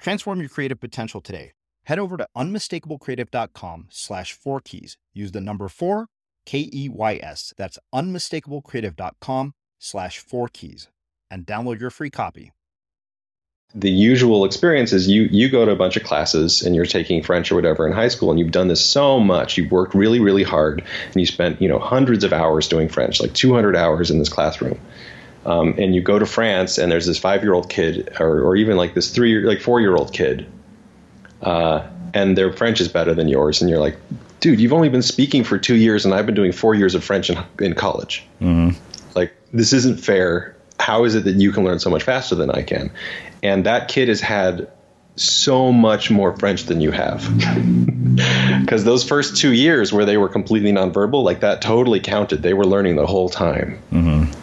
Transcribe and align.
Transform 0.00 0.40
your 0.40 0.48
creative 0.48 0.80
potential 0.80 1.20
today. 1.20 1.52
Head 1.84 1.98
over 1.98 2.16
to 2.16 2.26
unmistakablecreative.com 2.36 3.88
slash 3.90 4.32
four 4.32 4.60
keys. 4.60 4.96
Use 5.12 5.32
the 5.32 5.40
number 5.40 5.68
four, 5.68 6.06
K 6.46 6.70
E 6.72 6.88
Y 6.88 7.20
S. 7.22 7.52
That's 7.56 7.78
unmistakablecreative.com 7.94 9.52
slash 9.78 10.18
four 10.18 10.48
keys 10.48 10.88
and 11.30 11.46
download 11.46 11.80
your 11.80 11.90
free 11.90 12.10
copy. 12.10 12.52
The 13.74 13.90
usual 13.90 14.44
experience 14.44 14.92
is 14.92 15.06
you 15.06 15.28
you 15.30 15.48
go 15.48 15.64
to 15.64 15.70
a 15.70 15.76
bunch 15.76 15.96
of 15.96 16.02
classes 16.02 16.62
and 16.62 16.74
you're 16.74 16.86
taking 16.86 17.22
French 17.22 17.52
or 17.52 17.54
whatever 17.54 17.86
in 17.86 17.92
high 17.92 18.08
school 18.08 18.30
and 18.30 18.38
you've 18.38 18.50
done 18.50 18.68
this 18.68 18.84
so 18.84 19.20
much. 19.20 19.56
You've 19.56 19.70
worked 19.70 19.94
really, 19.94 20.18
really 20.18 20.42
hard 20.42 20.82
and 21.06 21.16
you 21.16 21.26
spent, 21.26 21.60
you 21.62 21.68
know, 21.68 21.78
hundreds 21.78 22.24
of 22.24 22.32
hours 22.32 22.68
doing 22.68 22.88
French, 22.88 23.20
like 23.20 23.32
200 23.34 23.76
hours 23.76 24.10
in 24.10 24.18
this 24.18 24.28
classroom 24.28 24.80
um, 25.44 25.74
and 25.78 25.94
you 25.94 26.02
go 26.02 26.18
to 26.18 26.26
France 26.26 26.78
and 26.78 26.90
there's 26.90 27.06
this 27.06 27.18
five 27.18 27.42
year 27.42 27.54
old 27.54 27.68
kid 27.68 28.14
or, 28.20 28.42
or 28.42 28.56
even 28.56 28.76
like 28.76 28.94
this 28.94 29.10
three 29.10 29.40
like 29.40 29.60
four 29.60 29.80
year 29.80 29.94
old 29.94 30.12
kid 30.12 30.46
uh, 31.42 31.86
and 32.12 32.36
their 32.36 32.52
French 32.52 32.80
is 32.80 32.88
better 32.88 33.14
than 33.14 33.28
yours 33.28 33.60
and 33.60 33.70
you're 33.70 33.78
like 33.78 33.96
dude 34.40 34.60
you've 34.60 34.72
only 34.72 34.88
been 34.88 35.02
speaking 35.02 35.44
for 35.44 35.58
two 35.58 35.76
years 35.76 36.04
and 36.04 36.14
I've 36.14 36.26
been 36.26 36.34
doing 36.34 36.52
four 36.52 36.74
years 36.74 36.94
of 36.94 37.04
French 37.04 37.30
in, 37.30 37.38
in 37.58 37.74
college 37.74 38.24
mm-hmm. 38.40 38.78
like 39.14 39.34
this 39.52 39.72
isn't 39.72 40.00
fair 40.00 40.56
how 40.78 41.04
is 41.04 41.14
it 41.14 41.24
that 41.24 41.36
you 41.36 41.52
can 41.52 41.64
learn 41.64 41.78
so 41.78 41.90
much 41.90 42.02
faster 42.02 42.34
than 42.34 42.50
I 42.50 42.62
can 42.62 42.90
and 43.42 43.64
that 43.66 43.88
kid 43.88 44.08
has 44.08 44.20
had 44.20 44.70
so 45.16 45.70
much 45.70 46.10
more 46.10 46.36
French 46.36 46.64
than 46.64 46.80
you 46.80 46.90
have. 46.90 47.28
Because 48.60 48.84
those 48.84 49.02
first 49.02 49.36
two 49.36 49.52
years 49.52 49.92
where 49.92 50.04
they 50.04 50.16
were 50.16 50.28
completely 50.28 50.72
nonverbal, 50.72 51.24
like 51.24 51.40
that 51.40 51.62
totally 51.62 52.00
counted. 52.00 52.42
They 52.42 52.54
were 52.54 52.66
learning 52.66 52.96
the 52.96 53.06
whole 53.06 53.28
time. 53.28 53.80
Mm-hmm. 53.92 54.39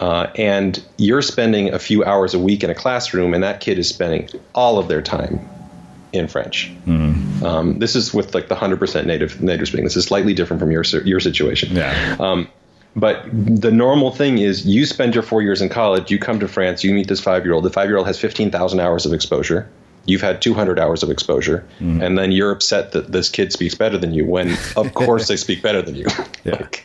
Uh, 0.00 0.32
and 0.36 0.82
you're 0.96 1.22
spending 1.22 1.72
a 1.74 1.78
few 1.78 2.02
hours 2.02 2.32
a 2.32 2.38
week 2.38 2.64
in 2.64 2.70
a 2.70 2.74
classroom, 2.74 3.34
and 3.34 3.44
that 3.44 3.60
kid 3.60 3.78
is 3.78 3.88
spending 3.88 4.28
all 4.54 4.78
of 4.78 4.88
their 4.88 5.02
time 5.02 5.46
in 6.12 6.26
French. 6.26 6.72
Mm. 6.86 7.42
Um, 7.42 7.78
this 7.78 7.94
is 7.94 8.12
with 8.12 8.34
like 8.34 8.48
the 8.48 8.56
100% 8.56 9.04
native 9.06 9.42
native 9.42 9.68
speaking. 9.68 9.84
This 9.84 9.96
is 9.96 10.06
slightly 10.06 10.32
different 10.34 10.60
from 10.60 10.70
your 10.70 10.82
your 11.04 11.20
situation. 11.20 11.76
Yeah. 11.76 12.16
Um, 12.18 12.48
but 12.96 13.24
the 13.32 13.70
normal 13.70 14.10
thing 14.10 14.38
is 14.38 14.66
you 14.66 14.84
spend 14.84 15.14
your 15.14 15.22
four 15.22 15.42
years 15.42 15.62
in 15.62 15.68
college, 15.68 16.10
you 16.10 16.18
come 16.18 16.40
to 16.40 16.48
France, 16.48 16.82
you 16.82 16.92
meet 16.92 17.06
this 17.06 17.20
five 17.20 17.44
year 17.44 17.54
old. 17.54 17.64
The 17.64 17.70
five 17.70 17.88
year 17.88 17.98
old 17.98 18.06
has 18.08 18.18
15,000 18.18 18.80
hours 18.80 19.06
of 19.06 19.12
exposure 19.12 19.68
you've 20.10 20.20
had 20.20 20.42
200 20.42 20.78
hours 20.78 21.02
of 21.02 21.10
exposure 21.10 21.66
mm. 21.78 22.02
and 22.04 22.18
then 22.18 22.32
you're 22.32 22.50
upset 22.50 22.92
that 22.92 23.12
this 23.12 23.28
kid 23.28 23.52
speaks 23.52 23.74
better 23.74 23.96
than 23.96 24.12
you 24.12 24.24
when 24.24 24.56
of 24.76 24.92
course 24.94 25.28
they 25.28 25.36
speak 25.36 25.62
better 25.62 25.80
than 25.82 25.94
you 25.94 26.06
yeah. 26.44 26.54
like, 26.60 26.84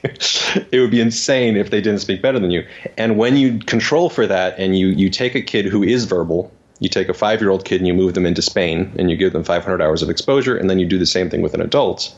it 0.71 0.79
would 0.79 0.91
be 0.91 1.01
insane 1.01 1.57
if 1.57 1.69
they 1.69 1.81
didn't 1.81 1.99
speak 1.99 2.21
better 2.21 2.39
than 2.39 2.51
you 2.51 2.65
and 2.97 3.17
when 3.17 3.35
you 3.35 3.59
control 3.59 4.09
for 4.09 4.27
that 4.27 4.57
and 4.59 4.77
you 4.77 4.87
you 4.87 5.09
take 5.09 5.35
a 5.35 5.41
kid 5.41 5.65
who 5.65 5.83
is 5.83 6.05
verbal 6.05 6.51
you 6.79 6.89
take 6.89 7.09
a 7.09 7.13
five 7.13 7.41
year 7.41 7.49
old 7.49 7.65
kid 7.65 7.79
and 7.79 7.87
you 7.87 7.93
move 7.93 8.13
them 8.13 8.25
into 8.25 8.41
spain 8.41 8.93
and 8.97 9.09
you 9.09 9.17
give 9.17 9.33
them 9.33 9.43
500 9.43 9.81
hours 9.81 10.01
of 10.01 10.09
exposure 10.09 10.55
and 10.55 10.69
then 10.69 10.79
you 10.79 10.85
do 10.85 10.97
the 10.97 11.05
same 11.05 11.29
thing 11.29 11.41
with 11.41 11.53
an 11.53 11.61
adult 11.61 12.13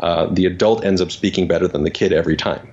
uh, 0.00 0.26
the 0.26 0.46
adult 0.46 0.84
ends 0.84 1.00
up 1.00 1.10
speaking 1.10 1.46
better 1.46 1.68
than 1.68 1.84
the 1.84 1.90
kid 1.90 2.12
every 2.12 2.36
time 2.36 2.72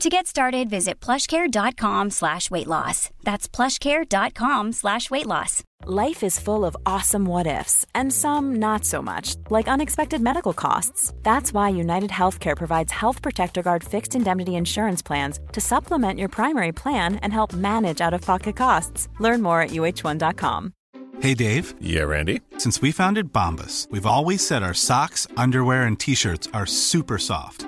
To 0.00 0.08
get 0.08 0.28
started, 0.28 0.70
visit 0.70 1.00
plushcare.com 1.00 2.10
slash 2.10 2.52
weight 2.52 2.68
loss. 2.68 3.10
That's 3.24 3.48
plushcare.com 3.48 4.72
slash 4.72 5.10
weight 5.10 5.26
loss. 5.26 5.64
Life 5.86 6.22
is 6.22 6.38
full 6.38 6.64
of 6.64 6.76
awesome 6.86 7.24
what 7.24 7.48
ifs, 7.48 7.84
and 7.96 8.12
some 8.12 8.56
not 8.56 8.84
so 8.84 9.02
much, 9.02 9.34
like 9.50 9.66
unexpected 9.66 10.20
medical 10.20 10.52
costs. 10.52 11.12
That's 11.24 11.52
why 11.52 11.70
United 11.70 12.10
Healthcare 12.10 12.56
provides 12.56 12.92
Health 12.92 13.22
Protector 13.22 13.62
Guard 13.62 13.82
fixed 13.82 14.14
indemnity 14.14 14.54
insurance 14.54 15.02
plans 15.02 15.40
to 15.52 15.60
supplement 15.60 16.18
your 16.18 16.28
primary 16.28 16.72
plan 16.72 17.16
and 17.16 17.32
help 17.32 17.52
manage 17.52 18.00
out 18.00 18.14
of 18.14 18.20
pocket 18.20 18.54
costs. 18.54 19.08
Learn 19.18 19.42
more 19.42 19.62
at 19.62 19.70
uh1.com. 19.70 20.72
Hey, 21.20 21.34
Dave. 21.34 21.74
Yeah, 21.80 22.02
Randy. 22.02 22.40
Since 22.58 22.80
we 22.80 22.92
founded 22.92 23.32
Bombas, 23.32 23.90
we've 23.90 24.06
always 24.06 24.46
said 24.46 24.62
our 24.62 24.74
socks, 24.74 25.26
underwear, 25.36 25.82
and 25.82 25.98
t 25.98 26.14
shirts 26.14 26.48
are 26.54 26.66
super 26.66 27.18
soft. 27.18 27.67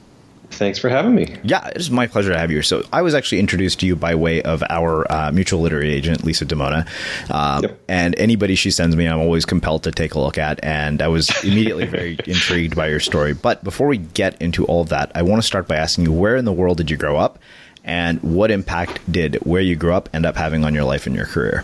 Thanks 0.51 0.77
for 0.79 0.89
having 0.89 1.15
me. 1.15 1.35
Yeah, 1.43 1.67
it 1.67 1.77
is 1.77 1.89
my 1.89 2.07
pleasure 2.07 2.31
to 2.31 2.37
have 2.37 2.51
you. 2.51 2.57
here. 2.57 2.63
So, 2.63 2.83
I 2.93 3.01
was 3.01 3.15
actually 3.15 3.39
introduced 3.39 3.79
to 3.79 3.85
you 3.85 3.95
by 3.95 4.15
way 4.15 4.41
of 4.41 4.63
our 4.69 5.11
uh, 5.11 5.31
mutual 5.31 5.61
literary 5.61 5.91
agent, 5.93 6.23
Lisa 6.23 6.45
DiMona. 6.45 6.87
Uh, 7.29 7.59
Yep. 7.63 7.79
And 7.87 8.15
anybody 8.17 8.55
she 8.55 8.71
sends 8.71 8.95
me, 8.95 9.07
I'm 9.07 9.19
always 9.19 9.45
compelled 9.45 9.83
to 9.83 9.91
take 9.91 10.13
a 10.13 10.19
look 10.19 10.37
at. 10.37 10.63
And 10.63 11.01
I 11.01 11.07
was 11.07 11.29
immediately 11.43 11.85
very 11.97 12.17
intrigued 12.25 12.75
by 12.75 12.87
your 12.87 12.99
story. 12.99 13.33
But 13.33 13.63
before 13.63 13.87
we 13.87 13.97
get 13.97 14.41
into 14.41 14.65
all 14.65 14.81
of 14.81 14.89
that, 14.89 15.11
I 15.15 15.21
want 15.23 15.41
to 15.41 15.45
start 15.47 15.67
by 15.67 15.75
asking 15.77 16.05
you 16.05 16.11
where 16.11 16.35
in 16.35 16.45
the 16.45 16.53
world 16.53 16.77
did 16.77 16.89
you 16.91 16.97
grow 16.97 17.17
up? 17.17 17.39
And 17.83 18.21
what 18.21 18.51
impact 18.51 18.99
did 19.11 19.35
where 19.37 19.61
you 19.61 19.75
grew 19.75 19.93
up 19.93 20.09
end 20.13 20.25
up 20.25 20.35
having 20.35 20.63
on 20.65 20.73
your 20.75 20.83
life 20.83 21.07
and 21.07 21.15
your 21.15 21.25
career? 21.25 21.63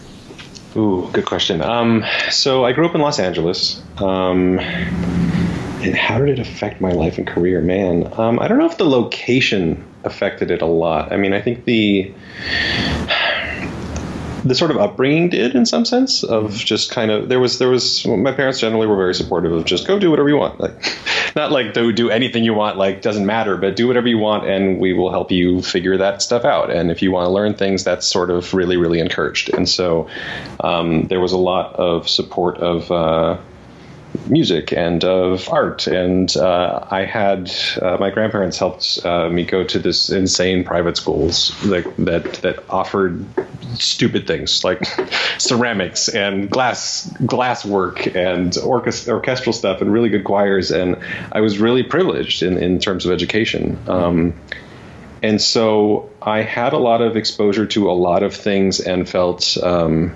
Ooh, 0.75 1.10
good 1.13 1.25
question. 1.25 1.62
Um, 1.62 2.04
so 2.30 2.66
I 2.66 2.72
grew 2.72 2.88
up 2.88 2.94
in 2.95 3.01
Los 3.01 3.19
Angeles. 3.19 3.81
Um, 3.98 4.60
and 5.81 5.95
how 5.95 6.18
did 6.19 6.29
it 6.29 6.39
affect 6.39 6.81
my 6.81 6.91
life 6.91 7.18
and 7.18 7.27
career? 7.27 7.62
Man, 7.62 8.12
um, 8.19 8.39
I 8.39 8.47
don't 8.47 8.57
know 8.57 8.65
if 8.65 8.77
the 8.77 8.85
location 8.85 9.85
affected 10.03 10.51
it 10.51 10.62
a 10.62 10.65
lot. 10.65 11.12
I 11.12 11.18
mean, 11.18 11.33
I 11.33 11.41
think 11.41 11.65
the 11.65 12.13
the 14.44 14.56
sort 14.56 14.71
of 14.71 14.77
upbringing 14.77 15.29
did 15.29 15.56
in 15.56 15.65
some 15.65 15.83
sense 15.85 16.24
of 16.24 16.53
just 16.53 16.91
kind 16.91 17.12
of 17.12 17.27
there 17.29 17.39
was 17.39 17.59
there 17.59 17.69
was 17.69 18.06
my 18.06 18.31
parents 18.31 18.59
generally 18.59 18.88
were 18.88 18.95
very 18.95 19.13
supportive 19.13 19.51
of 19.51 19.65
just 19.65 19.88
go 19.88 20.00
do 20.00 20.09
whatever 20.09 20.29
you 20.29 20.38
want 20.38 20.59
like 20.59 20.74
not 21.35 21.51
like 21.51 21.74
do 21.74 21.91
do 21.91 22.09
anything 22.09 22.44
you 22.44 22.53
want 22.53 22.77
like 22.77 23.01
doesn't 23.01 23.25
matter 23.25 23.57
but 23.57 23.75
do 23.75 23.88
whatever 23.88 24.07
you 24.07 24.18
want 24.18 24.47
and 24.47 24.79
we 24.79 24.94
will 24.94 25.12
help 25.12 25.31
you 25.31 25.62
figure 25.62 25.97
that 25.97 26.21
stuff 26.21 26.45
out 26.45 26.71
and 26.71 26.91
if 26.91 27.01
you 27.01 27.12
want 27.12 27.25
to 27.25 27.29
learn 27.29 27.53
things 27.53 27.83
that's 27.83 28.07
sort 28.07 28.29
of 28.29 28.53
really 28.53 28.77
really 28.77 29.00
encouraged 29.00 29.53
and 29.53 29.68
so 29.68 30.07
um, 30.62 31.07
there 31.07 31.19
was 31.19 31.33
a 31.33 31.38
lot 31.38 31.75
of 31.75 32.07
support 32.07 32.57
of 32.57 32.91
uh, 32.91 33.38
music 34.27 34.73
and 34.73 35.03
of 35.03 35.49
art. 35.49 35.87
And 35.87 36.35
uh, 36.35 36.85
I 36.89 37.05
had 37.05 37.51
uh, 37.81 37.97
my 37.99 38.09
grandparents 38.09 38.57
helped 38.57 38.99
uh, 39.05 39.29
me 39.29 39.43
go 39.45 39.63
to 39.63 39.79
this 39.79 40.09
insane 40.09 40.63
private 40.63 40.97
schools 40.97 41.53
like, 41.65 41.95
that 41.97 42.33
that 42.35 42.69
offered 42.69 43.25
stupid 43.75 44.27
things 44.27 44.63
like 44.63 44.85
ceramics 45.37 46.09
and 46.09 46.49
glass 46.49 47.11
glass 47.25 47.65
work 47.65 48.07
and 48.15 48.53
orchest- 48.53 49.07
orchestral 49.07 49.53
stuff 49.53 49.81
and 49.81 49.91
really 49.91 50.09
good 50.09 50.23
choirs. 50.23 50.71
And 50.71 50.97
I 51.31 51.41
was 51.41 51.59
really 51.59 51.83
privileged 51.83 52.43
in, 52.43 52.57
in 52.57 52.79
terms 52.79 53.05
of 53.05 53.11
education. 53.11 53.77
Um, 53.87 54.33
and 55.23 55.41
so 55.41 56.09
I 56.21 56.41
had 56.41 56.73
a 56.73 56.77
lot 56.77 57.01
of 57.01 57.17
exposure 57.17 57.65
to 57.67 57.89
a 57.89 57.93
lot 57.93 58.23
of 58.23 58.35
things 58.35 58.79
and 58.79 59.09
felt 59.09 59.57
um, 59.63 60.15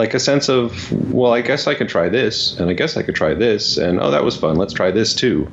like 0.00 0.14
a 0.14 0.18
sense 0.18 0.48
of, 0.48 0.90
well, 1.12 1.34
I 1.34 1.42
guess 1.42 1.66
I 1.66 1.74
could 1.74 1.90
try 1.90 2.08
this, 2.08 2.58
and 2.58 2.70
I 2.70 2.72
guess 2.72 2.96
I 2.96 3.02
could 3.02 3.14
try 3.14 3.34
this, 3.34 3.76
and 3.76 4.00
oh, 4.00 4.10
that 4.10 4.24
was 4.24 4.34
fun. 4.34 4.56
Let's 4.56 4.72
try 4.72 4.90
this 4.90 5.14
too. 5.14 5.52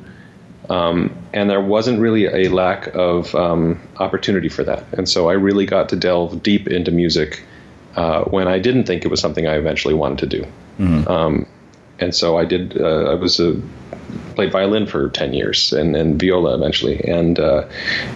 Um, 0.70 1.14
and 1.34 1.50
there 1.50 1.60
wasn't 1.60 2.00
really 2.00 2.28
a 2.28 2.48
lack 2.48 2.88
of 2.96 3.36
um, 3.36 3.78
opportunity 3.98 4.48
for 4.48 4.64
that. 4.64 4.86
And 4.94 5.08
so 5.08 5.30
I 5.30 5.34
really 5.34 5.66
got 5.66 5.90
to 5.90 5.98
delve 5.98 6.42
deep 6.44 6.70
into 6.70 6.92
music 6.92 7.44
uh, 7.98 8.24
when 8.24 8.48
I 8.48 8.60
didn't 8.60 8.86
think 8.86 9.04
it 9.04 9.10
was 9.10 9.20
something 9.20 9.48
I 9.48 9.56
eventually 9.58 9.94
wanted 9.94 10.20
to 10.20 10.38
do. 10.38 10.48
Um, 11.08 11.46
and 12.00 12.16
so 12.16 12.38
I 12.38 12.46
did. 12.46 12.80
Uh, 12.80 13.12
I 13.12 13.16
was 13.16 13.42
a 13.42 13.62
played 14.36 14.52
violin 14.52 14.86
for 14.88 15.10
10 15.10 15.34
years 15.34 15.74
and, 15.74 15.96
and 15.96 16.20
viola 16.20 16.56
eventually 16.56 17.04
and 17.04 17.40
uh, 17.40 17.68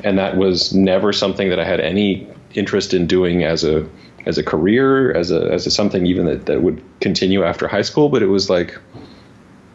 and 0.04 0.18
that 0.18 0.38
was 0.38 0.74
never 0.74 1.12
something 1.12 1.50
that 1.50 1.60
I 1.60 1.66
had 1.66 1.82
any 1.82 2.28
interest 2.54 2.94
in 2.94 3.08
doing 3.08 3.44
as 3.44 3.64
a 3.66 3.86
as 4.26 4.38
a 4.38 4.44
career 4.44 5.12
as 5.12 5.32
a 5.32 5.52
as 5.52 5.66
a 5.68 5.72
something 5.72 6.06
even 6.06 6.26
that, 6.26 6.46
that 6.46 6.62
would 6.62 6.82
continue 7.00 7.44
after 7.44 7.68
high 7.68 7.82
school 7.82 8.10
but 8.10 8.22
it 8.22 8.28
was 8.28 8.50
like 8.50 8.78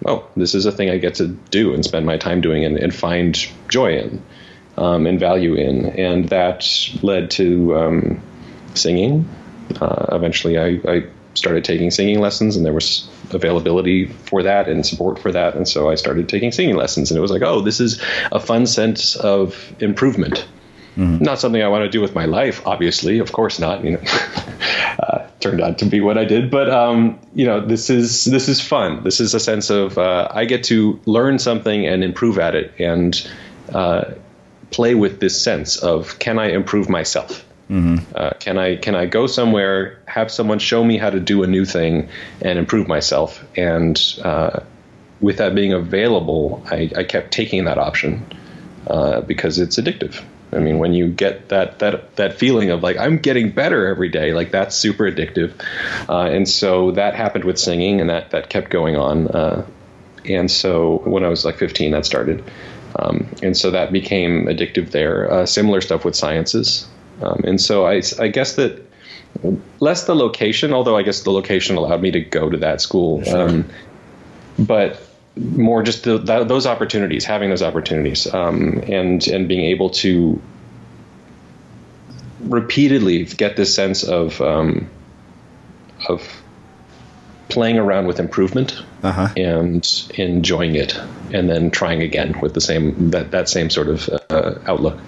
oh 0.07 0.27
this 0.37 0.55
is 0.55 0.67
a 0.67 0.73
thing 0.73 0.91
I 0.91 0.99
get 0.99 1.15
to 1.17 1.29
do 1.29 1.75
and 1.75 1.85
spend 1.85 2.07
my 2.07 2.17
time 2.17 2.41
doing 2.41 2.65
and, 2.65 2.77
and 2.77 2.95
find 2.95 3.37
joy 3.69 3.99
in 3.99 4.23
um, 4.77 5.07
and 5.07 5.19
value 5.19 5.55
in. 5.55 5.87
And 5.87 6.29
that 6.29 6.67
led 7.03 7.31
to 7.33 7.77
um, 7.77 8.23
singing. 8.75 9.29
Uh, 9.81 10.07
eventually 10.13 10.59
I, 10.59 10.81
I 10.89 11.07
started 11.35 11.65
taking 11.65 11.91
singing 11.91 12.21
lessons 12.21 12.57
and 12.57 12.65
there 12.65 12.73
was 12.73 13.09
availability 13.31 14.07
for 14.07 14.43
that 14.43 14.69
and 14.69 14.87
support 14.87 15.19
for 15.19 15.33
that. 15.33 15.55
And 15.55 15.69
so 15.69 15.91
i 15.91 15.95
started 15.95 16.29
taking 16.29 16.53
singing 16.53 16.77
lessons 16.77 17.11
and 17.11 17.19
it 17.19 17.21
was 17.21 17.31
like 17.31 17.43
oh 17.43 17.61
this 17.61 17.81
is 17.81 18.01
a 18.33 18.41
fun 18.41 18.67
sense 18.67 19.17
of 19.17 19.75
improvement 19.81 20.47
not 20.97 21.39
something 21.39 21.63
i 21.63 21.69
want 21.69 21.85
to 21.85 21.91
do 21.91 22.01
with 22.01 22.15
my 22.15 22.25
life 22.25 22.67
obviously. 22.67 23.19
Of 23.19 23.33
course 23.33 23.59
not 23.59 23.85
you 23.85 23.93
know. 23.93 24.03
Uh, 24.99 25.29
turned 25.41 25.61
out 25.61 25.79
to 25.79 25.85
be 25.85 26.01
what 26.01 26.17
i 26.17 26.25
did. 26.25 26.51
But 26.51 26.71
um, 26.71 27.19
you 27.35 27.45
know 27.45 27.61
this 27.61 27.91
is 27.91 28.25
this 28.25 28.49
is 28.49 28.63
fun. 28.63 29.05
This 29.05 29.21
is 29.21 29.35
a 29.35 29.41
sense 29.41 29.69
of 29.69 29.99
uh, 29.99 30.29
i 30.33 30.47
get 30.47 30.65
to 30.65 30.99
learn 31.05 31.39
something 31.39 31.87
and 31.87 32.03
improve 32.03 32.39
at 32.39 32.55
it 32.55 32.73
and 32.81 33.29
uh, 33.75 34.15
play 34.71 34.95
with 34.95 35.21
this 35.21 35.41
sense 35.41 35.77
of 35.77 36.19
can 36.19 36.39
i 36.39 36.49
improve 36.49 36.89
myself? 36.89 37.45
Uh, 38.15 38.31
can 38.39 38.59
I 38.59 38.77
can 38.77 38.95
I 38.95 39.07
go 39.07 39.27
somewhere, 39.27 39.99
have 40.07 40.31
someone 40.31 40.59
show 40.59 40.85
me 40.85 40.99
how 40.99 41.11
to 41.11 41.19
do 41.21 41.43
a 41.43 41.47
new 41.47 41.65
thing, 41.65 42.09
and 42.41 42.59
improve 42.59 42.87
myself? 42.87 43.45
And 43.57 44.01
uh, 44.23 44.61
with 45.21 45.39
that 45.39 45.55
being 45.55 45.73
available, 45.73 46.63
I, 46.71 46.91
I 46.97 47.05
kept 47.05 47.33
taking 47.33 47.65
that 47.65 47.79
option 47.79 48.25
uh, 48.87 49.21
because 49.23 49.59
it's 49.59 49.79
addictive. 49.79 50.23
I 50.57 50.61
mean, 50.61 50.79
when 50.79 50.95
you 50.95 51.09
get 51.09 51.51
that 51.51 51.79
that 51.81 52.17
that 52.17 52.39
feeling 52.39 52.71
of 52.71 52.83
like 52.83 52.97
I'm 52.97 53.19
getting 53.19 53.51
better 53.53 53.87
every 53.87 54.09
day, 54.09 54.33
like 54.33 54.51
that's 54.51 54.75
super 54.75 55.05
addictive. 55.05 55.53
Uh, 56.09 56.23
and 56.23 56.49
so 56.49 56.93
that 56.93 57.15
happened 57.15 57.45
with 57.45 57.59
singing, 57.59 58.01
and 58.01 58.11
that 58.11 58.31
that 58.31 58.49
kept 58.49 58.71
going 58.71 58.97
on. 58.97 59.29
Uh, 59.29 59.67
and 60.25 60.51
so 60.51 60.99
when 61.05 61.25
I 61.25 61.29
was 61.29 61.45
like 61.45 61.59
15, 61.59 61.93
that 61.93 62.05
started. 62.05 62.45
Um, 62.99 63.29
and 63.43 63.57
so 63.57 63.71
that 63.71 63.93
became 63.93 64.47
addictive 64.47 64.91
there. 64.91 65.31
Uh, 65.31 65.47
similar 65.47 65.81
stuff 65.81 66.05
with 66.05 66.17
sciences. 66.17 66.89
Um, 67.23 67.43
and 67.45 67.61
so 67.61 67.87
I, 67.87 68.03
I 68.19 68.29
guess 68.29 68.57
that 68.57 68.83
less 69.81 70.05
the 70.05 70.15
location, 70.15 70.73
although 70.73 70.97
I 70.97 71.03
guess 71.03 71.23
the 71.23 71.31
location 71.31 71.77
allowed 71.77 72.01
me 72.01 72.11
to 72.13 72.21
go 72.21 72.49
to 72.49 72.57
that 72.59 72.81
school. 72.81 73.29
Um, 73.29 73.69
but 74.59 75.01
more 75.37 75.83
just 75.83 76.05
the, 76.05 76.19
those 76.19 76.67
opportunities, 76.67 77.25
having 77.25 77.51
those 77.51 77.63
opportunities, 77.63 78.33
um, 78.33 78.83
and 78.89 79.27
and 79.29 79.49
being 79.49 79.65
able 79.67 79.91
to 79.91 80.41
repeatedly 82.41 83.25
get 83.25 83.57
this 83.57 83.75
sense 83.75 84.03
of 84.03 84.41
um, 84.41 84.89
of 86.09 86.43
playing 87.49 87.79
around 87.79 88.07
with 88.07 88.19
improvement 88.19 88.83
Uh-huh. 89.03 89.29
and 89.37 90.11
enjoying 90.15 90.75
it, 90.75 90.99
and 91.33 91.49
then 91.51 91.71
trying 91.71 92.03
again 92.03 92.41
with 92.41 92.55
the 92.55 92.61
same 92.61 93.11
that 93.11 93.31
that 93.31 93.49
same 93.49 93.71
sort 93.71 93.89
of 93.89 94.09
uh, 94.31 94.55
outlook. 94.67 94.99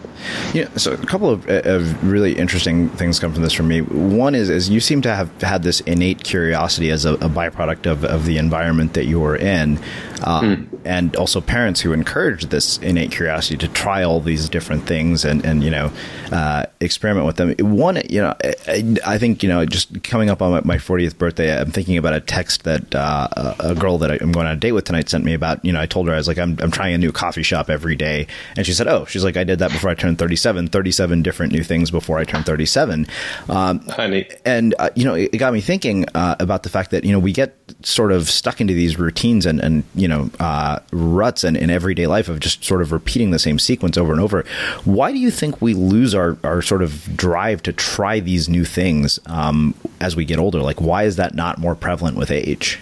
Yeah, 0.53 0.69
so 0.77 0.93
a 0.93 0.97
couple 0.97 1.31
of, 1.31 1.49
of 1.49 2.05
really 2.05 2.37
interesting 2.37 2.89
things 2.91 3.21
come 3.21 3.33
from 3.33 3.43
this 3.43 3.53
for 3.53 3.63
me. 3.63 3.83
One 3.83 4.35
is, 4.35 4.51
is 4.51 4.69
you 4.69 4.81
seem 4.81 5.01
to 5.03 5.15
have 5.15 5.31
had 5.43 5.63
this 5.63 5.81
innate 5.81 6.25
curiosity 6.25 6.91
as 6.91 7.05
a, 7.05 7.15
a 7.15 7.29
byproduct 7.29 7.87
of, 7.87 8.05
of 8.05 8.27
the 8.27 8.37
environment 8.37 8.95
that 8.95 9.05
you 9.05 9.21
were 9.21 9.37
in, 9.37 9.79
um, 10.25 10.69
and 10.85 11.15
also 11.17 11.41
parents 11.41 11.81
who 11.81 11.93
encouraged 11.93 12.51
this 12.51 12.79
innate 12.79 13.13
curiosity 13.13 13.57
to 13.59 13.69
try 13.69 14.03
all 14.03 14.21
these 14.21 14.49
different 14.49 14.87
things 14.87 15.25
and, 15.25 15.45
and 15.47 15.63
you 15.63 15.71
know 15.71 15.93
uh, 16.33 16.67
experiment 16.81 17.27
with 17.27 17.37
them. 17.37 17.55
One, 17.61 18.03
you 18.11 18.21
know, 18.21 18.35
I, 18.67 18.97
I 19.07 19.19
think 19.19 19.43
you 19.43 19.49
know, 19.49 19.65
just 19.65 20.03
coming 20.03 20.31
up 20.31 20.43
on 20.43 20.51
my, 20.51 20.61
my 20.65 20.77
40th 20.77 21.17
birthday, 21.17 21.59
I'm 21.59 21.71
thinking 21.71 21.97
about 21.97 22.15
a 22.15 22.21
text 22.21 22.65
that 22.65 22.95
uh, 22.95 23.29
a 23.33 23.69
a 23.69 23.75
girl 23.89 23.99
that 23.99 24.23
I'm 24.23 24.33
going 24.33 24.47
on 24.47 24.53
a 24.53 24.57
date 24.57 24.73
with 24.73 24.85
tonight 24.85 25.09
sent 25.09 25.25
me 25.25 25.35
about. 25.35 25.65
You 25.65 25.73
know, 25.73 25.81
I 25.81 25.87
told 25.87 26.09
her 26.09 26.15
I 26.15 26.17
was 26.17 26.29
like, 26.29 26.39
I'm 26.39 26.59
I'm 26.61 26.71
trying 26.71 26.95
a 26.95 26.99
new 26.99 27.13
coffee 27.13 27.43
shop 27.43 27.71
every 27.71 27.97
day, 27.97 28.27
and 28.57 28.67
she 28.67 28.73
said, 28.73 28.87
Oh, 28.87 29.05
she's 29.07 29.25
like, 29.25 29.37
I 29.37 29.45
did 29.45 29.59
that 29.61 29.73
before 29.73 29.91
I 29.91 29.95
turned 29.95 30.19
37, 30.19 30.69
37 30.69 31.23
different 31.23 31.53
new 31.53 31.63
things 31.63 31.91
before 31.91 32.19
I 32.19 32.25
turned 32.25 32.45
37. 32.45 33.07
Um, 33.49 33.81
Honey, 33.89 34.29
and 34.45 34.75
uh, 34.79 34.91
you 34.95 35.05
know, 35.05 35.15
it, 35.15 35.31
it 35.33 35.39
got 35.39 35.53
me 35.53 35.61
thinking 35.61 36.07
uh, 36.15 36.37
about 36.39 36.63
the 36.63 36.69
fact 36.69 36.91
that 36.91 37.05
you 37.05 37.13
know 37.13 37.19
we 37.19 37.33
get 37.33 37.55
sort 37.83 38.13
of 38.13 38.29
stuck 38.29 38.61
into 38.61 38.75
these 38.75 38.99
routines 38.99 39.47
and 39.47 39.61
and 39.61 39.85
you 39.95 40.09
know 40.09 40.31
uh, 40.39 40.81
ruts 40.93 41.45
and 41.45 41.57
in 41.57 41.71
everyday 41.71 42.07
life 42.07 42.29
of 42.29 42.41
just 42.41 42.65
sort 42.65 42.83
of 42.83 42.93
repeating 42.93 43.31
the 43.31 43.39
same 43.39 43.59
sequence 43.59 43.97
over 43.97 44.13
and 44.13 44.21
over. 44.21 44.45
Why 44.85 45.13
do 45.13 45.19
you 45.19 45.31
think 45.31 45.63
we 45.63 45.75
lose 45.75 46.15
our 46.15 46.37
our 46.45 46.61
sort 46.61 46.83
of 46.83 47.17
drive 47.17 47.63
to 47.63 47.73
try 47.73 48.21
these 48.21 48.49
new 48.49 48.65
things 48.65 49.19
um, 49.27 49.75
as 50.01 50.15
we 50.15 50.25
get 50.25 50.39
older? 50.39 50.61
Like, 50.61 50.81
why 50.81 51.05
is 51.05 51.17
that 51.17 51.35
not 51.35 51.59
more 51.59 51.75
prevalent 51.75 52.17
with 52.17 52.31
age? 52.31 52.79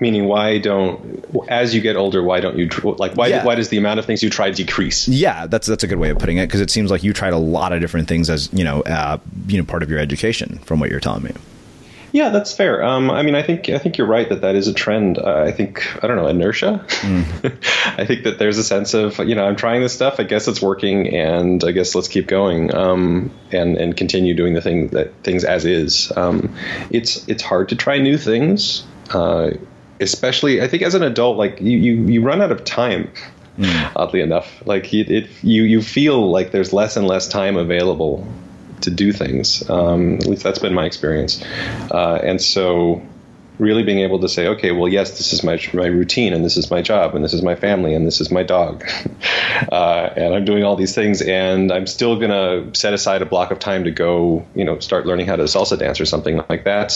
Meaning 0.00 0.26
why 0.26 0.58
don't 0.58 1.24
as 1.48 1.74
you 1.74 1.80
get 1.80 1.96
older, 1.96 2.22
why 2.22 2.40
don't 2.40 2.56
you 2.56 2.68
like 2.98 3.14
why 3.14 3.28
Yeah. 3.28 3.44
why 3.44 3.54
does 3.54 3.68
the 3.68 3.78
amount 3.78 3.98
of 3.98 4.04
things 4.06 4.22
you 4.22 4.30
try 4.30 4.50
decrease? 4.50 5.08
Yeah, 5.08 5.46
that's 5.46 5.66
that's 5.66 5.84
a 5.84 5.86
good 5.88 5.98
way 5.98 6.10
of 6.10 6.18
putting 6.18 6.38
it 6.38 6.46
because 6.46 6.60
it 6.60 6.70
seems 6.70 6.90
like 6.90 7.02
you 7.02 7.12
tried 7.12 7.32
a 7.32 7.38
lot 7.38 7.72
of 7.72 7.80
different 7.80 8.08
things 8.08 8.30
as 8.30 8.48
you 8.52 8.64
know, 8.64 8.82
uh, 8.82 9.18
you 9.46 9.58
know, 9.58 9.64
part 9.64 9.82
of 9.82 9.90
your 9.90 9.98
education 9.98 10.58
from 10.64 10.80
what 10.80 10.90
you're 10.90 11.00
telling 11.00 11.22
me. 11.24 11.32
Yeah, 12.10 12.30
that's 12.30 12.54
fair. 12.56 12.82
Um, 12.82 13.10
I 13.10 13.20
mean, 13.22 13.34
I 13.34 13.42
think 13.42 13.68
I 13.68 13.76
think 13.76 13.98
you're 13.98 14.06
right 14.06 14.26
that 14.30 14.40
that 14.40 14.54
is 14.54 14.66
a 14.66 14.72
trend. 14.72 15.18
Uh, 15.18 15.42
I 15.46 15.52
think 15.52 15.86
I 16.02 16.06
don't 16.06 16.16
know 16.16 16.26
inertia. 16.26 16.82
I 17.98 18.06
think 18.06 18.24
that 18.24 18.38
there's 18.38 18.56
a 18.56 18.64
sense 18.64 18.94
of 18.94 19.18
you 19.18 19.34
know 19.34 19.44
I'm 19.44 19.56
trying 19.56 19.82
this 19.82 19.92
stuff. 19.92 20.18
I 20.18 20.22
guess 20.22 20.48
it's 20.48 20.62
working, 20.62 21.14
and 21.14 21.62
I 21.62 21.72
guess 21.72 21.94
let's 21.94 22.08
keep 22.08 22.26
going 22.26 22.74
um, 22.74 23.30
and 23.52 23.76
and 23.76 23.94
continue 23.94 24.32
doing 24.34 24.54
the 24.54 24.62
thing 24.62 24.88
that 24.88 25.12
things 25.22 25.44
as 25.44 25.66
is. 25.66 26.10
Um, 26.16 26.54
it's 26.90 27.28
it's 27.28 27.42
hard 27.42 27.68
to 27.70 27.76
try 27.76 27.98
new 27.98 28.16
things, 28.16 28.84
uh, 29.10 29.50
especially 30.00 30.62
I 30.62 30.68
think 30.68 30.82
as 30.82 30.94
an 30.94 31.02
adult. 31.02 31.36
Like 31.36 31.60
you 31.60 31.76
you, 31.76 31.94
you 32.06 32.22
run 32.22 32.42
out 32.42 32.52
of 32.52 32.64
time. 32.64 33.10
Oddly 33.96 34.20
enough, 34.20 34.64
like 34.66 34.94
it, 34.94 35.10
it 35.10 35.28
you 35.42 35.64
you 35.64 35.82
feel 35.82 36.30
like 36.30 36.52
there's 36.52 36.72
less 36.72 36.96
and 36.96 37.08
less 37.08 37.26
time 37.26 37.56
available 37.56 38.24
to 38.82 38.90
do 38.90 39.12
things. 39.12 39.68
Um, 39.68 40.14
at 40.14 40.26
least 40.26 40.42
that's 40.42 40.58
been 40.58 40.74
my 40.74 40.84
experience. 40.84 41.42
Uh, 41.90 42.20
and 42.22 42.40
so, 42.40 43.02
really 43.58 43.82
being 43.82 43.98
able 43.98 44.20
to 44.20 44.28
say, 44.28 44.46
okay, 44.46 44.70
well, 44.70 44.88
yes, 44.88 45.18
this 45.18 45.32
is 45.32 45.42
my 45.42 45.60
my 45.72 45.86
routine, 45.86 46.32
and 46.32 46.44
this 46.44 46.56
is 46.56 46.70
my 46.70 46.82
job, 46.82 47.14
and 47.14 47.24
this 47.24 47.32
is 47.32 47.42
my 47.42 47.54
family, 47.54 47.94
and 47.94 48.06
this 48.06 48.20
is 48.20 48.30
my 48.30 48.42
dog, 48.42 48.84
uh, 49.72 50.10
and 50.16 50.34
I'm 50.34 50.44
doing 50.44 50.64
all 50.64 50.76
these 50.76 50.94
things, 50.94 51.22
and 51.22 51.72
I'm 51.72 51.86
still 51.86 52.18
gonna 52.18 52.74
set 52.74 52.94
aside 52.94 53.22
a 53.22 53.26
block 53.26 53.50
of 53.50 53.58
time 53.58 53.84
to 53.84 53.90
go, 53.90 54.46
you 54.54 54.64
know, 54.64 54.78
start 54.78 55.06
learning 55.06 55.26
how 55.26 55.36
to 55.36 55.44
salsa 55.44 55.78
dance 55.78 56.00
or 56.00 56.06
something 56.06 56.42
like 56.48 56.64
that. 56.64 56.92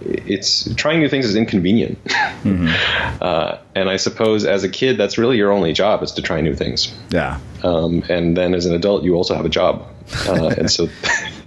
It's 0.00 0.72
trying 0.74 1.00
new 1.00 1.08
things 1.08 1.24
is 1.26 1.36
inconvenient, 1.36 1.98
uh, 2.44 3.58
and 3.74 3.88
I 3.88 3.96
suppose 3.96 4.44
as 4.44 4.62
a 4.64 4.68
kid, 4.68 4.98
that's 4.98 5.18
really 5.18 5.36
your 5.36 5.50
only 5.52 5.72
job 5.72 6.02
is 6.02 6.12
to 6.12 6.22
try 6.22 6.40
new 6.40 6.54
things. 6.54 6.94
Yeah, 7.10 7.40
Um, 7.62 8.04
and 8.08 8.36
then 8.36 8.54
as 8.54 8.66
an 8.66 8.74
adult, 8.74 9.04
you 9.04 9.14
also 9.14 9.34
have 9.34 9.44
a 9.46 9.50
job. 9.50 9.86
Uh, 10.28 10.54
and 10.58 10.70
so 10.70 10.88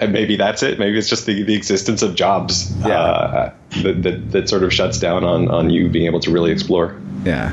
and 0.00 0.12
maybe 0.12 0.36
that's 0.36 0.62
it. 0.62 0.78
Maybe 0.78 0.98
it's 0.98 1.08
just 1.08 1.26
the, 1.26 1.42
the 1.42 1.54
existence 1.54 2.02
of 2.02 2.14
jobs 2.14 2.70
uh, 2.84 3.52
that, 3.82 4.02
that, 4.02 4.32
that 4.32 4.48
sort 4.48 4.64
of 4.64 4.72
shuts 4.72 4.98
down 4.98 5.24
on, 5.24 5.48
on 5.48 5.70
you 5.70 5.88
being 5.88 6.06
able 6.06 6.20
to 6.20 6.30
really 6.30 6.50
explore. 6.52 7.00
yeah. 7.24 7.52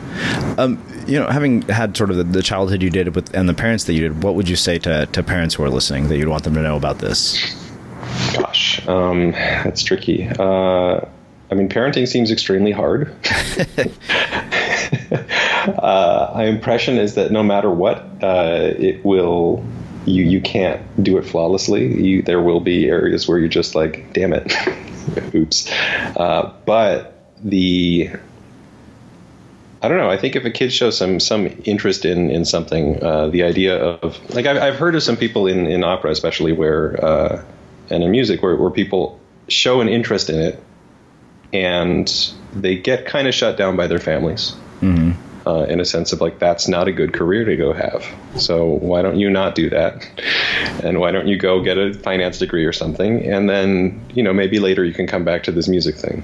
Um, 0.57 0.83
you 1.07 1.17
know, 1.17 1.27
having 1.27 1.61
had 1.63 1.95
sort 1.97 2.11
of 2.11 2.17
the, 2.17 2.23
the 2.23 2.43
childhood 2.43 2.83
you 2.83 2.89
did 2.89 3.15
with 3.15 3.33
and 3.33 3.47
the 3.49 3.53
parents 3.53 3.85
that 3.85 3.93
you 3.93 4.01
did, 4.01 4.21
what 4.23 4.35
would 4.35 4.47
you 4.49 4.55
say 4.55 4.77
to 4.79 5.05
to 5.07 5.23
parents 5.23 5.55
who 5.55 5.63
are 5.63 5.69
listening 5.69 6.07
that 6.09 6.17
you'd 6.17 6.27
want 6.27 6.43
them 6.43 6.53
to 6.55 6.61
know 6.61 6.75
about 6.75 6.99
this? 6.99 7.55
Gosh, 8.59 8.85
um, 8.89 9.31
that's 9.31 9.83
tricky. 9.83 10.27
Uh, 10.27 11.05
I 11.49 11.55
mean, 11.55 11.69
parenting 11.69 12.05
seems 12.09 12.29
extremely 12.29 12.73
hard. 12.73 13.07
uh, 15.81 16.31
my 16.35 16.43
impression 16.43 16.97
is 16.97 17.15
that 17.15 17.31
no 17.31 17.41
matter 17.41 17.69
what, 17.69 17.99
uh, 18.21 18.73
it 18.77 19.05
will. 19.05 19.65
You 20.05 20.23
you 20.23 20.41
can't 20.41 20.81
do 21.03 21.17
it 21.17 21.25
flawlessly. 21.25 22.03
You, 22.03 22.21
there 22.21 22.41
will 22.41 22.59
be 22.61 22.87
areas 22.87 23.27
where 23.27 23.37
you're 23.37 23.47
just 23.47 23.75
like, 23.75 24.11
damn 24.13 24.33
it, 24.33 24.51
oops. 25.35 25.71
Uh, 26.17 26.53
but 26.65 27.15
the 27.43 28.09
I 29.81 29.87
don't 29.87 29.97
know. 29.97 30.09
I 30.09 30.17
think 30.17 30.35
if 30.35 30.43
a 30.45 30.51
kid 30.51 30.73
shows 30.73 30.97
some 30.97 31.19
some 31.19 31.47
interest 31.63 32.05
in 32.05 32.29
in 32.29 32.43
something, 32.43 33.01
uh, 33.03 33.27
the 33.27 33.43
idea 33.43 33.77
of 33.77 34.17
like 34.33 34.45
I've, 34.45 34.57
I've 34.57 34.75
heard 34.75 34.95
of 34.95 35.03
some 35.03 35.15
people 35.15 35.47
in 35.47 35.67
in 35.67 35.83
opera, 35.83 36.11
especially 36.11 36.53
where 36.53 37.05
uh, 37.05 37.43
and 37.89 38.03
in 38.03 38.11
music, 38.11 38.41
where 38.41 38.55
where 38.55 38.69
people 38.69 39.19
show 39.47 39.81
an 39.81 39.89
interest 39.89 40.29
in 40.29 40.39
it, 40.39 40.63
and 41.53 42.33
they 42.53 42.77
get 42.77 43.05
kind 43.05 43.27
of 43.27 43.33
shut 43.33 43.57
down 43.57 43.75
by 43.75 43.87
their 43.87 43.99
families. 43.99 44.55
Uh, 45.47 45.63
in 45.63 45.79
a 45.79 45.85
sense 45.85 46.13
of 46.13 46.21
like 46.21 46.37
that's 46.37 46.67
not 46.67 46.87
a 46.87 46.91
good 46.91 47.11
career 47.11 47.43
to 47.45 47.55
go 47.55 47.73
have. 47.73 48.05
So 48.37 48.65
why 48.65 49.01
don't 49.01 49.17
you 49.17 49.29
not 49.31 49.55
do 49.55 49.69
that? 49.71 50.07
And 50.83 50.99
why 50.99 51.11
don't 51.11 51.27
you 51.27 51.37
go 51.37 51.63
get 51.63 51.77
a 51.77 51.93
finance 51.93 52.37
degree 52.37 52.65
or 52.65 52.73
something? 52.73 53.25
And 53.25 53.49
then 53.49 54.05
you 54.13 54.21
know 54.21 54.33
maybe 54.33 54.59
later 54.59 54.83
you 54.83 54.93
can 54.93 55.07
come 55.07 55.23
back 55.25 55.43
to 55.43 55.51
this 55.51 55.67
music 55.67 55.95
thing. 55.95 56.23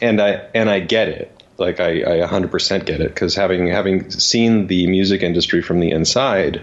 And 0.00 0.20
I 0.20 0.46
and 0.54 0.70
I 0.70 0.80
get 0.80 1.08
it. 1.08 1.42
Like 1.58 1.80
I, 1.80 2.22
I 2.22 2.26
100% 2.26 2.86
get 2.86 3.00
it 3.00 3.08
because 3.08 3.34
having 3.34 3.66
having 3.66 4.10
seen 4.10 4.66
the 4.66 4.86
music 4.86 5.22
industry 5.22 5.60
from 5.60 5.80
the 5.80 5.90
inside, 5.90 6.62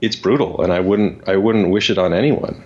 it's 0.00 0.16
brutal, 0.16 0.62
and 0.62 0.72
I 0.72 0.80
wouldn't 0.80 1.28
I 1.28 1.36
wouldn't 1.36 1.70
wish 1.70 1.90
it 1.90 1.98
on 1.98 2.12
anyone. 2.12 2.64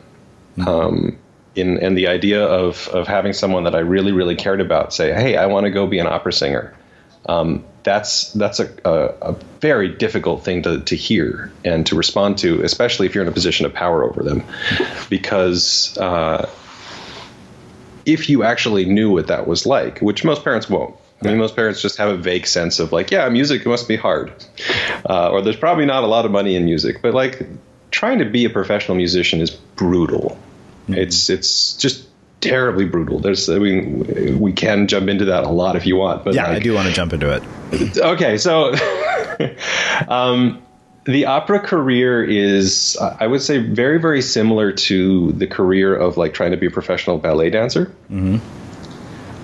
Um, 0.66 1.18
in 1.54 1.78
and 1.78 1.97
the 1.97 2.09
idea 2.09 2.44
of 2.44 2.88
of 2.88 3.06
having 3.06 3.32
someone 3.32 3.64
that 3.64 3.75
I 3.75 3.80
really 3.80 4.12
really 4.12 4.37
cared 4.37 4.61
about 4.61 4.92
say, 4.92 5.12
hey, 5.12 5.37
I 5.37 5.47
want 5.47 5.64
to 5.64 5.71
go 5.71 5.87
be 5.87 5.99
an 5.99 6.06
opera 6.06 6.32
singer. 6.32 6.75
Um, 7.26 7.64
that's 7.85 8.32
that's 8.32 8.61
a, 8.61 8.71
a, 8.85 9.30
a 9.30 9.32
very 9.61 9.88
difficult 9.88 10.44
thing 10.44 10.62
to, 10.62 10.80
to 10.80 10.97
hear 10.97 11.52
and 11.64 11.87
to 11.87 11.97
respond 11.97 12.38
to, 12.38 12.62
especially 12.62 13.06
if 13.06 13.14
you're 13.14 13.23
in 13.23 13.28
a 13.28 13.32
position 13.32 13.66
of 13.66 13.73
power 13.73 14.04
over 14.04 14.23
them, 14.23 14.42
because 15.11 15.97
uh, 15.99 16.49
if 18.04 18.28
you 18.28 18.42
actually 18.42 18.85
knew 18.85 19.11
what 19.11 19.28
that 19.28 19.47
was 19.47 19.66
like, 19.66 20.00
which 20.00 20.25
most 20.25 20.44
parents 20.44 20.68
won't. 20.68 20.97
I 21.23 21.28
mean, 21.28 21.38
most 21.38 21.54
parents 21.54 21.80
just 21.80 21.99
have 21.99 22.09
a 22.09 22.16
vague 22.16 22.49
sense 22.49 22.80
of 22.80 22.90
like, 22.90 23.12
yeah, 23.12 23.28
music 23.28 23.64
must 23.64 23.87
be 23.87 23.94
hard, 23.94 24.32
uh, 25.09 25.30
or 25.30 25.40
there's 25.42 25.56
probably 25.56 25.87
not 25.87 26.02
a 26.02 26.09
lot 26.09 26.25
of 26.25 26.32
money 26.32 26.56
in 26.56 26.64
music. 26.64 27.00
But 27.00 27.14
like, 27.14 27.47
trying 27.92 28.18
to 28.18 28.25
be 28.25 28.44
a 28.44 28.50
professional 28.50 28.96
musician 28.96 29.40
is 29.40 29.50
brutal. 29.50 30.37
It's 30.88 31.30
it's 31.30 31.76
just 31.76 32.04
terribly 32.40 32.84
brutal. 32.84 33.20
There's, 33.20 33.49
I 33.49 33.58
mean, 33.58 34.40
we 34.40 34.52
can 34.52 34.88
jump 34.88 35.08
into 35.08 35.25
that 35.26 35.44
a 35.44 35.49
lot 35.49 35.76
if 35.76 35.87
you 35.87 35.96
want. 35.96 36.25
But 36.25 36.34
Yeah, 36.34 36.50
I 36.50 36.58
do 36.58 36.75
want 36.75 36.88
to 36.88 36.92
jump 36.92 37.12
into 37.12 37.32
it. 37.32 37.99
okay, 37.99 38.37
so 38.37 38.75
um, 40.08 40.61
the 41.04 41.26
opera 41.26 41.61
career 41.61 42.22
is, 42.22 42.99
I 43.00 43.26
would 43.26 43.40
say, 43.40 43.58
very, 43.58 43.99
very 43.99 44.20
similar 44.20 44.72
to 44.72 45.32
the 45.32 45.46
career 45.46 45.94
of 45.94 46.16
like 46.16 46.34
trying 46.34 46.50
to 46.50 46.56
be 46.56 46.66
a 46.66 46.70
professional 46.70 47.18
ballet 47.18 47.50
dancer. 47.50 47.94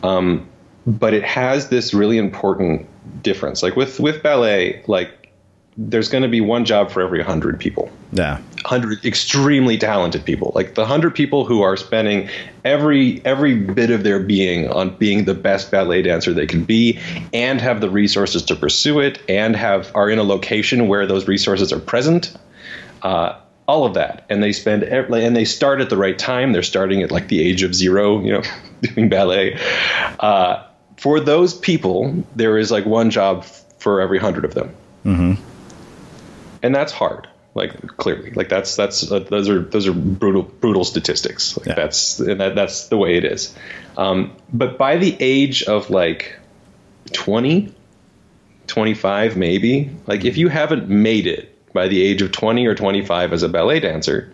Um, 0.02 0.49
but 0.87 1.14
it 1.14 1.25
has 1.25 1.69
this 1.69 1.95
really 1.95 2.19
important 2.19 2.87
difference. 3.23 3.62
Like 3.62 3.76
with 3.76 4.00
with 4.00 4.23
ballet, 4.23 4.83
like 4.87 5.33
there's 5.76 6.09
going 6.09 6.23
to 6.23 6.28
be 6.28 6.40
one 6.40 6.64
job 6.64 6.90
for 6.90 7.02
every 7.02 7.23
hundred 7.23 7.61
people 7.61 7.90
Yeah, 8.12 8.41
hundred 8.65 9.05
extremely 9.05 9.77
talented 9.77 10.25
people. 10.25 10.53
Like 10.55 10.75
the 10.75 10.87
hundred 10.87 11.15
people 11.15 11.45
who 11.45 11.62
are 11.62 11.77
spending 11.77 12.29
every 12.65 13.25
every 13.25 13.55
bit 13.55 13.91
of 13.91 14.03
their 14.03 14.19
being 14.21 14.69
on 14.69 14.97
being 14.97 15.25
the 15.25 15.35
best 15.35 15.71
ballet 15.71 16.03
dancer 16.03 16.33
they 16.33 16.47
can 16.47 16.65
be 16.65 16.99
and 17.35 17.61
have 17.61 17.81
the 17.81 17.91
resources 17.91 18.43
to 18.45 18.57
pursue 18.57 19.00
it 19.00 19.21
and 19.29 19.55
have 19.57 19.95
are 19.95 20.09
in 20.09 20.19
a 20.19 20.23
location 20.23 20.88
where 20.88 21.07
those 21.07 21.29
resources 21.29 21.73
are 21.73 21.81
present 21.81 22.35
uh, 23.03 23.38
all 23.67 23.85
of 23.85 23.95
that. 23.95 24.25
And 24.31 24.43
they 24.43 24.53
spend 24.53 24.83
and 24.83 25.37
they 25.37 25.45
start 25.45 25.81
at 25.81 25.91
the 25.91 25.97
right 25.97 26.19
time. 26.19 26.53
They're 26.53 26.62
starting 26.62 27.03
at 27.03 27.11
like 27.11 27.29
the 27.29 27.41
age 27.41 27.62
of 27.62 27.75
zero 27.75 28.23
you 28.23 28.33
know 28.33 28.43
doing 28.83 29.09
ballet. 29.09 29.59
Uh, 30.19 30.65
for 30.97 31.21
those 31.21 31.55
people 31.55 32.25
there 32.35 32.59
is 32.59 32.71
like 32.71 32.87
one 32.87 33.11
job 33.11 33.45
for 33.79 34.00
every 34.00 34.19
hundred 34.19 34.45
of 34.45 34.55
them. 34.55 34.75
And 36.62 36.75
that's 36.75 36.93
hard. 36.93 37.29
Like 37.59 37.97
clearly, 37.99 38.31
like 38.31 38.49
that's 38.49 38.77
that's 38.77 39.11
uh, 39.12 39.19
those 39.19 39.49
are 39.50 39.61
those 39.61 39.87
are 39.87 39.93
brutal 39.93 40.43
brutal 40.43 40.85
statistics. 40.85 41.57
Like 41.59 41.67
Yeah. 41.67 41.75
that's 41.75 42.19
and 42.21 42.41
that, 42.41 42.55
that's 42.55 42.88
the 42.88 42.97
way 42.97 43.17
it 43.17 43.25
is. 43.25 43.55
Um, 43.97 44.33
but 44.53 44.79
by 44.79 44.97
the 44.97 45.17
age 45.21 45.65
of 45.65 45.91
like 45.91 46.38
20, 47.12 47.75
25 48.67 49.37
maybe, 49.37 49.91
like 50.07 50.25
if 50.25 50.37
you 50.37 50.49
haven't 50.49 50.88
made 50.88 51.27
it 51.27 51.73
by 51.73 51.88
the 51.88 52.03
age 52.03 52.23
of 52.23 52.33
20 52.33 52.67
or 52.67 52.75
25 52.75 53.33
as 53.33 53.43
a 53.43 53.49
ballet 53.49 53.81
dancer, 53.81 54.33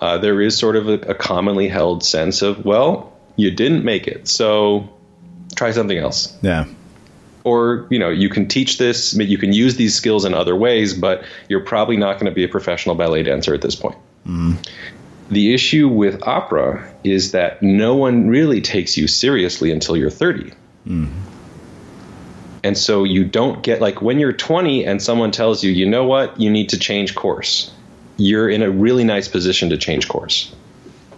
uh, 0.00 0.18
there 0.18 0.40
is 0.40 0.56
sort 0.58 0.76
of 0.76 0.88
a, 0.88 0.94
a 0.94 1.14
commonly 1.14 1.68
held 1.68 2.04
sense 2.04 2.42
of, 2.42 2.64
well, 2.64 3.12
you 3.36 3.50
didn't 3.50 3.84
make 3.84 4.06
it, 4.06 4.28
so 4.28 4.88
try 5.54 5.70
something 5.70 5.98
else 5.98 6.36
Yeah. 6.42 6.66
Or 7.44 7.86
you 7.90 7.98
know 7.98 8.08
you 8.10 8.28
can 8.28 8.46
teach 8.46 8.78
this 8.78 9.14
you 9.14 9.38
can 9.38 9.52
use 9.52 9.76
these 9.76 9.94
skills 9.94 10.24
in 10.24 10.34
other 10.34 10.54
ways 10.54 10.94
but 10.94 11.24
you're 11.48 11.64
probably 11.64 11.96
not 11.96 12.14
going 12.14 12.26
to 12.26 12.32
be 12.32 12.44
a 12.44 12.48
professional 12.48 12.94
ballet 12.94 13.22
dancer 13.22 13.54
at 13.54 13.62
this 13.62 13.74
point. 13.74 13.96
Mm. 14.26 14.56
The 15.30 15.54
issue 15.54 15.88
with 15.88 16.22
opera 16.22 16.92
is 17.04 17.32
that 17.32 17.62
no 17.62 17.94
one 17.94 18.28
really 18.28 18.60
takes 18.60 18.96
you 18.96 19.08
seriously 19.08 19.70
until 19.70 19.96
you're 19.96 20.10
30 20.10 20.52
mm. 20.86 21.08
and 22.62 22.76
so 22.76 23.04
you 23.04 23.24
don't 23.24 23.62
get 23.62 23.80
like 23.80 24.02
when 24.02 24.18
you're 24.18 24.32
20 24.32 24.84
and 24.84 25.02
someone 25.02 25.30
tells 25.30 25.64
you 25.64 25.70
you 25.70 25.88
know 25.88 26.04
what? 26.04 26.40
You 26.40 26.50
need 26.50 26.70
to 26.70 26.78
change 26.78 27.14
course. 27.14 27.72
You're 28.18 28.48
in 28.48 28.62
a 28.62 28.70
really 28.70 29.04
nice 29.04 29.26
position 29.26 29.70
to 29.70 29.78
change 29.78 30.06
course 30.06 30.54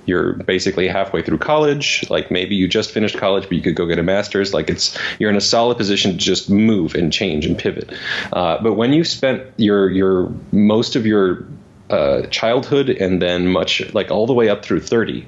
you're 0.07 0.35
basically 0.35 0.89
halfway 0.89 1.23
through 1.23 1.39
college 1.39 2.05
like 2.11 2.31
maybe 2.31 2.55
you 2.55 2.69
just 2.69 2.91
finished 2.91 3.17
college 3.17 3.45
but 3.45 3.53
you 3.53 3.61
could 3.61 3.75
go 3.75 3.87
get 3.87 3.99
a 3.99 4.03
master's. 4.03 4.55
Like 4.55 4.71
it's 4.71 4.97
you're 5.19 5.31
in 5.31 5.37
a 5.37 5.41
solid 5.41 5.77
position 5.77 6.13
to 6.13 6.17
just 6.17 6.51
move 6.51 6.95
and 6.95 7.13
change 7.13 7.47
and 7.47 7.59
pivot. 7.59 7.93
Uh, 8.33 8.63
but 8.63 8.75
when 8.75 8.93
you 8.93 9.05
spent 9.05 9.43
your 9.57 9.91
your 9.91 10.33
most 10.53 10.97
of 10.97 11.07
your 11.07 11.47
uh, 11.91 12.23
childhood 12.29 12.89
and 12.89 13.21
then 13.21 13.49
much 13.49 13.83
like 13.95 14.11
all 14.11 14.27
the 14.27 14.33
way 14.33 14.49
up 14.49 14.65
through 14.65 14.81
30 14.81 15.27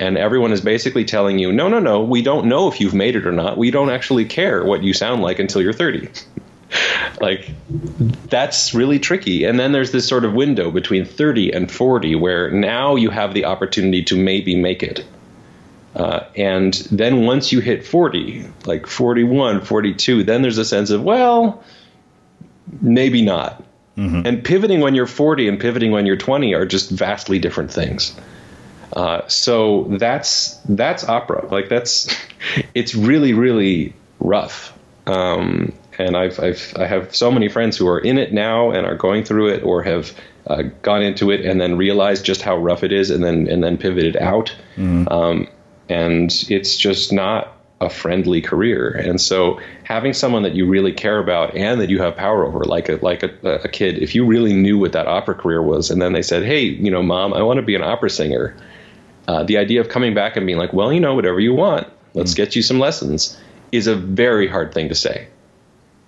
and 0.00 0.18
everyone 0.18 0.52
is 0.52 0.60
basically 0.60 1.04
telling 1.04 1.38
you 1.38 1.52
no 1.52 1.68
no 1.68 1.78
no 1.78 2.02
we 2.02 2.20
don't 2.22 2.46
know 2.46 2.68
if 2.68 2.80
you've 2.80 2.94
made 2.94 3.16
it 3.16 3.26
or 3.26 3.32
not. 3.32 3.56
We 3.56 3.70
don't 3.70 3.90
actually 3.90 4.24
care 4.24 4.64
what 4.64 4.82
you 4.82 4.92
sound 4.92 5.22
like 5.22 5.38
until 5.38 5.62
you're 5.62 5.72
30 5.72 6.08
like 7.20 7.50
that's 8.28 8.74
really 8.74 8.98
tricky. 8.98 9.44
And 9.44 9.58
then 9.58 9.72
there's 9.72 9.92
this 9.92 10.06
sort 10.06 10.24
of 10.24 10.32
window 10.34 10.70
between 10.70 11.04
30 11.04 11.52
and 11.52 11.70
40 11.70 12.16
where 12.16 12.50
now 12.50 12.96
you 12.96 13.10
have 13.10 13.34
the 13.34 13.44
opportunity 13.44 14.02
to 14.04 14.16
maybe 14.16 14.56
make 14.56 14.82
it. 14.82 15.04
Uh, 15.94 16.24
and 16.36 16.74
then 16.90 17.24
once 17.24 17.52
you 17.52 17.60
hit 17.60 17.86
40 17.86 18.44
like 18.66 18.86
41 18.86 19.62
42 19.62 20.24
then 20.24 20.42
there's 20.42 20.58
a 20.58 20.64
sense 20.64 20.90
of 20.90 21.02
well 21.02 21.64
maybe 22.82 23.22
not. 23.22 23.64
And 24.26 24.44
pivoting 24.44 24.80
when 24.80 24.94
you're 24.94 25.06
40 25.06 25.48
and 25.48 25.58
pivoting 25.58 25.90
when 25.92 26.04
you're 26.04 26.18
20 26.18 26.52
are 26.54 26.66
just 26.66 26.90
vastly 26.90 27.38
different 27.38 27.72
things. 27.72 28.14
Uh, 28.92 29.26
so 29.26 29.84
that's 29.98 30.56
that's 30.68 31.08
opera. 31.08 31.46
Like 31.46 31.68
that's 31.68 32.14
it's 32.74 32.94
really 32.94 33.32
really 33.32 33.94
rough. 34.20 34.76
Um, 35.06 35.72
and 35.98 36.16
I've, 36.16 36.38
I've 36.40 36.74
I 36.76 36.86
have 36.86 37.14
so 37.14 37.30
many 37.30 37.48
friends 37.48 37.76
who 37.76 37.88
are 37.88 37.98
in 37.98 38.18
it 38.18 38.32
now 38.32 38.70
and 38.70 38.86
are 38.86 38.96
going 38.96 39.24
through 39.24 39.48
it 39.48 39.62
or 39.62 39.82
have 39.82 40.12
uh, 40.46 40.62
gone 40.82 41.02
into 41.02 41.30
it 41.30 41.44
and 41.44 41.60
then 41.60 41.76
realized 41.76 42.24
just 42.24 42.42
how 42.42 42.56
rough 42.56 42.84
it 42.84 42.92
is 42.92 43.10
and 43.10 43.22
then 43.24 43.48
and 43.48 43.62
then 43.62 43.78
pivoted 43.78 44.16
out. 44.16 44.54
Um, 45.08 45.48
and 45.88 46.30
it's 46.48 46.76
just 46.76 47.12
not 47.12 47.56
a 47.80 47.90
friendly 47.90 48.40
career. 48.40 48.88
And 48.90 49.20
so 49.20 49.60
having 49.84 50.14
someone 50.14 50.42
that 50.44 50.54
you 50.54 50.66
really 50.66 50.92
care 50.92 51.18
about 51.18 51.54
and 51.54 51.80
that 51.80 51.90
you 51.90 52.00
have 52.00 52.16
power 52.16 52.44
over, 52.44 52.64
like 52.64 52.88
a 52.88 52.96
like 53.02 53.22
a, 53.22 53.30
a 53.64 53.68
kid, 53.68 53.98
if 54.02 54.14
you 54.14 54.24
really 54.24 54.54
knew 54.54 54.78
what 54.78 54.92
that 54.92 55.06
opera 55.06 55.34
career 55.34 55.62
was, 55.62 55.90
and 55.90 56.00
then 56.00 56.12
they 56.12 56.22
said, 56.22 56.42
"Hey, 56.42 56.62
you 56.62 56.90
know, 56.90 57.02
mom, 57.02 57.34
I 57.34 57.42
want 57.42 57.58
to 57.58 57.62
be 57.62 57.74
an 57.74 57.82
opera 57.82 58.10
singer," 58.10 58.56
uh, 59.28 59.42
the 59.42 59.58
idea 59.58 59.80
of 59.80 59.88
coming 59.88 60.14
back 60.14 60.36
and 60.36 60.46
being 60.46 60.58
like, 60.58 60.72
"Well, 60.72 60.92
you 60.92 61.00
know, 61.00 61.14
whatever 61.14 61.40
you 61.40 61.54
want, 61.54 61.86
let's 62.14 62.34
get 62.34 62.56
you 62.56 62.62
some 62.62 62.78
lessons," 62.78 63.38
is 63.72 63.86
a 63.86 63.94
very 63.94 64.48
hard 64.48 64.72
thing 64.72 64.88
to 64.88 64.94
say. 64.94 65.28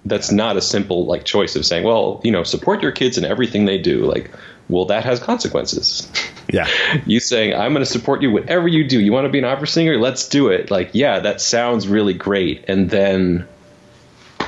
That's 0.05 0.31
not 0.31 0.57
a 0.57 0.63
simple 0.63 1.07
like 1.07 1.25
choice 1.25 1.57
of 1.57 1.67
saying, 1.67 1.85
"Well, 1.85 2.21
you 2.25 2.31
know, 2.31 2.43
support 2.43 2.83
your 2.83 2.93
kids 2.93 3.19
in 3.19 3.25
everything 3.25 3.65
they 3.65 3.79
do." 3.79 4.05
Like, 4.07 4.31
well, 4.69 4.85
that 4.87 5.05
has 5.05 5.21
consequences. 5.21 6.11
Yeah. 6.51 6.67
you 7.07 7.21
saying 7.21 7.55
i'm 7.55 7.73
going 7.73 7.85
to 7.85 7.91
support 7.91 8.23
you 8.23 8.31
whatever 8.31 8.69
you 8.69 8.87
do 8.89 9.01
you 9.01 9.13
want 9.13 9.27
to 9.27 9.29
be 9.29 9.39
an 9.39 9.45
opera 9.45 9.67
singer 9.67 9.99
let's 9.99 10.27
do 10.29 10.49
it 10.49 10.71
like 10.71 10.91
yeah 10.95 11.19
that 11.19 11.41
sounds 11.41 11.87
really 11.87 12.15
great 12.15 12.65
and 12.69 12.89
then 12.89 13.47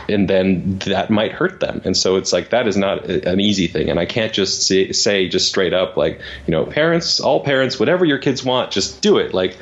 and 0.08 0.28
then 0.28 0.78
that 0.86 1.10
might 1.10 1.32
hurt 1.32 1.60
them 1.60 1.80
and 1.84 1.96
so 1.96 2.16
it's 2.16 2.32
like 2.32 2.50
that 2.50 2.66
is 2.66 2.76
not 2.76 3.04
a- 3.08 3.28
an 3.28 3.38
easy 3.38 3.66
thing 3.66 3.90
and 3.90 4.00
i 4.00 4.06
can't 4.06 4.32
just 4.32 4.66
say, 4.66 4.92
say 4.92 5.28
just 5.28 5.48
straight 5.48 5.74
up 5.74 5.96
like 5.96 6.20
you 6.46 6.52
know 6.52 6.64
parents 6.64 7.20
all 7.20 7.44
parents 7.44 7.78
whatever 7.78 8.04
your 8.04 8.18
kids 8.18 8.42
want 8.42 8.70
just 8.70 9.02
do 9.02 9.18
it 9.18 9.34
like 9.34 9.58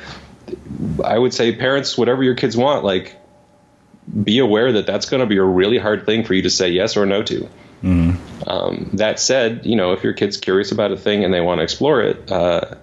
i 1.03 1.17
would 1.17 1.33
say 1.33 1.53
parents 1.53 1.97
whatever 1.97 2.23
your 2.23 2.35
kids 2.35 2.55
want 2.55 2.85
like 2.85 3.15
be 4.23 4.39
aware 4.39 4.73
that 4.73 4.85
that's 4.85 5.09
going 5.09 5.21
to 5.21 5.27
be 5.27 5.37
a 5.37 5.43
really 5.43 5.77
hard 5.77 6.05
thing 6.05 6.23
for 6.23 6.33
you 6.33 6.41
to 6.43 6.49
say 6.49 6.69
yes 6.69 6.97
or 6.97 7.05
no 7.05 7.23
to. 7.23 7.49
Um, 8.47 8.89
that 8.93 9.19
said, 9.19 9.65
you 9.65 9.75
know, 9.75 9.93
if 9.93 10.03
your 10.03 10.13
kid's 10.13 10.37
curious 10.37 10.71
about 10.71 10.91
a 10.91 10.97
thing 10.97 11.23
and 11.23 11.33
they 11.33 11.41
want 11.41 11.59
to 11.59 11.63
explore 11.63 12.01
it, 12.01 12.31
uh, 12.31 12.75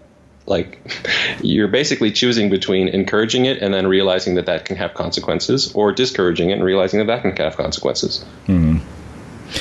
like 0.47 0.81
you're 1.43 1.69
basically 1.69 2.13
choosing 2.13 2.51
between 2.51 2.89
encouraging 2.89 3.45
it 3.47 3.59
and 3.63 3.75
then 3.75 3.87
realizing 3.87 4.37
that 4.37 4.47
that 4.47 4.65
can 4.65 4.77
have 4.77 4.95
consequences, 4.95 5.73
or 5.73 5.93
discouraging 5.93 6.51
it 6.51 6.55
and 6.55 6.65
realizing 6.65 6.99
that 7.01 7.07
that 7.07 7.23
can 7.23 7.37
have 7.37 7.57
consequences. 7.57 8.25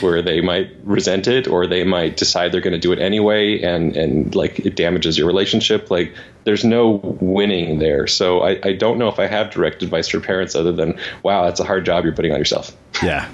Where 0.02 0.22
they 0.22 0.42
might 0.42 0.72
resent 0.84 1.28
it, 1.28 1.48
or 1.48 1.68
they 1.68 1.84
might 1.84 2.18
decide 2.18 2.52
they're 2.52 2.62
going 2.62 2.74
to 2.74 2.80
do 2.80 2.92
it 2.92 3.00
anyway, 3.00 3.62
and 3.62 3.96
and 3.96 4.34
like 4.36 4.60
it 4.60 4.76
damages 4.76 5.18
your 5.18 5.28
relationship. 5.28 5.92
Like 5.92 6.14
there's 6.44 6.64
no 6.64 7.02
winning 7.22 7.80
there. 7.80 8.08
So 8.08 8.42
I, 8.42 8.60
I 8.64 8.74
don't 8.74 8.98
know 8.98 9.10
if 9.10 9.20
I 9.20 9.28
have 9.28 9.52
direct 9.52 9.84
advice 9.84 10.08
for 10.08 10.20
parents 10.20 10.56
other 10.56 10.72
than, 10.72 11.00
wow, 11.24 11.46
that's 11.46 11.60
a 11.60 11.64
hard 11.64 11.86
job 11.86 12.04
you're 12.04 12.14
putting 12.14 12.32
on 12.32 12.40
yourself. 12.40 12.76
Yeah. 13.04 13.30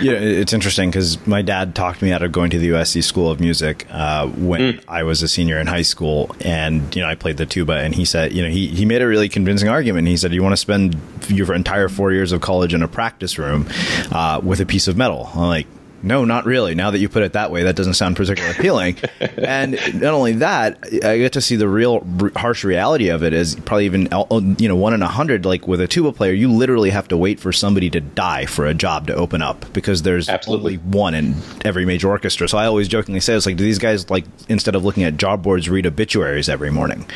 Yeah, 0.00 0.12
it's 0.12 0.52
interesting 0.52 0.90
because 0.90 1.24
my 1.26 1.42
dad 1.42 1.74
talked 1.74 2.02
me 2.02 2.12
out 2.12 2.22
of 2.22 2.32
going 2.32 2.50
to 2.50 2.58
the 2.58 2.70
USC 2.70 3.02
School 3.02 3.30
of 3.30 3.40
Music 3.40 3.86
uh, 3.90 4.26
when 4.26 4.80
I 4.88 5.04
was 5.04 5.22
a 5.22 5.28
senior 5.28 5.58
in 5.60 5.66
high 5.66 5.82
school, 5.82 6.34
and 6.40 6.94
you 6.94 7.02
know 7.02 7.08
I 7.08 7.14
played 7.14 7.36
the 7.36 7.46
tuba, 7.46 7.74
and 7.74 7.94
he 7.94 8.04
said, 8.04 8.32
you 8.32 8.42
know, 8.42 8.48
he 8.48 8.68
he 8.68 8.84
made 8.84 9.02
a 9.02 9.06
really 9.06 9.28
convincing 9.28 9.68
argument. 9.68 10.08
He 10.08 10.16
said, 10.16 10.32
you 10.32 10.42
want 10.42 10.52
to 10.52 10.56
spend 10.56 10.96
your 11.28 11.54
entire 11.54 11.88
four 11.88 12.12
years 12.12 12.32
of 12.32 12.40
college 12.40 12.74
in 12.74 12.82
a 12.82 12.88
practice 12.88 13.38
room 13.38 13.68
uh, 14.10 14.40
with 14.42 14.60
a 14.60 14.66
piece 14.66 14.88
of 14.88 14.96
metal. 14.96 15.30
I'm 15.34 15.40
like. 15.40 15.66
No, 16.04 16.26
not 16.26 16.44
really. 16.44 16.74
Now 16.74 16.90
that 16.90 16.98
you 16.98 17.08
put 17.08 17.22
it 17.22 17.32
that 17.32 17.50
way, 17.50 17.62
that 17.62 17.76
doesn't 17.76 17.94
sound 17.94 18.16
particularly 18.16 18.54
appealing. 18.54 18.96
and 19.38 19.72
not 20.00 20.12
only 20.12 20.32
that, 20.34 20.78
I 21.02 21.16
get 21.16 21.32
to 21.32 21.40
see 21.40 21.56
the 21.56 21.66
real 21.66 22.06
r- 22.20 22.30
harsh 22.36 22.62
reality 22.62 23.08
of 23.08 23.22
it 23.22 23.32
is 23.32 23.54
probably 23.54 23.86
even 23.86 24.12
uh, 24.12 24.24
you 24.58 24.68
know 24.68 24.76
one 24.76 24.92
in 24.92 25.00
a 25.00 25.08
hundred. 25.08 25.46
Like 25.46 25.66
with 25.66 25.80
a 25.80 25.88
tuba 25.88 26.12
player, 26.12 26.32
you 26.32 26.52
literally 26.52 26.90
have 26.90 27.08
to 27.08 27.16
wait 27.16 27.40
for 27.40 27.52
somebody 27.52 27.88
to 27.88 28.00
die 28.02 28.44
for 28.44 28.66
a 28.66 28.74
job 28.74 29.06
to 29.06 29.14
open 29.14 29.40
up 29.40 29.64
because 29.72 30.02
there's 30.02 30.28
Absolutely. 30.28 30.76
only 30.76 30.90
one 30.90 31.14
in 31.14 31.34
every 31.64 31.86
major 31.86 32.10
orchestra. 32.10 32.48
So 32.48 32.58
I 32.58 32.66
always 32.66 32.86
jokingly 32.86 33.20
say, 33.20 33.34
"It's 33.34 33.46
like, 33.46 33.56
do 33.56 33.64
these 33.64 33.78
guys 33.78 34.10
like 34.10 34.26
instead 34.50 34.74
of 34.74 34.84
looking 34.84 35.04
at 35.04 35.16
job 35.16 35.42
boards, 35.42 35.70
read 35.70 35.86
obituaries 35.86 36.50
every 36.50 36.70
morning?" 36.70 37.06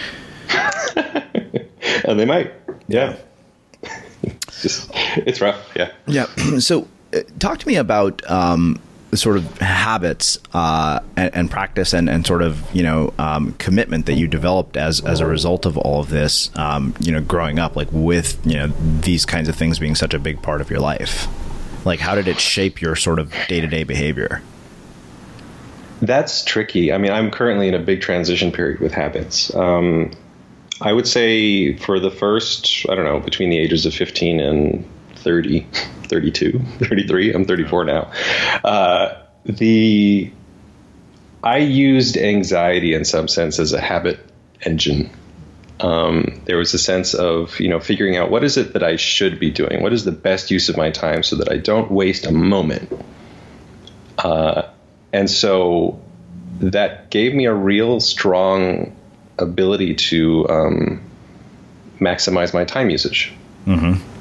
And 2.05 2.18
they 2.18 2.24
might. 2.24 2.55
Yeah. 2.88 3.16
it's 4.22 4.62
just 4.62 4.90
it's 4.94 5.42
rough. 5.42 5.62
Yeah. 5.77 5.92
Yeah. 6.07 6.24
so, 6.59 6.88
talk 7.38 7.59
to 7.59 7.68
me 7.68 7.77
about 7.77 8.29
um, 8.31 8.81
sort 9.14 9.37
of 9.37 9.59
habits 9.59 10.38
uh, 10.53 11.01
and, 11.16 11.35
and 11.35 11.51
practice 11.51 11.92
and, 11.92 12.09
and 12.11 12.27
sort 12.27 12.42
of 12.42 12.62
you 12.75 12.83
know 12.83 13.12
um, 13.18 13.53
commitment 13.55 14.07
that 14.07 14.14
you 14.14 14.27
developed 14.27 14.77
as 14.77 15.01
as 15.01 15.21
a 15.21 15.27
result 15.27 15.66
of 15.66 15.77
all 15.79 16.01
of 16.01 16.11
this. 16.11 16.51
Um, 16.57 16.94
you 17.01 17.12
know, 17.12 17.21
growing 17.21 17.59
up, 17.59 17.77
like 17.77 17.88
with 17.90 18.44
you 18.47 18.57
know 18.57 18.68
these 19.01 19.25
kinds 19.25 19.49
of 19.49 19.57
things 19.57 19.79
being 19.79 19.94
such 19.94 20.14
a 20.14 20.18
big 20.18 20.42
part 20.42 20.61
of 20.61 20.71
your 20.71 20.81
life. 20.81 21.27
Like, 21.85 22.01
how 22.01 22.14
did 22.14 22.29
it 22.29 22.40
shape 22.40 22.81
your 22.83 22.97
sort 22.97 23.18
of 23.18 23.33
day 23.49 23.61
to 23.61 23.66
day 23.66 23.85
behavior? 23.85 24.42
That's 26.01 26.44
tricky. 26.44 26.92
I 26.92 26.99
mean, 26.99 27.11
I'm 27.11 27.31
currently 27.31 27.68
in 27.68 27.75
a 27.75 27.79
big 27.79 28.01
transition 28.01 28.53
period 28.53 28.81
with 28.81 28.92
habits. 28.92 29.53
Um, 29.55 30.12
I 30.81 30.92
would 30.92 31.09
say 31.09 31.77
for 31.77 31.99
the 31.99 32.11
first, 32.11 32.87
I 32.88 32.94
don't 32.94 33.05
know, 33.05 33.18
between 33.18 33.51
the 33.51 33.59
ages 33.59 33.85
of 33.85 33.94
15 33.94 34.38
and 34.38 34.88
30, 35.23 35.67
32, 36.05 36.59
33, 36.79 37.33
I'm 37.35 37.45
34 37.45 37.85
now. 37.85 38.13
Uh, 38.65 39.23
the 39.45 40.33
I 41.43 41.59
used 41.59 42.17
anxiety 42.17 42.95
in 42.95 43.05
some 43.05 43.29
sense 43.29 43.59
as 43.59 43.73
a 43.73 43.81
habit 43.81 44.21
engine. 44.63 45.11
Um, 45.81 46.43
there 46.45 46.57
was 46.57 46.75
a 46.75 46.79
sense 46.79 47.15
of 47.15 47.61
you 47.61 47.69
know 47.69 47.79
figuring 47.79 48.17
out 48.17 48.31
what 48.31 48.43
is 48.43 48.57
it 48.57 48.73
that 48.73 48.83
I 48.83 48.97
should 48.97 49.39
be 49.39 49.51
doing, 49.51 49.83
what 49.83 49.93
is 49.93 50.05
the 50.05 50.13
best 50.13 50.51
use 50.51 50.69
of 50.69 50.77
my 50.77 50.91
time, 50.91 51.23
so 51.23 51.37
that 51.37 51.51
I 51.51 51.59
don't 51.59 51.91
waste 51.91 52.27
a 52.27 52.33
moment. 52.33 52.91
Uh, 54.19 54.63
and 55.13 55.31
so 55.31 56.01
that 56.61 57.11
gave 57.11 57.35
me 57.35 57.47
a 57.47 57.55
real 57.55 58.01
strong 58.01 58.97
ability 59.39 59.95
to 59.95 60.49
um, 60.49 61.01
maximize 62.01 62.53
my 62.53 62.65
time 62.65 62.91
usage. 62.91 63.33
Mm-hmm. 63.67 64.18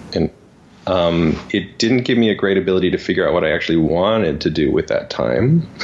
Um, 0.87 1.37
it 1.51 1.77
didn't 1.77 2.03
give 2.03 2.17
me 2.17 2.29
a 2.29 2.35
great 2.35 2.57
ability 2.57 2.91
to 2.91 2.97
figure 2.97 3.27
out 3.27 3.33
what 3.33 3.43
I 3.43 3.51
actually 3.51 3.77
wanted 3.77 4.41
to 4.41 4.49
do 4.49 4.71
with 4.71 4.87
that 4.87 5.09
time. 5.09 5.69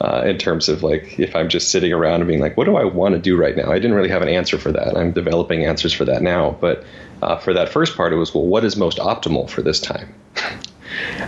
Uh, 0.00 0.22
in 0.24 0.38
terms 0.38 0.68
of 0.68 0.84
like, 0.84 1.18
if 1.18 1.34
I'm 1.34 1.48
just 1.48 1.72
sitting 1.72 1.92
around 1.92 2.20
and 2.20 2.28
being 2.28 2.40
like, 2.40 2.56
what 2.56 2.66
do 2.66 2.76
I 2.76 2.84
want 2.84 3.16
to 3.16 3.20
do 3.20 3.36
right 3.36 3.56
now? 3.56 3.72
I 3.72 3.80
didn't 3.80 3.94
really 3.94 4.10
have 4.10 4.22
an 4.22 4.28
answer 4.28 4.56
for 4.56 4.70
that. 4.70 4.96
I'm 4.96 5.10
developing 5.10 5.64
answers 5.64 5.92
for 5.92 6.04
that 6.04 6.22
now. 6.22 6.56
But 6.60 6.84
uh, 7.20 7.36
for 7.38 7.52
that 7.52 7.68
first 7.68 7.96
part, 7.96 8.12
it 8.12 8.16
was, 8.16 8.32
well, 8.32 8.46
what 8.46 8.64
is 8.64 8.76
most 8.76 8.98
optimal 8.98 9.50
for 9.50 9.60
this 9.60 9.80
time? 9.80 10.14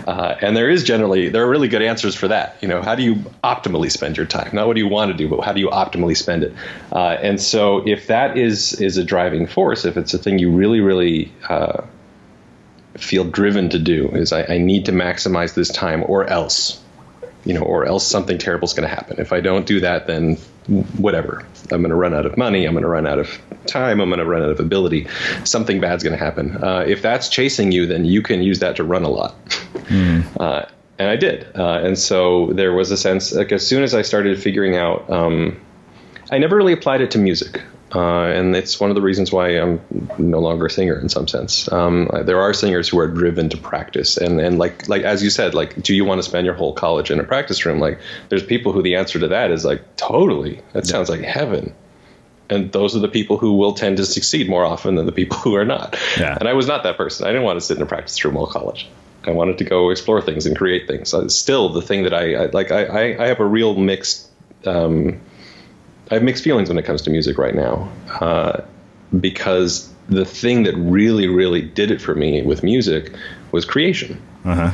Uh, 0.07 0.37
and 0.41 0.57
there 0.57 0.71
is 0.71 0.83
generally 0.85 1.29
there 1.29 1.45
are 1.45 1.49
really 1.49 1.69
good 1.69 1.83
answers 1.83 2.15
for 2.15 2.27
that. 2.29 2.57
You 2.61 2.69
know, 2.69 2.83
how 2.83 2.95
do 2.95 3.03
you 3.03 3.17
optimally 3.45 3.91
spend 3.91 4.17
your 4.17 4.27
time? 4.27 4.51
Not 4.55 4.67
what 4.67 4.75
do 4.75 4.81
you 4.81 4.89
want 4.89 5.13
to 5.13 5.17
do, 5.17 5.29
but 5.29 5.41
how 5.43 5.53
do 5.53 5.61
you 5.61 5.69
optimally 5.69 6.17
spend 6.17 6.43
it? 6.43 6.55
Uh, 6.91 7.17
and 7.21 7.41
so, 7.41 7.87
if 7.87 8.07
that 8.09 8.37
is 8.37 8.81
is 8.81 8.97
a 8.97 9.05
driving 9.05 9.47
force, 9.47 9.85
if 9.85 9.97
it's 9.97 10.15
a 10.15 10.19
thing 10.19 10.39
you 10.39 10.51
really 10.51 10.81
really 10.81 11.31
uh, 11.49 11.83
feel 12.97 13.25
driven 13.25 13.71
to 13.71 13.79
do, 13.79 14.09
is 14.09 14.33
I, 14.33 14.45
I 14.45 14.59
need 14.59 14.87
to 14.87 14.93
maximize 14.93 15.55
this 15.55 15.71
time, 15.71 16.05
or 16.07 16.27
else, 16.27 16.81
you 17.45 17.55
know, 17.55 17.63
or 17.63 17.85
else 17.87 18.07
something 18.07 18.39
terrible 18.39 18.67
is 18.67 18.75
going 18.75 18.89
to 18.89 18.95
happen. 18.95 19.21
If 19.21 19.33
I 19.33 19.41
don't 19.41 19.67
do 19.67 19.81
that, 19.81 20.07
then 20.07 20.37
whatever. 20.99 21.45
I'm 21.73 21.83
going 21.83 21.91
to 21.91 21.97
run 21.97 22.15
out 22.15 22.27
of 22.27 22.37
money. 22.37 22.67
I'm 22.67 22.73
going 22.73 22.83
to 22.83 22.89
run 22.89 23.07
out 23.07 23.19
of 23.19 23.41
time. 23.67 24.01
I'm 24.01 24.09
going 24.09 24.21
to 24.21 24.27
run 24.27 24.43
out 24.43 24.51
of 24.51 24.61
ability. 24.61 25.09
Something 25.45 25.81
bad's 25.81 26.03
going 26.03 26.17
to 26.17 26.25
happen. 26.25 26.63
Uh, 26.63 26.85
if 26.87 27.03
that's 27.03 27.29
chasing 27.29 27.73
you, 27.73 27.87
then 27.87 28.05
you 28.05 28.23
can 28.23 28.43
use 28.43 28.61
that 28.61 28.77
to 28.77 28.85
run 28.85 29.05
a 29.05 29.11
lot. 29.11 29.45
Mm. 29.47 30.25
Uh, 30.41 30.67
and 30.99 31.09
I 31.09 31.17
did. 31.17 31.47
Uh, 31.55 31.81
and 31.83 31.99
so 31.99 32.53
there 32.53 32.75
was 32.75 32.91
a 32.91 32.97
sense, 32.97 33.33
like, 33.33 33.53
as 33.53 33.67
soon 33.67 33.83
as 33.83 33.95
I 33.95 34.03
started 34.03 34.39
figuring 34.41 34.77
out, 34.77 35.09
um, 35.11 35.59
I 36.31 36.37
never 36.37 36.57
really 36.57 36.75
applied 36.75 37.01
it 37.01 37.11
to 37.13 37.19
music. 37.19 37.63
Uh, 37.93 38.27
and 38.27 38.55
it's 38.55 38.79
one 38.79 38.91
of 38.91 38.95
the 38.95 39.03
reasons 39.03 39.33
why 39.33 39.49
I'm 39.49 39.81
no 40.17 40.39
longer 40.39 40.67
a 40.67 40.71
singer 40.71 40.99
in 40.99 41.09
some 41.09 41.27
sense. 41.27 41.71
Um, 41.73 42.09
there 42.25 42.41
are 42.41 42.55
singers 42.55 42.89
who 42.89 43.01
are 43.01 43.09
driven 43.09 43.49
to 43.49 43.57
practice, 43.57 44.17
and 44.17 44.41
and 44.41 44.59
like 44.59 44.89
like 44.89 45.03
as 45.03 45.23
you 45.25 45.31
said, 45.31 45.55
like, 45.55 45.81
do 45.83 45.95
you 45.95 46.05
want 46.05 46.21
to 46.21 46.23
spend 46.23 46.47
your 46.47 46.55
whole 46.55 46.73
college 46.73 47.11
in 47.11 47.19
a 47.19 47.25
practice 47.25 47.67
room? 47.67 47.81
Like, 47.81 47.99
there's 48.29 48.45
people 48.45 48.73
who 48.73 48.83
the 48.83 48.95
answer 48.95 49.19
to 49.19 49.29
that 49.29 49.51
is 49.51 49.65
like, 49.65 49.97
totally. 49.97 50.61
That 50.73 50.87
sounds 50.87 51.09
like 51.09 51.21
heaven. 51.21 51.75
And 52.49 52.73
those 52.73 52.97
are 52.97 53.01
the 53.01 53.09
people 53.09 53.39
who 53.39 53.57
will 53.57 53.75
tend 53.75 53.97
to 53.99 54.07
succeed 54.07 54.49
more 54.49 54.65
often 54.65 54.97
than 54.97 55.07
the 55.07 55.13
people 55.13 55.39
who 55.39 55.55
are 55.55 55.65
not. 55.65 55.97
Yeah. 56.19 56.37
And 56.39 56.49
I 56.49 56.53
was 56.53 56.67
not 56.67 56.83
that 56.83 56.97
person. 56.97 57.27
I 57.27 57.31
didn't 57.31 57.45
want 57.45 57.61
to 57.61 57.65
sit 57.65 57.77
in 57.77 57.83
a 57.83 57.87
practice 57.87 58.25
room 58.25 58.37
all 58.37 58.47
college. 58.47 58.89
I 59.25 59.31
wanted 59.31 59.59
to 59.59 59.65
go 59.65 59.91
explore 59.91 60.21
things 60.21 60.47
and 60.47 60.57
create 60.57 60.89
things. 60.89 61.15
Uh, 61.15 61.29
still, 61.29 61.69
the 61.69 61.83
thing 61.83 62.05
that 62.05 62.15
I, 62.15 62.35
I 62.35 62.47
like, 62.47 62.71
I, 62.73 63.23
I 63.23 63.27
have 63.29 63.39
a 63.39 63.45
real 63.45 63.77
mixed 63.77 64.29
um, 64.67 65.21
I 66.11 66.15
have 66.15 66.23
mixed 66.23 66.43
feelings 66.43 66.69
when 66.69 66.77
it 66.77 66.85
comes 66.85 67.03
to 67.03 67.11
music 67.11 67.39
right 67.39 67.55
now, 67.55 67.89
uh, 68.21 68.63
because 69.19 69.93
the 70.09 70.25
thing 70.25 70.65
that 70.65 70.75
really, 70.75 71.29
really 71.29 71.63
did 71.63 71.91
it 71.91 72.01
for 72.01 72.15
me 72.15 72.43
with 72.43 72.65
music 72.65 73.13
was 73.53 73.65
creation. 73.65 74.21
Uh-huh. 74.45 74.71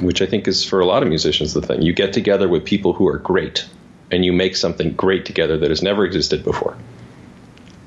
Which 0.00 0.20
I 0.20 0.26
think 0.26 0.48
is 0.48 0.64
for 0.64 0.80
a 0.80 0.86
lot 0.86 1.04
of 1.04 1.08
musicians 1.08 1.54
the 1.54 1.62
thing. 1.62 1.82
You 1.82 1.92
get 1.92 2.12
together 2.12 2.48
with 2.48 2.64
people 2.64 2.92
who 2.92 3.06
are 3.06 3.18
great, 3.18 3.66
and 4.10 4.24
you 4.24 4.32
make 4.32 4.56
something 4.56 4.94
great 4.94 5.24
together 5.24 5.56
that 5.58 5.70
has 5.70 5.82
never 5.82 6.04
existed 6.04 6.42
before. 6.42 6.76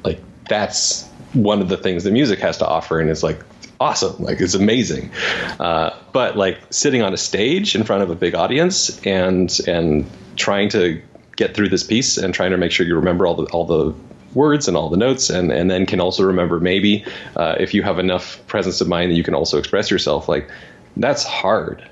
Like 0.06 0.22
that's 0.48 1.06
one 1.34 1.62
of 1.62 1.68
the 1.68 1.78
things 1.78 2.06
that 2.06 2.12
music 2.12 2.40
has 2.40 2.58
to 2.60 2.68
offer, 2.68 3.02
and 3.02 3.10
it's 3.10 3.24
like 3.24 3.44
awesome 3.78 4.16
like 4.24 4.40
it's 4.40 4.54
amazing 4.54 5.12
uh, 5.60 5.90
but 6.14 6.38
like 6.38 6.58
sitting 6.70 7.02
on 7.02 7.14
a 7.14 7.18
stage 7.18 7.76
in 7.76 7.84
front 7.84 8.02
of 8.02 8.10
a 8.10 8.16
big 8.16 8.34
audience 8.34 9.02
and 9.06 9.60
and 9.68 10.10
trying 10.38 10.70
to 10.70 11.02
get 11.36 11.54
through 11.56 11.70
this 11.70 11.84
piece 11.84 12.18
and 12.18 12.34
trying 12.34 12.52
to 12.52 12.58
make 12.58 12.72
sure 12.72 12.86
you 12.86 12.96
remember 12.96 13.26
all 13.28 13.36
the 13.36 13.46
all 13.46 13.66
the 13.66 13.94
words 14.34 14.68
and 14.68 14.76
all 14.76 14.90
the 14.90 14.98
notes 14.98 15.30
and, 15.30 15.52
and 15.52 15.72
then 15.72 15.86
can 15.86 16.02
also 16.02 16.24
remember 16.24 16.60
maybe 16.60 17.06
uh, 17.38 17.56
if 17.58 17.74
you 17.74 17.82
have 17.82 18.00
enough 18.00 18.46
presence 18.48 18.82
of 18.82 18.88
mind 18.88 19.10
that 19.10 19.16
you 19.16 19.24
can 19.24 19.34
also 19.34 19.58
express 19.58 19.90
yourself 19.90 20.28
like 20.28 20.50
that's 20.98 21.24
hard. 21.24 21.88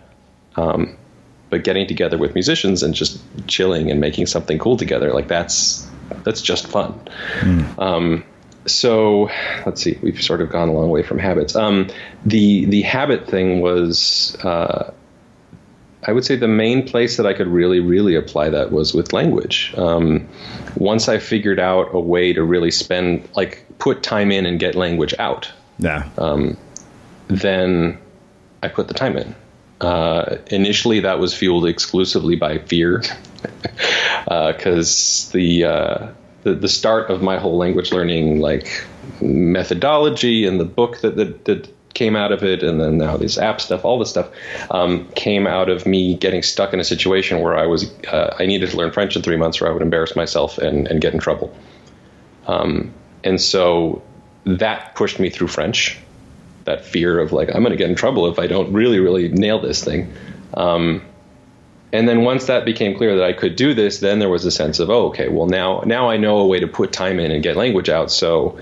Um, 0.56 0.98
but 1.50 1.64
getting 1.64 1.88
together 1.88 2.18
with 2.18 2.34
musicians 2.34 2.84
and 2.84 2.94
just 2.96 3.22
chilling 3.48 3.92
and 3.92 4.02
making 4.02 4.26
something 4.26 4.58
cool 4.58 4.76
together 4.76 5.14
like 5.14 5.28
that's 5.28 5.88
that's 6.24 6.42
just 6.42 6.68
fun. 6.68 7.00
Mm. 7.40 7.80
um, 7.80 8.24
so 8.66 9.30
let's 9.66 9.82
see 9.82 10.00
we've 10.02 10.22
sort 10.22 10.42
of 10.42 10.50
gone 10.50 10.70
a 10.70 10.74
long 10.74 10.90
way 10.90 11.04
from 11.04 11.20
habits. 11.20 11.56
Um, 11.56 11.90
the 12.26 12.66
the 12.66 12.82
habit 12.82 13.28
thing 13.28 13.62
was 13.62 14.36
uh, 14.44 14.92
I 16.06 16.12
would 16.12 16.26
say 16.26 16.36
the 16.36 16.48
main 16.48 16.88
place 16.88 17.18
that 17.18 17.26
I 17.26 17.34
could 17.34 17.48
really, 17.48 17.80
really 17.80 18.16
apply 18.16 18.50
that 18.50 18.72
was 18.72 18.94
with 18.94 19.14
language. 19.14 19.74
Um, 19.78 20.28
once 20.76 21.08
I 21.08 21.20
figured 21.20 21.60
out 21.60 21.94
a 21.94 22.00
way 22.00 22.34
to 22.34 22.44
really 22.44 22.72
spend, 22.72 23.28
like, 23.36 23.66
put 23.80 24.04
time 24.04 24.32
in 24.32 24.46
and 24.46 24.60
get 24.60 24.76
language 24.76 25.14
out. 25.20 25.52
Yeah. 25.80 26.10
Um, 26.18 26.58
then 27.28 27.98
I 28.62 28.68
put 28.68 28.88
the 28.88 28.94
time 28.94 29.18
in. 29.18 29.36
Uh, 29.82 30.38
initially, 30.48 31.02
that 31.02 31.20
was 31.20 31.34
fueled 31.34 31.66
exclusively 31.66 32.36
by 32.36 32.58
fear, 32.60 33.04
because 34.24 35.30
uh, 35.30 35.34
the, 35.34 35.64
uh, 35.66 36.08
the 36.44 36.54
the 36.54 36.70
start 36.70 37.10
of 37.10 37.22
my 37.22 37.38
whole 37.38 37.58
language 37.58 37.92
learning 37.92 38.40
like 38.40 38.86
methodology 39.22 40.46
and 40.46 40.60
the 40.60 40.66
book 40.66 41.02
that 41.02 41.16
that, 41.16 41.46
that 41.46 41.73
came 41.94 42.16
out 42.16 42.32
of 42.32 42.44
it, 42.44 42.64
and 42.64 42.80
then 42.80 42.98
now 42.98 43.18
this 43.18 43.38
app 43.38 43.62
stuff, 43.62 43.86
all 43.86 44.00
this 44.00 44.10
stuff 44.10 44.30
um, 44.72 45.08
came 45.16 45.46
out 45.48 45.70
of 45.70 45.86
me 45.86 46.16
getting 46.16 46.42
stuck 46.42 46.74
in 46.74 46.80
a 46.80 46.84
situation 46.84 47.40
where 47.40 47.58
I 47.58 47.68
was 47.68 47.92
uh, 48.06 48.36
I 48.40 48.46
needed 48.46 48.72
to 48.72 48.78
learn 48.78 48.92
French 48.92 49.16
in 49.16 49.22
three 49.22 49.38
months, 49.38 49.62
or 49.62 49.68
I 49.68 49.72
would 49.72 49.82
embarrass 49.82 50.16
myself 50.16 50.58
and, 50.58 50.88
and 50.88 51.02
get 51.02 51.14
in 51.14 51.20
trouble. 51.20 51.56
Um, 52.48 52.94
and 53.24 53.40
so 53.40 54.02
that 54.46 54.96
pushed 54.96 55.20
me 55.20 55.30
through 55.30 55.48
French. 55.48 56.00
That 56.66 56.86
fear 56.86 57.20
of 57.20 57.34
like 57.34 57.50
I'm 57.50 57.62
going 57.62 57.72
to 57.72 57.78
get 57.78 57.90
in 57.90 57.96
trouble 57.96 58.28
if 58.28 58.40
I 58.40 58.48
don't 58.48 58.72
really 58.72 59.00
really 59.00 59.30
nail 59.30 59.60
this 59.60 59.84
thing. 59.84 60.14
Um, 60.54 61.02
and 61.92 62.08
then 62.08 62.24
once 62.24 62.46
that 62.46 62.66
became 62.66 62.98
clear 62.98 63.18
that 63.18 63.24
I 63.24 63.34
could 63.34 63.56
do 63.56 63.76
this, 63.76 64.00
then 64.00 64.18
there 64.20 64.30
was 64.30 64.46
a 64.46 64.52
sense 64.52 64.80
of 64.80 64.90
oh 64.90 65.08
okay, 65.08 65.28
well 65.28 65.48
now 65.48 65.84
now 65.86 66.10
I 66.10 66.18
know 66.18 66.38
a 66.38 66.48
way 66.48 66.60
to 66.62 66.68
put 66.68 66.92
time 66.92 67.20
in 67.20 67.32
and 67.32 67.44
get 67.44 67.56
language 67.56 67.90
out. 67.90 68.12
So 68.12 68.60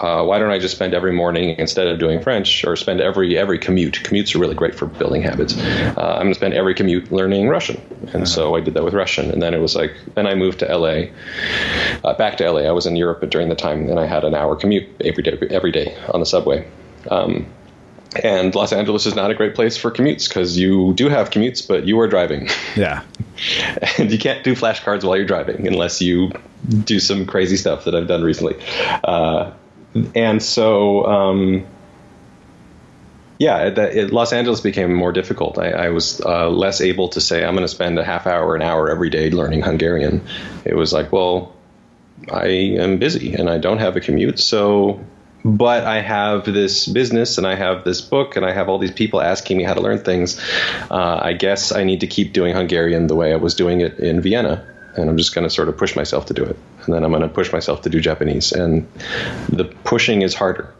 uh, 0.00 0.24
why 0.24 0.38
don't 0.38 0.50
I 0.50 0.58
just 0.58 0.74
spend 0.74 0.94
every 0.94 1.12
morning 1.12 1.56
instead 1.58 1.86
of 1.86 1.98
doing 1.98 2.22
French, 2.22 2.64
or 2.64 2.74
spend 2.76 3.00
every 3.00 3.36
every 3.36 3.58
commute? 3.58 4.00
Commutes 4.02 4.34
are 4.34 4.38
really 4.38 4.54
great 4.54 4.74
for 4.74 4.86
building 4.86 5.22
habits. 5.22 5.56
Uh, 5.58 5.94
I'm 5.96 6.22
going 6.22 6.28
to 6.28 6.34
spend 6.34 6.54
every 6.54 6.74
commute 6.74 7.12
learning 7.12 7.48
Russian, 7.48 7.80
and 8.02 8.16
uh-huh. 8.16 8.24
so 8.24 8.56
I 8.56 8.60
did 8.60 8.74
that 8.74 8.84
with 8.84 8.94
Russian. 8.94 9.30
And 9.30 9.42
then 9.42 9.52
it 9.52 9.60
was 9.60 9.76
like, 9.76 9.94
then 10.14 10.26
I 10.26 10.34
moved 10.34 10.60
to 10.60 10.74
LA, 10.74 11.10
uh, 12.02 12.14
back 12.16 12.38
to 12.38 12.50
LA. 12.50 12.62
I 12.62 12.72
was 12.72 12.86
in 12.86 12.96
Europe 12.96 13.28
during 13.30 13.48
the 13.50 13.54
time, 13.54 13.88
and 13.88 14.00
I 14.00 14.06
had 14.06 14.24
an 14.24 14.34
hour 14.34 14.56
commute 14.56 14.88
every 15.02 15.22
day 15.22 15.38
every 15.50 15.72
day 15.72 15.96
on 16.12 16.20
the 16.20 16.26
subway. 16.26 16.66
Um, 17.10 17.46
and 18.24 18.54
Los 18.54 18.72
Angeles 18.72 19.06
is 19.06 19.14
not 19.14 19.30
a 19.30 19.34
great 19.34 19.54
place 19.54 19.76
for 19.76 19.90
commutes 19.90 20.28
because 20.28 20.58
you 20.58 20.94
do 20.94 21.08
have 21.08 21.30
commutes, 21.30 21.66
but 21.66 21.86
you 21.86 21.98
are 22.00 22.08
driving. 22.08 22.48
Yeah. 22.76 23.02
and 23.98 24.12
you 24.12 24.18
can't 24.18 24.44
do 24.44 24.54
flashcards 24.54 25.02
while 25.02 25.16
you're 25.16 25.26
driving 25.26 25.66
unless 25.66 26.00
you 26.00 26.30
do 26.84 27.00
some 27.00 27.26
crazy 27.26 27.56
stuff 27.56 27.84
that 27.84 27.94
I've 27.94 28.06
done 28.06 28.22
recently. 28.22 28.54
Uh, 29.02 29.50
and 30.14 30.42
so 30.42 31.04
um, 31.06 31.66
yeah, 33.40 33.68
it, 33.68 33.78
it, 33.78 34.12
Los 34.12 34.34
Angeles 34.34 34.60
became 34.60 34.92
more 34.92 35.12
difficult. 35.12 35.58
I, 35.58 35.70
I 35.70 35.88
was 35.88 36.20
uh, 36.20 36.50
less 36.50 36.82
able 36.82 37.08
to 37.08 37.22
say 37.22 37.42
I'm 37.42 37.54
going 37.54 37.64
to 37.64 37.68
spend 37.68 37.98
a 37.98 38.04
half 38.04 38.26
hour, 38.26 38.54
an 38.54 38.60
hour 38.60 38.90
every 38.90 39.08
day 39.08 39.30
learning 39.30 39.62
Hungarian. 39.62 40.20
It 40.66 40.74
was 40.74 40.92
like, 40.92 41.10
well, 41.10 41.56
I 42.30 42.48
am 42.48 42.98
busy 42.98 43.32
and 43.32 43.48
I 43.48 43.56
don't 43.56 43.78
have 43.78 43.96
a 43.96 44.00
commute, 44.00 44.38
so. 44.38 45.02
But 45.42 45.84
I 45.84 46.02
have 46.02 46.44
this 46.44 46.86
business 46.86 47.38
and 47.38 47.46
I 47.46 47.54
have 47.54 47.82
this 47.82 48.02
book 48.02 48.36
and 48.36 48.44
I 48.44 48.52
have 48.52 48.68
all 48.68 48.76
these 48.76 48.92
people 48.92 49.22
asking 49.22 49.56
me 49.56 49.64
how 49.64 49.72
to 49.72 49.80
learn 49.80 50.00
things. 50.00 50.38
Uh, 50.90 51.18
I 51.22 51.32
guess 51.32 51.72
I 51.72 51.82
need 51.82 52.00
to 52.00 52.06
keep 52.06 52.34
doing 52.34 52.54
Hungarian 52.54 53.06
the 53.06 53.16
way 53.16 53.32
I 53.32 53.36
was 53.36 53.54
doing 53.54 53.80
it 53.80 53.98
in 53.98 54.20
Vienna 54.20 54.62
and 55.00 55.10
I'm 55.10 55.16
just 55.16 55.34
going 55.34 55.46
to 55.46 55.50
sort 55.50 55.68
of 55.68 55.76
push 55.76 55.96
myself 55.96 56.26
to 56.26 56.34
do 56.34 56.44
it. 56.44 56.56
And 56.84 56.94
then 56.94 57.04
I'm 57.04 57.10
going 57.10 57.22
to 57.22 57.28
push 57.28 57.52
myself 57.52 57.82
to 57.82 57.90
do 57.90 58.00
Japanese. 58.00 58.52
And 58.52 58.88
the 59.48 59.64
pushing 59.64 60.22
is 60.22 60.34
harder. 60.34 60.72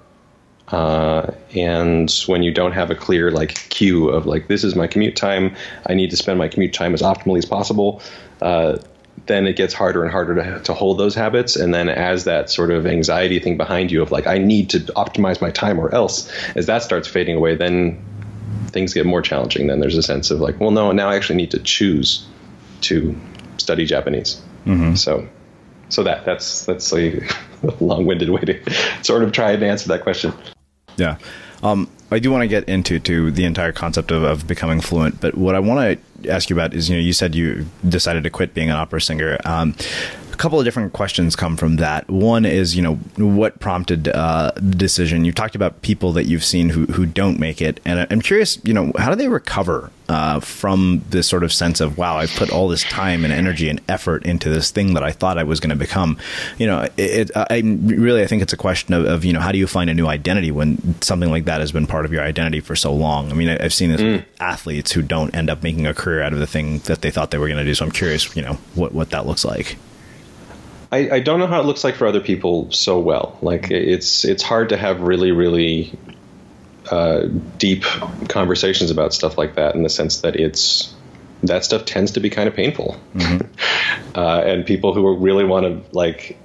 Uh, 0.69 1.33
and 1.55 2.11
when 2.27 2.43
you 2.43 2.53
don't 2.53 2.73
have 2.73 2.91
a 2.91 2.95
clear 2.95 3.33
like 3.33 3.55
cue 3.71 4.09
of 4.09 4.27
like 4.27 4.47
this 4.47 4.63
is 4.63 4.77
my 4.77 4.87
commute 4.87 5.17
time, 5.17 5.57
I 5.87 5.95
need 5.95 6.11
to 6.11 6.17
spend 6.17 6.39
my 6.39 6.49
commute 6.49 6.73
time 6.73 6.95
as 6.95 7.03
optimally 7.03 7.39
as 7.39 7.45
possible. 7.45 8.03
Uh, 8.41 8.79
then 9.27 9.47
it 9.47 9.57
gets 9.57 9.75
harder 9.75 10.03
and 10.03 10.11
harder 10.11 10.35
to, 10.37 10.61
to 10.63 10.75
hold 10.75 10.99
those 10.99 11.15
habits. 11.15 11.57
And 11.57 11.75
then 11.75 11.89
as 11.89 12.25
that 12.25 12.51
sort 12.51 12.71
of 12.71 12.87
anxiety 12.87 13.39
thing 13.41 13.57
behind 13.57 13.91
you 13.91 14.01
of 14.03 14.13
like 14.13 14.27
I 14.27 14.39
need 14.39 14.71
to 14.71 14.81
optimize 14.95 15.41
my 15.41 15.51
time 15.51 15.79
or 15.79 15.93
else, 15.95 16.31
as 16.55 16.67
that 16.67 16.83
starts 16.83 17.09
fading 17.09 17.37
away, 17.37 17.57
then 17.57 18.03
things 18.69 18.95
get 18.95 19.07
more 19.07 19.23
challenging. 19.23 19.67
Then 19.67 19.81
there's 19.81 19.97
a 19.97 20.03
sense 20.03 20.31
of 20.31 20.41
like, 20.41 20.61
well, 20.61 20.71
no, 20.71 20.93
now 20.93 21.09
I 21.09 21.17
actually 21.17 21.37
need 21.37 21.51
to 21.51 21.59
choose 21.59 22.27
to 22.83 23.19
study 23.61 23.85
Japanese. 23.85 24.41
Mm-hmm. 24.67 24.95
So, 24.95 25.29
so 25.89 26.03
that 26.03 26.25
that's 26.25 26.65
that's 26.65 26.93
a 26.93 27.21
long-winded 27.81 28.31
way 28.31 28.41
to 28.43 29.05
sort 29.05 29.23
of 29.23 29.33
try 29.33 29.53
and 29.53 29.63
answer 29.63 29.89
that 29.89 30.03
question. 30.03 30.33
Yeah. 30.97 31.19
Um, 31.63 31.89
I 32.11 32.19
do 32.19 32.31
want 32.31 32.43
to 32.43 32.49
get 32.49 32.69
into 32.69 32.99
to 32.99 33.31
the 33.31 33.45
entire 33.45 33.73
concept 33.73 34.11
of, 34.11 34.23
of 34.23 34.47
becoming 34.47 34.81
fluent, 34.81 35.21
but 35.21 35.37
what 35.37 35.55
I 35.55 35.61
want 35.61 36.01
to 36.23 36.31
ask 36.31 36.51
you 36.51 36.57
about 36.57 36.75
is, 36.75 36.89
you 36.89 36.97
know, 36.97 37.03
you 37.03 37.13
said 37.13 37.35
you 37.35 37.67
decided 37.89 38.25
to 38.25 38.31
quit 38.31 38.55
being 38.55 38.71
an 38.71 38.77
opera 38.77 39.01
singer. 39.01 39.39
Um, 39.45 39.77
couple 40.41 40.59
of 40.59 40.65
different 40.65 40.95
questions 40.95 41.37
come 41.37 41.55
from 41.55 41.77
that. 41.77 42.09
One 42.09 42.47
is, 42.47 42.75
you 42.75 42.81
know, 42.81 42.95
what 43.19 43.61
prompted 43.61 44.09
uh, 44.09 44.53
the 44.57 44.75
decision? 44.75 45.27
You've 45.27 45.35
talked 45.35 45.55
about 45.55 45.83
people 45.83 46.13
that 46.13 46.25
you've 46.25 46.45
seen 46.45 46.71
who 46.71 46.87
who 46.87 47.05
don't 47.05 47.39
make 47.39 47.61
it, 47.61 47.79
and 47.85 48.07
I'm 48.11 48.23
curious, 48.23 48.59
you 48.65 48.73
know, 48.73 48.91
how 48.97 49.11
do 49.11 49.17
they 49.17 49.29
recover 49.29 49.91
uh, 50.09 50.41
from 50.41 51.05
this 51.11 51.29
sort 51.29 51.45
of 51.45 51.53
sense 51.53 51.81
of, 51.81 51.99
wow, 51.99 52.17
I've 52.17 52.31
put 52.31 52.51
all 52.51 52.69
this 52.69 52.83
time 52.85 53.23
and 53.23 53.33
energy 53.33 53.69
and 53.69 53.81
effort 53.87 54.25
into 54.25 54.49
this 54.49 54.71
thing 54.71 54.95
that 54.95 55.05
I 55.05 55.13
thought 55.13 55.37
I 55.37 55.45
was 55.45 55.61
going 55.61 55.71
to 55.71 55.77
become. 55.77 56.17
You 56.59 56.67
know, 56.67 56.81
it, 56.97 57.31
it, 57.31 57.31
I 57.37 57.61
really 57.61 58.23
I 58.23 58.27
think 58.27 58.41
it's 58.41 58.55
a 58.55 58.57
question 58.57 58.95
of, 58.95 59.05
of, 59.05 59.25
you 59.25 59.35
know 59.35 59.41
how 59.41 59.53
do 59.53 59.59
you 59.59 59.67
find 59.67 59.91
a 59.91 59.95
new 59.95 60.07
identity 60.07 60.51
when 60.51 61.01
something 61.03 61.31
like 61.31 61.45
that 61.45 61.61
has 61.61 61.71
been 61.71 61.87
part 61.87 62.07
of 62.07 62.13
your 62.13 62.23
identity 62.23 62.61
for 62.61 62.75
so 62.75 62.95
long. 62.95 63.31
I 63.31 63.35
mean, 63.35 63.51
I've 63.51 63.75
seen 63.75 63.91
this 63.91 64.01
mm. 64.01 64.13
with 64.17 64.25
athletes 64.41 64.91
who 64.91 65.03
don't 65.03 65.35
end 65.35 65.51
up 65.51 65.63
making 65.63 65.87
a 65.87 65.93
career 65.93 66.23
out 66.23 66.33
of 66.33 66.39
the 66.39 66.47
thing 66.47 66.79
that 66.81 67.03
they 67.03 67.11
thought 67.11 67.31
they 67.31 67.39
were 67.39 67.49
going 67.49 67.59
to 67.59 67.65
do. 67.65 67.75
So 67.75 67.85
I'm 67.85 67.93
curious, 67.93 68.35
you 68.35 68.43
know, 68.43 68.55
what 68.75 68.93
what 68.93 69.11
that 69.11 69.27
looks 69.27 69.45
like. 69.45 69.77
I, 70.93 71.11
I, 71.11 71.21
don't 71.21 71.39
know 71.39 71.47
how 71.47 71.61
it 71.61 71.67
looks 71.67 71.85
like 71.85 71.95
for 71.95 72.07
other 72.07 72.21
people 72.21 72.71
so 72.73 72.99
well. 72.99 73.39
Like 73.43 73.71
it's 73.71 74.25
it's 74.25 74.43
hard 74.43 74.71
to 74.71 74.77
have 74.77 75.01
really 75.01 75.31
really 75.31 75.97
uh, 76.91 77.27
deep 77.59 77.85
conversations 78.29 78.91
about 78.91 79.15
stuff 79.15 79.39
like 79.39 79.55
that 79.55 79.75
in 79.75 79.83
the 79.83 79.89
sense 79.89 80.23
that 80.23 80.37
it's 80.37 80.93
that 81.43 81.65
stuff 81.65 81.85
tends 81.85 82.13
to 82.13 82.21
be 82.21 82.29
kind 82.29 82.49
of 82.49 82.55
painful, 82.55 83.01
mm-hmm. 83.15 83.47
uh, 84.19 84.41
and 84.41 84.67
people 84.67 84.93
who 84.93 85.17
really 85.17 85.45
want 85.45 85.67
to 85.67 85.97
like 85.97 86.37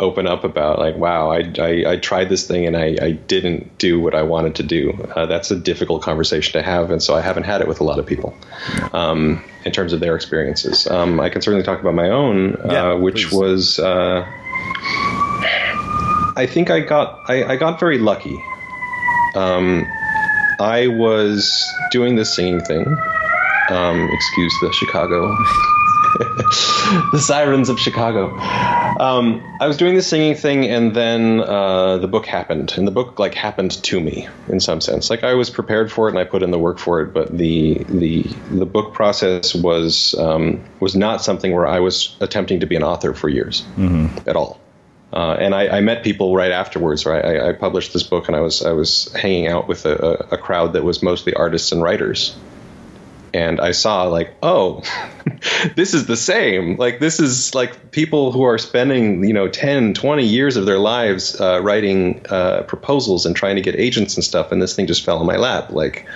open 0.00 0.26
up 0.26 0.42
about 0.42 0.78
like 0.78 0.96
wow 0.96 1.30
I, 1.30 1.52
I, 1.58 1.84
I 1.92 1.96
tried 1.96 2.28
this 2.28 2.46
thing 2.46 2.66
and 2.66 2.76
I, 2.76 2.96
I 3.00 3.10
didn't 3.12 3.78
do 3.78 4.00
what 4.00 4.14
I 4.14 4.22
wanted 4.22 4.56
to 4.56 4.62
do 4.64 4.92
uh, 5.14 5.26
that's 5.26 5.50
a 5.50 5.56
difficult 5.56 6.02
conversation 6.02 6.52
to 6.54 6.62
have 6.62 6.90
and 6.90 7.02
so 7.02 7.14
I 7.14 7.20
haven't 7.20 7.44
had 7.44 7.60
it 7.60 7.68
with 7.68 7.80
a 7.80 7.84
lot 7.84 7.98
of 7.98 8.06
people 8.06 8.36
um, 8.92 9.44
in 9.64 9.72
terms 9.72 9.92
of 9.92 10.00
their 10.00 10.16
experiences 10.16 10.88
um, 10.88 11.20
I 11.20 11.28
can 11.28 11.42
certainly 11.42 11.64
talk 11.64 11.80
about 11.80 11.94
my 11.94 12.10
own 12.10 12.56
yeah, 12.66 12.92
uh, 12.92 12.96
which 12.96 13.28
please. 13.28 13.32
was 13.32 13.78
uh, 13.78 14.24
I 16.36 16.48
think 16.50 16.70
I 16.70 16.80
got 16.80 17.20
I, 17.28 17.44
I 17.52 17.56
got 17.56 17.78
very 17.78 17.98
lucky 17.98 18.42
um, 19.34 19.84
I 20.60 20.86
was 20.86 21.68
doing 21.90 22.16
the 22.16 22.24
singing 22.24 22.60
thing. 22.60 22.86
Um, 23.70 24.08
excuse 24.12 24.54
the 24.60 24.72
Chicago, 24.72 25.36
the 27.12 27.18
sirens 27.18 27.68
of 27.68 27.78
Chicago. 27.78 28.36
Um, 28.38 29.42
I 29.60 29.66
was 29.66 29.76
doing 29.76 29.94
the 29.94 30.02
singing 30.02 30.34
thing, 30.34 30.64
and 30.64 30.94
then 30.94 31.40
uh, 31.40 31.98
the 31.98 32.08
book 32.08 32.26
happened, 32.26 32.74
and 32.76 32.86
the 32.86 32.92
book 32.92 33.18
like 33.18 33.34
happened 33.34 33.82
to 33.84 34.00
me 34.00 34.28
in 34.48 34.60
some 34.60 34.80
sense. 34.80 35.10
Like 35.10 35.24
I 35.24 35.34
was 35.34 35.50
prepared 35.50 35.90
for 35.90 36.08
it, 36.08 36.10
and 36.10 36.18
I 36.18 36.24
put 36.24 36.42
in 36.42 36.50
the 36.50 36.58
work 36.58 36.78
for 36.78 37.00
it, 37.00 37.12
but 37.12 37.36
the 37.36 37.84
the 37.88 38.22
the 38.50 38.66
book 38.66 38.94
process 38.94 39.54
was 39.54 40.14
um, 40.18 40.64
was 40.80 40.94
not 40.94 41.22
something 41.22 41.52
where 41.52 41.66
I 41.66 41.80
was 41.80 42.16
attempting 42.20 42.60
to 42.60 42.66
be 42.66 42.76
an 42.76 42.82
author 42.82 43.14
for 43.14 43.28
years 43.28 43.62
mm-hmm. 43.76 44.28
at 44.28 44.36
all. 44.36 44.60
Uh, 45.12 45.36
and 45.38 45.54
I, 45.54 45.78
I, 45.78 45.80
met 45.80 46.02
people 46.02 46.34
right 46.34 46.50
afterwards. 46.50 47.06
Right, 47.06 47.24
I, 47.24 47.50
I, 47.50 47.52
published 47.52 47.92
this 47.92 48.02
book, 48.02 48.26
and 48.26 48.36
I 48.36 48.40
was 48.40 48.64
I 48.64 48.72
was 48.72 49.12
hanging 49.12 49.46
out 49.46 49.68
with 49.68 49.86
a, 49.86 50.26
a, 50.32 50.36
crowd 50.36 50.72
that 50.72 50.82
was 50.82 51.04
mostly 51.04 51.32
artists 51.34 51.70
and 51.70 51.80
writers, 51.80 52.34
and 53.34 53.60
I 53.60 53.72
saw 53.72 54.04
like, 54.04 54.32
oh, 54.42 54.82
this 55.76 55.92
is 55.92 56.06
the 56.06 56.16
same. 56.16 56.76
Like 56.76 57.00
this 57.00 57.20
is 57.20 57.54
like 57.54 57.90
people 57.90 58.32
who 58.32 58.44
are 58.44 58.56
spending 58.56 59.24
you 59.24 59.34
know 59.34 59.48
10, 59.48 59.92
20 59.94 60.24
years 60.24 60.56
of 60.56 60.64
their 60.64 60.78
lives 60.78 61.38
uh, 61.38 61.60
writing 61.60 62.24
uh, 62.30 62.62
proposals 62.62 63.26
and 63.26 63.34
trying 63.34 63.56
to 63.56 63.62
get 63.62 63.74
agents 63.74 64.14
and 64.14 64.24
stuff, 64.24 64.52
and 64.52 64.62
this 64.62 64.74
thing 64.74 64.86
just 64.86 65.04
fell 65.04 65.20
in 65.20 65.26
my 65.26 65.36
lap. 65.36 65.70
Like, 65.70 66.06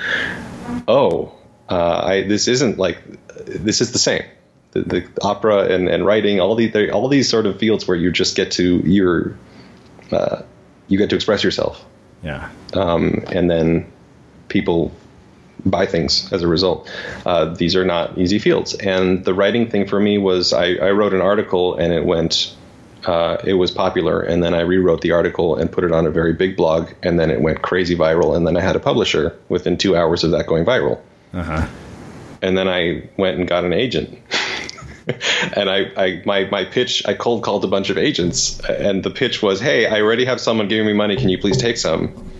oh, 0.87 1.35
uh, 1.69 2.01
I 2.05 2.23
this 2.23 2.49
isn't 2.49 2.79
like 2.79 3.03
this 3.45 3.81
is 3.81 3.93
the 3.93 3.99
same 3.99 4.23
the, 4.73 4.81
the 4.83 5.09
opera 5.23 5.65
and, 5.65 5.89
and 5.89 6.05
writing, 6.05 6.41
all 6.41 6.55
the 6.55 6.91
all 6.91 7.09
these 7.09 7.29
sort 7.29 7.47
of 7.47 7.59
fields 7.59 7.87
where 7.89 7.97
you 7.97 8.13
just 8.13 8.37
get 8.37 8.53
to 8.53 8.79
your 8.79 9.37
uh, 10.13 10.43
you 10.89 10.99
get 10.99 11.11
to 11.11 11.17
express 11.17 11.43
yourself. 11.43 11.85
Yeah. 12.23 12.51
Um, 12.75 13.25
and 13.33 13.51
then 13.51 13.91
people 14.49 14.93
buy 15.65 15.87
things 15.87 16.33
as 16.33 16.43
a 16.43 16.47
result. 16.47 16.91
Uh, 17.27 17.47
these 17.55 17.77
are 17.77 17.85
not 17.85 18.19
easy 18.19 18.39
fields. 18.39 18.75
And 18.75 19.25
the 19.25 19.35
writing 19.35 19.69
thing 19.71 19.87
for 19.87 20.01
me 20.01 20.19
was 20.19 20.53
I, 20.53 20.75
I 20.75 20.91
wrote 20.91 21.15
an 21.15 21.21
article 21.21 21.77
and 21.77 21.93
it 21.93 22.05
went. 22.05 22.55
Uh, 23.07 23.39
it 23.45 23.55
was 23.55 23.71
popular, 23.71 24.21
and 24.21 24.43
then 24.43 24.55
I 24.55 24.61
rewrote 24.63 25.03
the 25.03 25.13
article 25.13 25.55
and 25.55 25.71
put 25.71 25.85
it 25.85 25.93
on 25.93 26.05
a 26.05 26.11
very 26.11 26.33
big 26.33 26.57
blog, 26.57 26.91
and 27.01 27.19
then 27.19 27.31
it 27.31 27.41
went 27.41 27.63
crazy 27.63 27.95
viral. 27.95 28.37
And 28.37 28.45
then 28.45 28.57
I 28.57 28.61
had 28.61 28.75
a 28.75 28.81
publisher 28.81 29.39
within 29.49 29.79
two 29.79 29.97
hours 29.97 30.25
of 30.25 30.33
that 30.33 30.49
going 30.49 30.65
viral. 30.65 31.01
Uh-huh. 31.33 31.69
And 32.43 32.59
then 32.59 32.69
I 32.69 33.09
went 33.17 33.39
and 33.39 33.47
got 33.47 33.65
an 33.65 33.73
agent. 33.73 34.19
and 35.57 35.71
I, 35.71 35.91
I 35.97 36.23
my 36.27 36.45
my 36.51 36.65
pitch 36.65 37.07
I 37.07 37.15
cold 37.15 37.43
called 37.43 37.65
a 37.65 37.69
bunch 37.69 37.91
of 37.91 37.99
agents 37.99 38.61
and 38.61 39.03
the 39.03 39.11
pitch 39.11 39.43
was 39.43 39.61
hey 39.61 39.87
I 39.87 40.01
already 40.03 40.27
have 40.27 40.41
someone 40.41 40.69
giving 40.69 40.87
me 40.87 40.93
money 40.93 41.17
can 41.17 41.29
you 41.29 41.39
please 41.39 41.57
take 41.57 41.79
some 41.79 42.31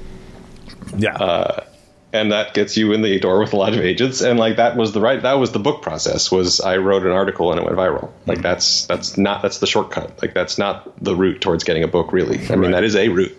yeah 0.97 1.15
uh, 1.15 1.65
and 2.13 2.33
that 2.33 2.55
gets 2.55 2.77
you 2.77 2.93
in 2.93 3.03
the 3.03 3.19
door 3.21 3.39
with 3.41 3.53
a 3.53 3.57
lot 3.57 3.75
of 3.75 3.81
agents 3.81 4.21
and 4.21 4.39
like 4.39 4.57
that 4.57 4.77
was 4.77 4.93
the 4.93 5.01
right 5.01 5.23
that 5.23 5.35
was 5.35 5.53
the 5.53 5.59
book 5.59 5.83
process 5.83 6.31
was 6.31 6.61
I 6.61 6.79
wrote 6.79 7.05
an 7.05 7.13
article 7.13 7.51
and 7.51 7.61
it 7.61 7.65
went 7.65 7.77
viral 7.77 8.11
like 8.27 8.39
mm-hmm. 8.39 8.43
that's 8.43 8.87
that's 8.87 9.19
not 9.19 9.43
that's 9.43 9.59
the 9.59 9.67
shortcut 9.67 10.21
like 10.23 10.35
that's 10.35 10.59
not 10.59 11.03
the 11.03 11.15
route 11.15 11.41
towards 11.41 11.65
getting 11.65 11.83
a 11.83 11.89
book 11.89 12.13
really 12.13 12.41
I 12.51 12.57
mean 12.57 12.71
that 12.71 12.85
is 12.85 12.97
a 12.97 13.09
route 13.09 13.37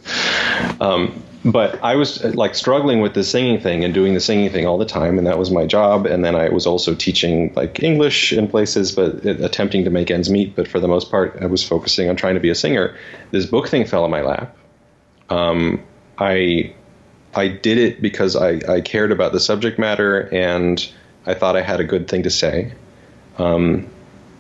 um, 0.79 1.23
but 1.45 1.81
I 1.83 1.95
was 1.95 2.23
like 2.23 2.53
struggling 2.53 2.99
with 2.99 3.13
the 3.13 3.23
singing 3.23 3.61
thing 3.61 3.85
and 3.85 3.93
doing 3.93 4.13
the 4.13 4.19
singing 4.19 4.49
thing 4.51 4.65
all 4.65 4.77
the 4.77 4.85
time, 4.85 5.17
and 5.17 5.25
that 5.25 5.37
was 5.37 5.51
my 5.51 5.65
job. 5.65 6.05
And 6.05 6.23
then 6.23 6.35
I 6.35 6.49
was 6.49 6.67
also 6.67 6.93
teaching 6.93 7.53
like 7.55 7.81
English 7.81 8.33
in 8.33 8.47
places, 8.47 8.91
but 8.91 9.25
attempting 9.25 9.85
to 9.85 9.89
make 9.89 10.11
ends 10.11 10.29
meet. 10.29 10.55
But 10.55 10.67
for 10.67 10.79
the 10.79 10.87
most 10.87 11.09
part, 11.09 11.37
I 11.41 11.45
was 11.45 11.65
focusing 11.65 12.09
on 12.09 12.17
trying 12.17 12.33
to 12.33 12.41
be 12.41 12.49
a 12.49 12.55
singer. 12.55 12.97
This 13.31 13.45
book 13.45 13.69
thing 13.69 13.85
fell 13.85 14.03
in 14.03 14.11
my 14.11 14.21
lap. 14.21 14.57
Um, 15.29 15.81
I 16.17 16.73
I 17.39 17.47
did 17.47 17.77
it 17.77 18.01
because 18.01 18.35
I, 18.35 18.59
I 18.67 18.81
cared 18.81 19.11
about 19.11 19.31
the 19.31 19.39
subject 19.39 19.79
matter 19.79 20.21
and 20.33 20.85
I 21.25 21.33
thought 21.33 21.55
I 21.55 21.61
had 21.61 21.79
a 21.79 21.83
good 21.83 22.07
thing 22.07 22.23
to 22.23 22.29
say. 22.29 22.73
Um, 23.37 23.87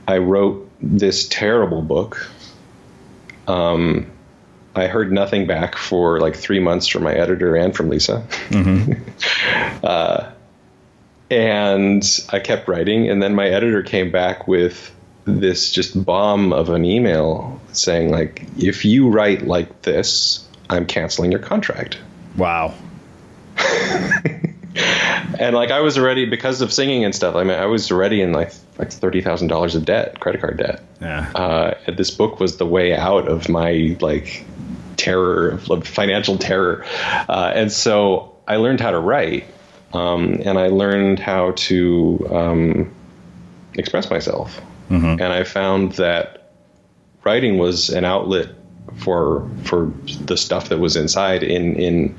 I 0.07 0.17
wrote 0.17 0.69
this 0.81 1.27
terrible 1.27 1.81
book. 1.81 2.29
Um, 3.47 4.11
I 4.75 4.87
heard 4.87 5.11
nothing 5.11 5.47
back 5.47 5.75
for 5.75 6.19
like 6.19 6.35
three 6.35 6.59
months 6.59 6.87
from 6.87 7.03
my 7.03 7.13
editor 7.13 7.55
and 7.55 7.75
from 7.75 7.89
Lisa. 7.89 8.25
Mm-hmm. 8.49 9.85
uh, 9.85 10.31
and 11.29 12.25
I 12.29 12.39
kept 12.39 12.67
writing, 12.67 13.09
and 13.09 13.21
then 13.21 13.35
my 13.35 13.47
editor 13.47 13.83
came 13.83 14.11
back 14.11 14.47
with 14.47 14.93
this 15.25 15.71
just 15.71 16.03
bomb 16.05 16.51
of 16.53 16.69
an 16.69 16.85
email 16.85 17.61
saying 17.71 18.09
like, 18.09 18.45
"If 18.57 18.83
you 18.83 19.09
write 19.09 19.45
like 19.45 19.83
this, 19.83 20.43
I'm 20.69 20.85
canceling 20.87 21.31
your 21.31 21.41
contract." 21.41 21.99
Wow. 22.35 22.73
and 25.39 25.55
like 25.55 25.71
I 25.71 25.81
was 25.81 25.97
already 25.97 26.25
because 26.25 26.61
of 26.61 26.71
singing 26.71 27.03
and 27.03 27.13
stuff. 27.13 27.35
I 27.35 27.43
mean, 27.43 27.57
I 27.57 27.65
was 27.65 27.91
already 27.91 28.21
in 28.21 28.31
like 28.31 28.53
like 28.77 28.91
thirty 28.91 29.21
thousand 29.21 29.47
dollars 29.47 29.75
of 29.75 29.85
debt, 29.85 30.19
credit 30.19 30.41
card 30.41 30.57
debt. 30.57 30.81
Yeah. 31.01 31.31
Uh, 31.33 31.91
this 31.91 32.11
book 32.11 32.39
was 32.39 32.57
the 32.57 32.65
way 32.65 32.95
out 32.95 33.27
of 33.27 33.49
my 33.49 33.97
like 33.99 34.45
terror, 34.97 35.59
of 35.69 35.87
financial 35.87 36.37
terror. 36.37 36.85
Uh, 37.27 37.51
and 37.53 37.71
so 37.71 38.37
I 38.47 38.57
learned 38.57 38.81
how 38.81 38.91
to 38.91 38.99
write, 38.99 39.45
um, 39.93 40.41
and 40.43 40.57
I 40.57 40.67
learned 40.67 41.19
how 41.19 41.51
to 41.51 42.27
um, 42.31 42.95
express 43.73 44.09
myself. 44.09 44.61
Mm-hmm. 44.89 45.21
And 45.21 45.23
I 45.23 45.43
found 45.43 45.93
that 45.93 46.51
writing 47.23 47.57
was 47.57 47.89
an 47.89 48.05
outlet 48.05 48.49
for 48.97 49.49
for 49.63 49.91
the 50.25 50.35
stuff 50.35 50.69
that 50.69 50.79
was 50.79 50.95
inside 50.95 51.43
in 51.43 51.75
in 51.75 52.15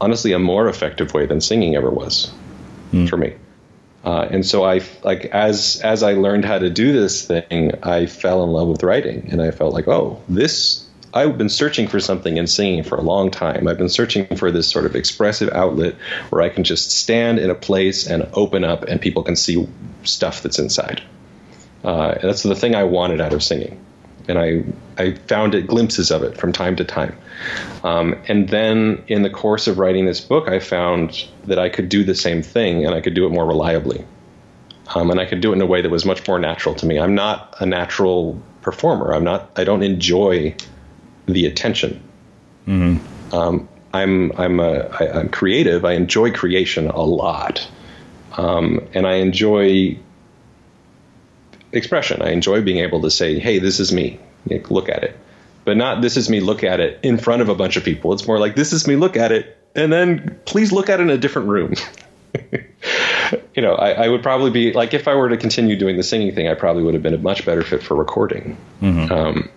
honestly 0.00 0.32
a 0.32 0.38
more 0.38 0.68
effective 0.68 1.14
way 1.14 1.26
than 1.26 1.40
singing 1.40 1.76
ever 1.76 1.90
was 1.90 2.32
mm. 2.92 3.08
for 3.08 3.16
me. 3.16 3.34
Uh, 4.04 4.28
and 4.30 4.46
so 4.46 4.64
I 4.64 4.82
like 5.02 5.24
as 5.26 5.80
as 5.82 6.04
I 6.04 6.12
learned 6.12 6.44
how 6.44 6.58
to 6.58 6.70
do 6.70 6.92
this 6.92 7.26
thing, 7.26 7.72
I 7.82 8.06
fell 8.06 8.44
in 8.44 8.50
love 8.50 8.68
with 8.68 8.84
writing, 8.84 9.28
and 9.32 9.42
I 9.42 9.50
felt 9.50 9.74
like, 9.74 9.88
oh, 9.88 10.22
this 10.28 10.86
I've 11.12 11.38
been 11.38 11.48
searching 11.48 11.88
for 11.88 11.98
something 11.98 12.36
in 12.36 12.46
singing 12.46 12.84
for 12.84 12.96
a 12.96 13.00
long 13.00 13.30
time. 13.30 13.66
I've 13.66 13.78
been 13.78 13.88
searching 13.88 14.26
for 14.36 14.52
this 14.52 14.68
sort 14.68 14.84
of 14.84 14.94
expressive 14.94 15.48
outlet 15.52 15.94
where 16.28 16.42
I 16.42 16.50
can 16.50 16.62
just 16.62 16.90
stand 16.90 17.38
in 17.38 17.48
a 17.48 17.54
place 17.54 18.06
and 18.06 18.28
open 18.34 18.64
up, 18.64 18.84
and 18.84 19.00
people 19.00 19.22
can 19.22 19.34
see 19.34 19.66
stuff 20.04 20.42
that's 20.42 20.58
inside. 20.58 21.02
Uh, 21.82 22.16
and 22.20 22.22
that's 22.22 22.42
the 22.42 22.54
thing 22.54 22.74
I 22.74 22.84
wanted 22.84 23.20
out 23.20 23.32
of 23.32 23.42
singing, 23.42 23.84
and 24.28 24.38
I 24.38 24.64
I 25.02 25.14
found 25.14 25.54
it 25.54 25.66
glimpses 25.66 26.10
of 26.10 26.22
it 26.22 26.36
from 26.36 26.52
time 26.52 26.76
to 26.76 26.84
time. 26.84 27.16
Um, 27.84 28.16
and 28.28 28.48
then 28.48 29.04
in 29.08 29.22
the 29.22 29.30
course 29.30 29.66
of 29.66 29.78
writing 29.78 30.06
this 30.06 30.20
book, 30.20 30.48
I 30.48 30.58
found 30.58 31.26
that 31.44 31.58
I 31.58 31.68
could 31.68 31.88
do 31.88 32.04
the 32.04 32.14
same 32.14 32.42
thing, 32.42 32.84
and 32.86 32.94
I 32.94 33.00
could 33.00 33.14
do 33.14 33.26
it 33.26 33.30
more 33.30 33.46
reliably. 33.46 34.04
Um, 34.94 35.10
and 35.10 35.20
I 35.20 35.26
could 35.26 35.40
do 35.40 35.50
it 35.50 35.56
in 35.56 35.62
a 35.62 35.66
way 35.66 35.82
that 35.82 35.90
was 35.90 36.04
much 36.04 36.26
more 36.28 36.38
natural 36.38 36.74
to 36.76 36.86
me. 36.86 36.98
I'm 36.98 37.14
not 37.14 37.56
a 37.58 37.66
natural 37.66 38.40
performer. 38.62 39.12
I'm 39.12 39.24
not. 39.24 39.50
I 39.56 39.64
don't 39.64 39.82
enjoy 39.82 40.54
the 41.26 41.46
attention. 41.46 42.02
Mm-hmm. 42.66 43.34
Um, 43.34 43.68
I'm 43.92 44.32
I'm 44.38 44.60
a 44.60 44.88
I, 45.00 45.20
I'm 45.20 45.28
creative. 45.28 45.84
I 45.84 45.92
enjoy 45.92 46.30
creation 46.32 46.88
a 46.88 47.02
lot, 47.02 47.68
um, 48.36 48.86
and 48.94 49.06
I 49.06 49.14
enjoy 49.14 49.98
expression. 51.72 52.22
I 52.22 52.30
enjoy 52.30 52.62
being 52.62 52.78
able 52.78 53.02
to 53.02 53.10
say, 53.10 53.38
"Hey, 53.38 53.58
this 53.58 53.80
is 53.80 53.92
me. 53.92 54.18
Like, 54.48 54.70
look 54.70 54.88
at 54.88 55.04
it." 55.04 55.16
But 55.64 55.76
not 55.76 56.00
this 56.00 56.16
is 56.16 56.30
me. 56.30 56.40
Look 56.40 56.62
at 56.62 56.80
it 56.80 57.00
in 57.02 57.18
front 57.18 57.42
of 57.42 57.48
a 57.48 57.54
bunch 57.54 57.76
of 57.76 57.84
people. 57.84 58.12
It's 58.12 58.26
more 58.26 58.38
like 58.38 58.54
this 58.54 58.72
is 58.72 58.86
me. 58.86 58.96
Look 58.96 59.16
at 59.16 59.32
it, 59.32 59.56
and 59.74 59.92
then 59.92 60.38
please 60.44 60.72
look 60.72 60.88
at 60.88 61.00
it 61.00 61.04
in 61.04 61.10
a 61.10 61.18
different 61.18 61.48
room. 61.48 61.74
you 63.54 63.62
know, 63.62 63.74
I, 63.74 64.04
I, 64.04 64.08
would 64.08 64.22
probably 64.22 64.50
be 64.50 64.72
like 64.72 64.94
if 64.94 65.08
I 65.08 65.14
were 65.14 65.28
to 65.28 65.36
continue 65.36 65.76
doing 65.76 65.96
the 65.96 66.02
singing 66.02 66.34
thing, 66.34 66.48
I 66.48 66.54
probably 66.54 66.82
would 66.82 66.94
have 66.94 67.02
been 67.02 67.14
a 67.14 67.18
much 67.18 67.44
better 67.44 67.62
fit 67.62 67.82
for 67.82 67.96
recording. 67.96 68.56
Mm-hmm. 68.80 69.12
Um, 69.12 69.48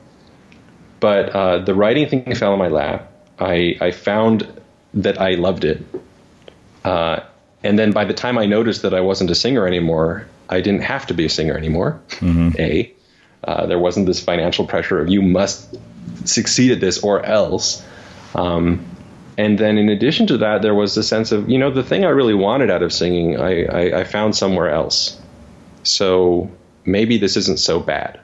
but 0.99 1.29
uh, 1.29 1.59
the 1.59 1.73
writing 1.73 2.07
thing 2.09 2.35
fell 2.35 2.53
in 2.53 2.59
my 2.59 2.67
lap. 2.67 3.11
I, 3.39 3.77
I 3.79 3.91
found 3.91 4.47
that 4.93 5.19
I 5.19 5.31
loved 5.31 5.63
it. 5.63 5.83
Uh, 6.83 7.21
and 7.63 7.77
then 7.77 7.91
by 7.91 8.05
the 8.05 8.13
time 8.13 8.37
I 8.37 8.45
noticed 8.45 8.81
that 8.83 8.93
I 8.93 9.01
wasn't 9.01 9.29
a 9.29 9.35
singer 9.35 9.67
anymore, 9.67 10.27
I 10.49 10.61
didn't 10.61 10.81
have 10.81 11.05
to 11.07 11.13
be 11.13 11.25
a 11.25 11.29
singer 11.29 11.57
anymore. 11.57 11.99
Mm-hmm. 12.09 12.59
A, 12.59 12.93
uh, 13.43 13.65
there 13.65 13.79
wasn't 13.79 14.05
this 14.05 14.21
financial 14.21 14.65
pressure 14.65 14.99
of 14.99 15.09
you 15.09 15.21
must 15.21 15.77
succeed 16.25 16.71
at 16.71 16.79
this 16.79 16.99
or 16.99 17.25
else. 17.25 17.83
Um, 18.35 18.85
and 19.37 19.57
then 19.57 19.77
in 19.77 19.89
addition 19.89 20.27
to 20.27 20.37
that, 20.37 20.61
there 20.61 20.75
was 20.75 20.95
the 20.95 21.03
sense 21.03 21.31
of, 21.31 21.49
you 21.49 21.57
know, 21.57 21.71
the 21.71 21.83
thing 21.83 22.03
I 22.03 22.09
really 22.09 22.33
wanted 22.33 22.69
out 22.69 22.83
of 22.83 22.91
singing, 22.91 23.39
I, 23.39 23.63
I, 23.63 23.99
I 23.99 24.03
found 24.03 24.35
somewhere 24.35 24.69
else. 24.69 25.17
So 25.83 26.51
maybe 26.85 27.17
this 27.17 27.37
isn't 27.37 27.59
so 27.59 27.79
bad. 27.79 28.19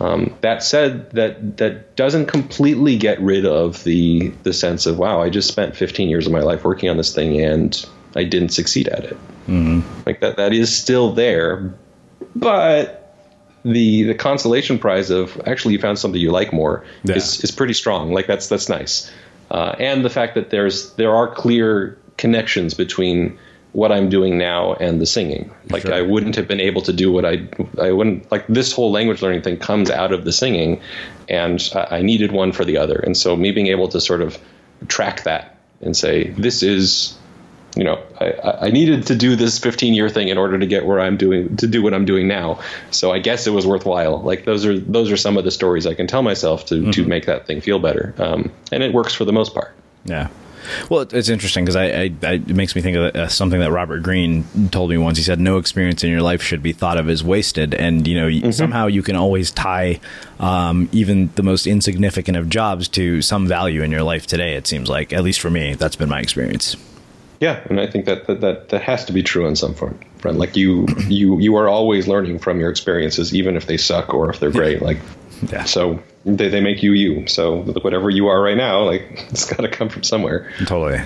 Um, 0.00 0.36
that 0.40 0.62
said, 0.62 1.10
that 1.12 1.58
that 1.58 1.94
doesn't 1.96 2.26
completely 2.26 2.96
get 2.96 3.20
rid 3.20 3.46
of 3.46 3.84
the 3.84 4.32
the 4.42 4.52
sense 4.52 4.84
of 4.86 4.98
wow, 4.98 5.22
I 5.22 5.30
just 5.30 5.46
spent 5.46 5.76
15 5.76 6.08
years 6.08 6.26
of 6.26 6.32
my 6.32 6.40
life 6.40 6.64
working 6.64 6.88
on 6.88 6.96
this 6.96 7.14
thing 7.14 7.40
and 7.40 7.86
I 8.14 8.24
didn't 8.24 8.50
succeed 8.50 8.88
at 8.88 9.04
it. 9.04 9.16
Mm-hmm. 9.46 9.80
Like 10.06 10.20
that 10.20 10.36
that 10.36 10.52
is 10.52 10.76
still 10.76 11.12
there, 11.12 11.74
but 12.34 13.14
the 13.64 14.04
the 14.04 14.14
consolation 14.14 14.78
prize 14.78 15.10
of 15.10 15.40
actually 15.46 15.74
you 15.74 15.80
found 15.80 15.98
something 15.98 16.20
you 16.20 16.30
like 16.30 16.52
more 16.52 16.84
yeah. 17.04 17.16
is 17.16 17.42
is 17.42 17.50
pretty 17.50 17.74
strong. 17.74 18.12
Like 18.12 18.26
that's 18.26 18.48
that's 18.48 18.68
nice, 18.68 19.10
uh, 19.50 19.74
and 19.78 20.04
the 20.04 20.10
fact 20.10 20.34
that 20.34 20.50
there's 20.50 20.92
there 20.94 21.14
are 21.14 21.32
clear 21.32 21.98
connections 22.16 22.74
between 22.74 23.38
what 23.72 23.90
I'm 23.90 24.10
doing 24.10 24.36
now 24.36 24.74
and 24.74 25.00
the 25.00 25.06
singing. 25.06 25.50
Like 25.70 25.82
sure. 25.82 25.94
I 25.94 26.02
wouldn't 26.02 26.36
have 26.36 26.46
been 26.46 26.60
able 26.60 26.82
to 26.82 26.92
do 26.92 27.10
what 27.10 27.24
I 27.24 27.48
I 27.80 27.92
wouldn't 27.92 28.30
like 28.30 28.46
this 28.46 28.72
whole 28.72 28.90
language 28.90 29.22
learning 29.22 29.42
thing 29.42 29.56
comes 29.56 29.90
out 29.90 30.12
of 30.12 30.24
the 30.24 30.32
singing, 30.32 30.80
and 31.28 31.62
I 31.74 32.02
needed 32.02 32.32
one 32.32 32.52
for 32.52 32.64
the 32.64 32.76
other. 32.76 32.96
And 32.96 33.16
so 33.16 33.36
me 33.36 33.52
being 33.52 33.68
able 33.68 33.88
to 33.88 34.00
sort 34.00 34.22
of 34.22 34.38
track 34.88 35.22
that 35.24 35.58
and 35.80 35.96
say 35.96 36.30
this 36.30 36.62
is 36.62 37.16
you 37.76 37.84
know, 37.84 38.02
I, 38.20 38.66
I 38.66 38.70
needed 38.70 39.06
to 39.06 39.14
do 39.14 39.36
this 39.36 39.58
15 39.58 39.94
year 39.94 40.08
thing 40.08 40.28
in 40.28 40.38
order 40.38 40.58
to 40.58 40.66
get 40.66 40.84
where 40.84 41.00
I'm 41.00 41.16
doing 41.16 41.56
to 41.56 41.66
do 41.66 41.82
what 41.82 41.94
I'm 41.94 42.04
doing 42.04 42.28
now. 42.28 42.60
So 42.90 43.12
I 43.12 43.18
guess 43.18 43.46
it 43.46 43.50
was 43.50 43.66
worthwhile. 43.66 44.20
Like 44.20 44.44
those 44.44 44.66
are 44.66 44.78
those 44.78 45.10
are 45.10 45.16
some 45.16 45.36
of 45.38 45.44
the 45.44 45.50
stories 45.50 45.86
I 45.86 45.94
can 45.94 46.06
tell 46.06 46.22
myself 46.22 46.66
to 46.66 46.74
mm-hmm. 46.74 46.90
to 46.90 47.04
make 47.06 47.26
that 47.26 47.46
thing 47.46 47.60
feel 47.60 47.78
better, 47.78 48.14
um, 48.18 48.52
and 48.70 48.82
it 48.82 48.92
works 48.92 49.14
for 49.14 49.24
the 49.24 49.32
most 49.32 49.54
part. 49.54 49.72
Yeah. 50.04 50.28
Well, 50.88 51.00
it's 51.00 51.28
interesting 51.28 51.64
because 51.64 51.74
I, 51.74 51.86
I, 51.86 52.14
I, 52.22 52.32
it 52.34 52.54
makes 52.54 52.76
me 52.76 52.82
think 52.82 52.96
of 52.96 53.16
uh, 53.16 53.28
something 53.28 53.58
that 53.58 53.72
Robert 53.72 54.02
Greene 54.02 54.44
told 54.70 54.90
me 54.90 54.98
once. 54.98 55.18
He 55.18 55.24
said, 55.24 55.40
"No 55.40 55.58
experience 55.58 56.04
in 56.04 56.10
your 56.10 56.22
life 56.22 56.40
should 56.40 56.62
be 56.62 56.72
thought 56.72 56.98
of 56.98 57.08
as 57.08 57.24
wasted," 57.24 57.74
and 57.74 58.06
you 58.06 58.20
know 58.20 58.28
mm-hmm. 58.28 58.50
somehow 58.50 58.86
you 58.86 59.02
can 59.02 59.16
always 59.16 59.50
tie 59.50 59.98
um, 60.38 60.88
even 60.92 61.30
the 61.34 61.42
most 61.42 61.66
insignificant 61.66 62.36
of 62.36 62.48
jobs 62.48 62.86
to 62.88 63.22
some 63.22 63.48
value 63.48 63.82
in 63.82 63.90
your 63.90 64.02
life 64.02 64.26
today. 64.26 64.54
It 64.54 64.66
seems 64.66 64.88
like, 64.88 65.12
at 65.12 65.24
least 65.24 65.40
for 65.40 65.50
me, 65.50 65.74
that's 65.74 65.96
been 65.96 66.08
my 66.08 66.20
experience. 66.20 66.76
Yeah, 67.42 67.60
and 67.68 67.80
I 67.80 67.88
think 67.88 68.04
that 68.04 68.28
that, 68.28 68.40
that, 68.40 68.68
that 68.68 68.82
has 68.82 69.04
to 69.06 69.12
be 69.12 69.20
true 69.20 69.48
in 69.48 69.56
some 69.56 69.74
form. 69.74 69.98
Right? 70.22 70.32
Like 70.32 70.56
you 70.56 70.86
you 71.08 71.40
you 71.40 71.56
are 71.56 71.68
always 71.68 72.06
learning 72.06 72.38
from 72.38 72.60
your 72.60 72.70
experiences, 72.70 73.34
even 73.34 73.56
if 73.56 73.66
they 73.66 73.76
suck 73.76 74.14
or 74.14 74.30
if 74.30 74.38
they're 74.38 74.52
great. 74.52 74.80
Like 74.80 74.98
yeah. 75.50 75.64
So 75.64 76.00
they, 76.24 76.48
they 76.48 76.60
make 76.60 76.84
you 76.84 76.92
you. 76.92 77.26
So 77.26 77.62
whatever 77.62 78.10
you 78.10 78.28
are 78.28 78.40
right 78.40 78.56
now, 78.56 78.84
like 78.84 79.02
it's 79.30 79.44
got 79.44 79.62
to 79.62 79.68
come 79.68 79.88
from 79.88 80.04
somewhere. 80.04 80.52
Totally. 80.66 81.02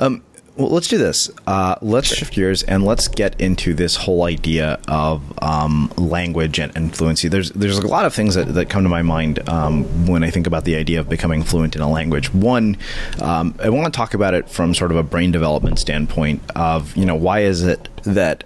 Um, 0.00 0.24
well, 0.56 0.68
let's 0.68 0.86
do 0.86 0.98
this. 0.98 1.30
Uh, 1.46 1.74
let's 1.82 2.08
sure. 2.08 2.18
shift 2.18 2.34
gears 2.34 2.62
and 2.62 2.84
let's 2.84 3.08
get 3.08 3.40
into 3.40 3.74
this 3.74 3.96
whole 3.96 4.22
idea 4.22 4.78
of 4.86 5.22
um, 5.42 5.92
language 5.96 6.60
and, 6.60 6.74
and, 6.76 6.94
fluency. 6.94 7.26
There's 7.26 7.50
there's 7.50 7.78
a 7.78 7.86
lot 7.86 8.04
of 8.04 8.14
things 8.14 8.36
that, 8.36 8.54
that 8.54 8.68
come 8.68 8.84
to 8.84 8.88
my 8.88 9.02
mind 9.02 9.46
um, 9.48 10.06
when 10.06 10.22
I 10.22 10.30
think 10.30 10.46
about 10.46 10.64
the 10.64 10.76
idea 10.76 11.00
of 11.00 11.08
becoming 11.08 11.42
fluent 11.42 11.74
in 11.74 11.82
a 11.82 11.90
language. 11.90 12.32
One, 12.32 12.76
um, 13.20 13.54
I 13.60 13.68
want 13.68 13.92
to 13.92 13.96
talk 13.96 14.14
about 14.14 14.34
it 14.34 14.48
from 14.48 14.74
sort 14.74 14.92
of 14.92 14.96
a 14.96 15.02
brain 15.02 15.32
development 15.32 15.80
standpoint 15.80 16.40
of 16.54 16.96
you 16.96 17.04
know 17.04 17.16
why 17.16 17.40
is 17.40 17.64
it 17.64 17.88
that 18.04 18.44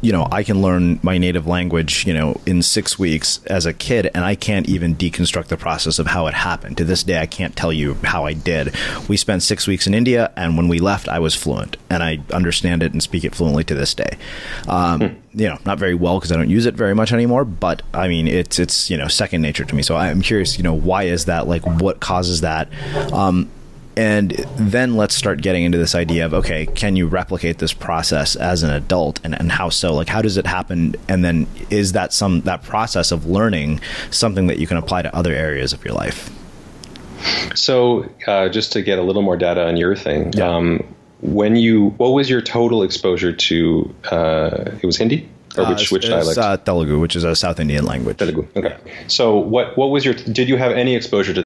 you 0.00 0.12
know, 0.12 0.28
I 0.30 0.42
can 0.42 0.62
learn 0.62 1.00
my 1.02 1.18
native 1.18 1.46
language, 1.46 2.06
you 2.06 2.14
know, 2.14 2.40
in 2.46 2.62
six 2.62 2.98
weeks 2.98 3.40
as 3.46 3.66
a 3.66 3.72
kid, 3.72 4.10
and 4.14 4.24
I 4.24 4.34
can't 4.34 4.68
even 4.68 4.94
deconstruct 4.94 5.46
the 5.46 5.56
process 5.56 5.98
of 5.98 6.06
how 6.06 6.26
it 6.26 6.34
happened. 6.34 6.76
To 6.78 6.84
this 6.84 7.02
day, 7.02 7.20
I 7.20 7.26
can't 7.26 7.56
tell 7.56 7.72
you 7.72 7.94
how 8.04 8.24
I 8.24 8.32
did. 8.32 8.74
We 9.08 9.16
spent 9.16 9.42
six 9.42 9.66
weeks 9.66 9.86
in 9.86 9.94
India, 9.94 10.32
and 10.36 10.56
when 10.56 10.68
we 10.68 10.78
left, 10.78 11.08
I 11.08 11.18
was 11.18 11.34
fluent, 11.34 11.76
and 11.90 12.02
I 12.02 12.20
understand 12.32 12.82
it 12.82 12.92
and 12.92 13.02
speak 13.02 13.24
it 13.24 13.34
fluently 13.34 13.64
to 13.64 13.74
this 13.74 13.94
day. 13.94 14.16
Um, 14.68 15.00
hmm. 15.00 15.14
You 15.38 15.48
know, 15.48 15.58
not 15.66 15.78
very 15.78 15.94
well 15.94 16.18
because 16.18 16.32
I 16.32 16.36
don't 16.36 16.48
use 16.48 16.64
it 16.64 16.74
very 16.74 16.94
much 16.94 17.12
anymore, 17.12 17.44
but 17.44 17.82
I 17.92 18.08
mean, 18.08 18.26
it's 18.26 18.58
it's 18.58 18.88
you 18.88 18.96
know 18.96 19.06
second 19.06 19.42
nature 19.42 19.64
to 19.64 19.74
me. 19.74 19.82
So 19.82 19.94
I'm 19.94 20.22
curious, 20.22 20.56
you 20.56 20.62
know, 20.62 20.72
why 20.72 21.04
is 21.04 21.26
that? 21.26 21.46
Like, 21.46 21.66
what 21.66 22.00
causes 22.00 22.40
that? 22.40 22.68
Um, 23.12 23.50
and 23.96 24.32
then 24.56 24.96
let's 24.96 25.14
start 25.14 25.40
getting 25.40 25.64
into 25.64 25.78
this 25.78 25.94
idea 25.94 26.26
of 26.26 26.34
okay, 26.34 26.66
can 26.66 26.96
you 26.96 27.06
replicate 27.06 27.58
this 27.58 27.72
process 27.72 28.36
as 28.36 28.62
an 28.62 28.70
adult, 28.70 29.20
and, 29.24 29.38
and 29.38 29.50
how 29.50 29.70
so? 29.70 29.94
Like, 29.94 30.08
how 30.08 30.20
does 30.20 30.36
it 30.36 30.46
happen? 30.46 30.94
And 31.08 31.24
then 31.24 31.46
is 31.70 31.92
that 31.92 32.12
some 32.12 32.42
that 32.42 32.62
process 32.62 33.10
of 33.10 33.26
learning 33.26 33.80
something 34.10 34.48
that 34.48 34.58
you 34.58 34.66
can 34.66 34.76
apply 34.76 35.02
to 35.02 35.16
other 35.16 35.32
areas 35.32 35.72
of 35.72 35.84
your 35.84 35.94
life? 35.94 36.30
So, 37.54 38.08
uh, 38.26 38.50
just 38.50 38.72
to 38.72 38.82
get 38.82 38.98
a 38.98 39.02
little 39.02 39.22
more 39.22 39.36
data 39.36 39.66
on 39.66 39.78
your 39.78 39.96
thing, 39.96 40.32
yeah. 40.34 40.54
um, 40.54 40.86
when 41.22 41.56
you 41.56 41.90
what 41.96 42.10
was 42.10 42.28
your 42.28 42.42
total 42.42 42.82
exposure 42.82 43.32
to? 43.32 43.94
Uh, 44.10 44.72
it 44.82 44.84
was 44.84 44.98
Hindi. 44.98 45.28
Or 45.56 45.64
which, 45.70 45.90
uh, 45.90 45.94
which 45.94 46.06
dialect? 46.06 46.38
Uh, 46.38 46.58
Telugu, 46.58 47.00
which 47.00 47.16
is 47.16 47.24
a 47.24 47.34
South 47.34 47.58
Indian 47.58 47.86
language. 47.86 48.18
Telugu. 48.18 48.46
Okay. 48.56 48.76
So, 49.08 49.38
what 49.38 49.74
what 49.78 49.86
was 49.86 50.04
your? 50.04 50.12
Did 50.12 50.50
you 50.50 50.58
have 50.58 50.72
any 50.72 50.94
exposure 50.94 51.32
to 51.32 51.45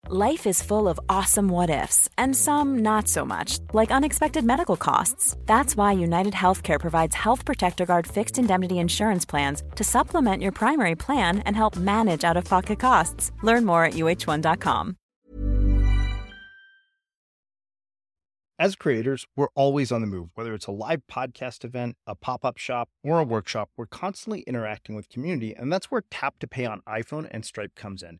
Life 0.09 0.47
is 0.47 0.63
full 0.63 0.87
of 0.87 0.99
awesome 1.09 1.47
what 1.47 1.69
ifs 1.69 2.09
and 2.17 2.35
some 2.35 2.79
not 2.79 3.07
so 3.07 3.23
much, 3.23 3.59
like 3.71 3.91
unexpected 3.91 4.43
medical 4.43 4.75
costs. 4.75 5.37
That's 5.45 5.77
why 5.77 5.91
United 5.91 6.33
Healthcare 6.33 6.79
provides 6.79 7.15
Health 7.15 7.45
Protector 7.45 7.85
Guard 7.85 8.07
fixed 8.07 8.39
indemnity 8.39 8.79
insurance 8.79 9.25
plans 9.25 9.61
to 9.75 9.83
supplement 9.83 10.41
your 10.41 10.53
primary 10.53 10.95
plan 10.95 11.39
and 11.45 11.55
help 11.55 11.75
manage 11.75 12.23
out 12.23 12.35
of 12.35 12.45
pocket 12.45 12.79
costs. 12.79 13.31
Learn 13.43 13.63
more 13.63 13.85
at 13.85 13.93
uh1.com. 13.93 14.97
As 18.57 18.75
creators, 18.75 19.25
we're 19.35 19.47
always 19.55 19.91
on 19.91 20.01
the 20.01 20.07
move. 20.07 20.29
Whether 20.33 20.55
it's 20.55 20.67
a 20.67 20.71
live 20.71 21.01
podcast 21.11 21.63
event, 21.63 21.95
a 22.07 22.15
pop 22.15 22.43
up 22.43 22.57
shop, 22.57 22.89
or 23.03 23.19
a 23.19 23.23
workshop, 23.23 23.69
we're 23.77 23.85
constantly 23.85 24.41
interacting 24.41 24.95
with 24.95 25.09
community, 25.09 25.55
and 25.55 25.71
that's 25.71 25.89
where 25.91 26.03
Tap 26.09 26.39
to 26.39 26.47
Pay 26.47 26.65
on 26.65 26.81
iPhone 26.89 27.27
and 27.31 27.45
Stripe 27.45 27.75
comes 27.75 28.01
in. 28.03 28.19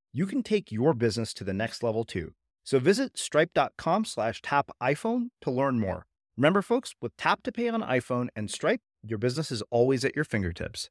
you 0.13 0.25
can 0.25 0.43
take 0.43 0.71
your 0.71 0.93
business 0.93 1.33
to 1.35 1.43
the 1.43 1.53
next 1.53 1.83
level 1.83 2.03
too. 2.03 2.33
So 2.63 2.79
visit 2.79 3.17
stripe.com 3.17 4.05
slash 4.05 4.41
tap 4.41 4.71
iPhone 4.81 5.29
to 5.41 5.51
learn 5.51 5.79
more. 5.79 6.05
Remember, 6.37 6.61
folks, 6.61 6.95
with 7.01 7.15
Tap 7.17 7.43
to 7.43 7.51
Pay 7.51 7.69
on 7.69 7.81
iPhone 7.81 8.27
and 8.35 8.49
Stripe, 8.49 8.81
your 9.03 9.17
business 9.17 9.51
is 9.51 9.61
always 9.69 10.05
at 10.05 10.15
your 10.15 10.25
fingertips. 10.25 10.89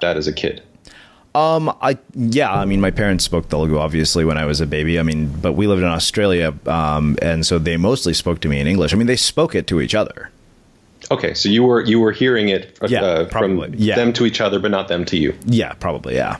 That 0.00 0.16
as 0.16 0.26
a 0.26 0.32
kid. 0.32 0.62
Um, 1.34 1.68
I 1.80 1.96
yeah, 2.14 2.52
I 2.52 2.64
mean, 2.64 2.80
my 2.80 2.90
parents 2.90 3.24
spoke 3.24 3.48
Telugu 3.48 3.78
obviously 3.78 4.24
when 4.24 4.36
I 4.36 4.46
was 4.46 4.60
a 4.60 4.66
baby. 4.66 4.98
I 4.98 5.02
mean, 5.04 5.28
but 5.40 5.52
we 5.52 5.66
lived 5.68 5.82
in 5.82 5.88
Australia, 5.88 6.52
um, 6.66 7.16
and 7.22 7.46
so 7.46 7.58
they 7.58 7.76
mostly 7.76 8.14
spoke 8.14 8.40
to 8.40 8.48
me 8.48 8.58
in 8.58 8.66
English. 8.66 8.92
I 8.92 8.96
mean, 8.96 9.06
they 9.06 9.16
spoke 9.16 9.54
it 9.54 9.66
to 9.68 9.80
each 9.80 9.94
other. 9.94 10.30
Okay, 11.10 11.34
so 11.34 11.48
you 11.48 11.62
were 11.62 11.82
you 11.82 12.00
were 12.00 12.12
hearing 12.12 12.48
it 12.48 12.76
uh, 12.82 12.88
Yeah, 12.88 13.16
from 13.24 13.28
probably. 13.28 13.78
Yeah. 13.78 13.94
them 13.94 14.12
to 14.14 14.26
each 14.26 14.40
other, 14.40 14.58
but 14.58 14.70
not 14.72 14.88
them 14.88 15.04
to 15.06 15.16
you. 15.16 15.36
Yeah, 15.46 15.72
probably. 15.74 16.16
Yeah. 16.16 16.38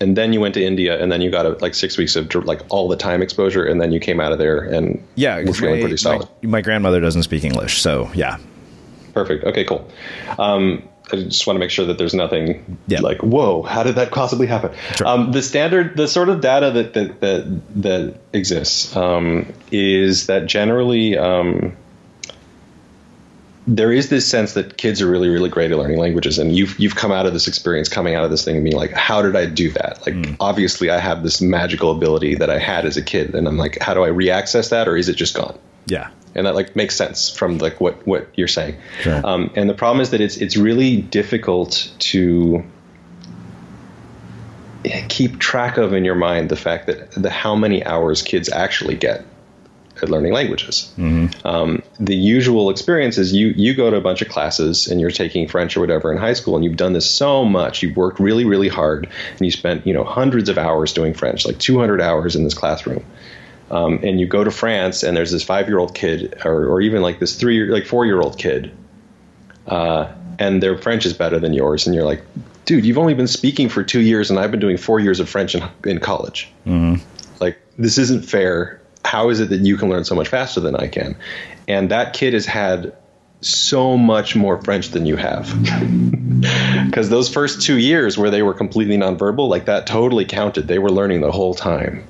And 0.00 0.16
then 0.16 0.32
you 0.32 0.40
went 0.40 0.54
to 0.54 0.62
India, 0.64 1.00
and 1.02 1.10
then 1.10 1.22
you 1.22 1.30
got 1.30 1.46
a, 1.46 1.50
like 1.60 1.74
six 1.74 1.96
weeks 1.96 2.16
of 2.16 2.34
like 2.44 2.60
all 2.68 2.88
the 2.88 2.96
time 2.96 3.22
exposure, 3.22 3.64
and 3.64 3.80
then 3.80 3.92
you 3.92 4.00
came 4.00 4.20
out 4.20 4.32
of 4.32 4.38
there 4.38 4.58
and 4.60 5.02
Yeah, 5.14 5.42
were 5.42 5.52
feeling 5.54 5.76
my, 5.76 5.80
pretty 5.80 5.96
solid. 5.96 6.28
My, 6.42 6.48
my 6.50 6.60
grandmother 6.60 7.00
doesn't 7.00 7.22
speak 7.22 7.44
English, 7.44 7.80
so 7.80 8.10
yeah. 8.14 8.38
Perfect. 9.14 9.44
Okay, 9.44 9.64
cool. 9.64 9.90
Um, 10.38 10.82
I 11.12 11.16
just 11.16 11.46
want 11.46 11.56
to 11.56 11.60
make 11.60 11.70
sure 11.70 11.86
that 11.86 11.98
there's 11.98 12.14
nothing 12.14 12.78
Yeah. 12.88 13.00
like, 13.00 13.22
whoa, 13.22 13.62
how 13.62 13.84
did 13.84 13.94
that 13.94 14.10
possibly 14.10 14.46
happen? 14.46 14.72
Um, 15.04 15.32
the 15.32 15.40
standard, 15.40 15.96
the 15.96 16.08
sort 16.08 16.28
of 16.28 16.40
data 16.40 16.70
that 16.72 16.94
that 16.94 17.20
that, 17.20 17.60
that 17.82 18.14
exists 18.32 18.94
um, 18.96 19.50
is 19.70 20.26
that 20.26 20.46
generally 20.46 21.16
um, 21.16 21.76
there 23.66 23.90
is 23.92 24.08
this 24.10 24.28
sense 24.28 24.52
that 24.52 24.76
kids 24.76 25.02
are 25.02 25.08
really, 25.08 25.28
really 25.28 25.48
great 25.50 25.72
at 25.72 25.78
learning 25.78 25.98
languages, 25.98 26.38
and 26.38 26.54
you've 26.54 26.78
you've 26.78 26.94
come 26.94 27.10
out 27.10 27.26
of 27.26 27.32
this 27.32 27.48
experience, 27.48 27.88
coming 27.88 28.14
out 28.14 28.24
of 28.24 28.30
this 28.30 28.44
thing, 28.44 28.56
and 28.56 28.64
being 28.64 28.76
like, 28.76 28.92
how 28.92 29.22
did 29.22 29.34
I 29.34 29.46
do 29.46 29.70
that? 29.72 30.06
Like, 30.06 30.36
obviously, 30.38 30.88
I 30.90 30.98
have 30.98 31.22
this 31.22 31.40
magical 31.40 31.90
ability 31.90 32.36
that 32.36 32.48
I 32.48 32.58
had 32.58 32.86
as 32.86 32.96
a 32.96 33.02
kid, 33.02 33.34
and 33.34 33.48
I'm 33.48 33.58
like, 33.58 33.78
how 33.80 33.94
do 33.94 34.04
I 34.04 34.08
reaccess 34.08 34.70
that, 34.70 34.86
or 34.86 34.96
is 34.96 35.08
it 35.08 35.16
just 35.16 35.34
gone? 35.34 35.58
Yeah. 35.86 36.10
and 36.34 36.46
that 36.46 36.54
like 36.54 36.76
makes 36.76 36.94
sense 36.94 37.30
from 37.30 37.58
like 37.58 37.80
what 37.80 38.06
what 38.06 38.28
you're 38.34 38.48
saying. 38.48 38.76
Sure. 39.00 39.20
Um, 39.24 39.50
and 39.56 39.68
the 39.68 39.74
problem 39.74 40.00
is 40.00 40.10
that 40.10 40.20
it's 40.20 40.36
it's 40.36 40.56
really 40.56 41.00
difficult 41.00 41.90
to 41.98 42.64
keep 45.08 45.38
track 45.40 45.78
of 45.78 45.92
in 45.92 46.04
your 46.04 46.14
mind 46.14 46.48
the 46.48 46.56
fact 46.56 46.86
that 46.86 47.10
the 47.12 47.30
how 47.30 47.56
many 47.56 47.84
hours 47.84 48.22
kids 48.22 48.48
actually 48.48 48.94
get 48.94 49.24
at 50.02 50.08
learning 50.08 50.32
languages. 50.32 50.92
Um, 51.44 51.82
the 51.98 52.16
usual 52.16 52.70
experience 52.70 53.18
is 53.18 53.32
you 53.32 53.48
you 53.48 53.74
go 53.74 53.90
to 53.90 53.96
a 53.96 54.00
bunch 54.00 54.22
of 54.22 54.28
classes 54.28 54.88
and 54.88 55.00
you're 55.00 55.10
taking 55.10 55.48
French 55.48 55.76
or 55.76 55.80
whatever 55.80 56.12
in 56.12 56.18
high 56.18 56.34
school 56.34 56.54
and 56.56 56.64
you've 56.64 56.76
done 56.76 56.92
this 56.92 57.08
so 57.08 57.44
much 57.44 57.82
you've 57.82 57.96
worked 57.96 58.20
really 58.20 58.44
really 58.44 58.68
hard 58.68 59.08
and 59.30 59.40
you 59.40 59.50
spent 59.50 59.86
you 59.86 59.92
know 59.92 60.04
hundreds 60.04 60.48
of 60.48 60.58
hours 60.58 60.92
doing 60.92 61.14
French 61.14 61.46
like 61.46 61.58
200 61.58 62.00
hours 62.00 62.36
in 62.36 62.44
this 62.44 62.54
classroom. 62.54 63.04
Um, 63.70 63.98
and 64.04 64.20
you 64.20 64.26
go 64.26 64.44
to 64.44 64.50
France 64.52 65.02
and 65.02 65.16
there's 65.16 65.32
this 65.32 65.42
five 65.42 65.66
year 65.66 65.78
old 65.78 65.94
kid 65.94 66.40
or, 66.44 66.66
or 66.66 66.80
even 66.80 67.02
like 67.02 67.18
this 67.18 67.34
three 67.36 67.64
like 67.66 67.84
four 67.84 68.06
year 68.06 68.20
old 68.20 68.38
kid 68.38 68.70
uh, 69.66 70.12
and 70.38 70.62
their 70.62 70.78
French 70.78 71.04
is 71.04 71.14
better 71.14 71.40
than 71.40 71.52
yours 71.52 71.86
and 71.86 71.94
you're 71.94 72.04
like 72.04 72.22
dude 72.64 72.84
you've 72.84 72.98
only 72.98 73.14
been 73.14 73.26
speaking 73.26 73.68
for 73.68 73.82
two 73.82 74.00
years 74.00 74.30
and 74.30 74.38
I've 74.38 74.50
been 74.50 74.60
doing 74.60 74.76
four 74.76 75.00
years 75.00 75.18
of 75.20 75.28
French 75.28 75.54
in, 75.54 75.64
in 75.84 75.98
college. 75.98 76.48
Like 77.40 77.58
this 77.76 77.98
isn't 77.98 78.24
fair 78.24 78.80
how 79.06 79.30
is 79.30 79.40
it 79.40 79.50
that 79.50 79.60
you 79.60 79.76
can 79.76 79.88
learn 79.88 80.04
so 80.04 80.14
much 80.14 80.28
faster 80.28 80.60
than 80.60 80.76
I 80.76 80.88
can 80.88 81.16
and 81.68 81.90
that 81.90 82.12
kid 82.12 82.34
has 82.34 82.46
had 82.46 82.94
so 83.40 83.96
much 83.96 84.34
more 84.34 84.60
French 84.62 84.88
than 84.88 85.06
you 85.06 85.16
have 85.16 85.46
because 86.86 87.08
those 87.08 87.28
first 87.28 87.62
two 87.62 87.78
years 87.78 88.18
where 88.18 88.30
they 88.30 88.42
were 88.42 88.54
completely 88.54 88.96
nonverbal 88.96 89.48
like 89.48 89.66
that 89.66 89.86
totally 89.86 90.24
counted 90.24 90.66
they 90.66 90.78
were 90.78 90.90
learning 90.90 91.20
the 91.20 91.32
whole 91.32 91.54
time 91.54 92.04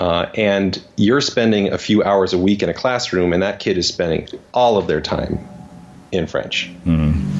uh, 0.00 0.30
and 0.34 0.82
you're 0.96 1.20
spending 1.20 1.72
a 1.72 1.78
few 1.78 2.02
hours 2.02 2.32
a 2.32 2.38
week 2.38 2.62
in 2.62 2.70
a 2.70 2.74
classroom, 2.74 3.34
and 3.34 3.42
that 3.42 3.60
kid 3.60 3.76
is 3.76 3.86
spending 3.86 4.26
all 4.54 4.78
of 4.78 4.86
their 4.86 5.02
time 5.02 5.46
in 6.10 6.26
French. 6.26 6.70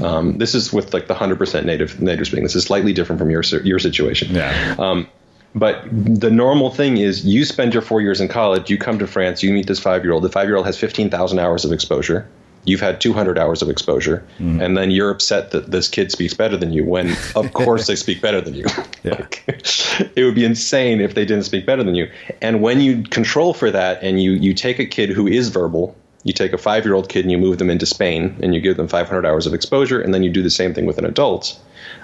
Um, 0.04 0.36
this 0.36 0.54
is 0.54 0.70
with 0.70 0.92
like 0.92 1.06
the 1.06 1.14
hundred 1.14 1.38
percent 1.38 1.64
native 1.64 2.02
native 2.02 2.26
speaking. 2.26 2.44
This 2.44 2.54
is 2.54 2.64
slightly 2.64 2.92
different 2.92 3.18
from 3.18 3.30
your 3.30 3.42
your 3.64 3.78
situation. 3.78 4.34
Yeah. 4.34 4.76
Um, 4.78 5.08
but 5.54 5.84
the 5.90 6.30
normal 6.30 6.70
thing 6.70 6.98
is 6.98 7.24
you 7.24 7.44
spend 7.44 7.74
your 7.74 7.82
four 7.82 8.00
years 8.00 8.20
in 8.20 8.28
college, 8.28 8.70
you 8.70 8.78
come 8.78 8.98
to 8.98 9.06
France, 9.06 9.42
you 9.42 9.52
meet 9.52 9.66
this 9.66 9.80
five 9.80 10.04
year 10.04 10.12
old. 10.12 10.22
The 10.22 10.28
five 10.28 10.46
year 10.48 10.56
old 10.56 10.66
has 10.66 10.78
fifteen 10.78 11.10
thousand 11.10 11.38
hours 11.38 11.64
of 11.64 11.72
exposure. 11.72 12.28
You've 12.66 12.80
had 12.80 13.00
200 13.00 13.38
hours 13.38 13.62
of 13.62 13.70
exposure, 13.70 14.22
and 14.38 14.76
then 14.76 14.90
you're 14.90 15.10
upset 15.10 15.52
that 15.52 15.70
this 15.70 15.88
kid 15.88 16.12
speaks 16.12 16.34
better 16.34 16.58
than 16.58 16.74
you. 16.74 16.84
When 16.84 17.16
of 17.34 17.52
course 17.54 17.86
they 17.86 17.96
speak 17.96 18.20
better 18.20 18.40
than 18.40 18.54
you. 18.54 18.66
Yeah. 19.02 19.26
Like, 19.48 20.12
it 20.16 20.24
would 20.24 20.34
be 20.34 20.44
insane 20.44 21.00
if 21.00 21.14
they 21.14 21.24
didn't 21.24 21.44
speak 21.44 21.64
better 21.64 21.82
than 21.82 21.94
you. 21.94 22.10
And 22.42 22.60
when 22.60 22.80
you 22.80 23.02
control 23.02 23.54
for 23.54 23.70
that, 23.70 24.02
and 24.02 24.22
you 24.22 24.32
you 24.32 24.52
take 24.52 24.78
a 24.78 24.84
kid 24.84 25.08
who 25.08 25.26
is 25.26 25.48
verbal, 25.48 25.96
you 26.22 26.34
take 26.34 26.52
a 26.52 26.58
five 26.58 26.84
year 26.84 26.94
old 26.94 27.08
kid 27.08 27.24
and 27.24 27.32
you 27.32 27.38
move 27.38 27.56
them 27.56 27.70
into 27.70 27.86
Spain, 27.86 28.36
and 28.42 28.54
you 28.54 28.60
give 28.60 28.76
them 28.76 28.88
500 28.88 29.24
hours 29.24 29.46
of 29.46 29.54
exposure, 29.54 30.00
and 30.00 30.12
then 30.12 30.22
you 30.22 30.30
do 30.30 30.42
the 30.42 30.50
same 30.50 30.74
thing 30.74 30.84
with 30.84 30.98
an 30.98 31.06
adult. 31.06 31.58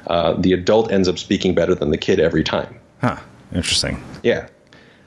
Uh, 0.07 0.32
the 0.38 0.53
adult 0.55 0.90
ends 0.90 1.07
up 1.07 1.18
speaking 1.18 1.55
better 1.55 1.74
than 1.74 1.90
the 1.90 1.99
kid 1.99 2.18
every 2.18 2.42
time. 2.42 2.80
Huh. 3.01 3.18
Interesting. 3.55 4.03
Yeah. 4.22 4.49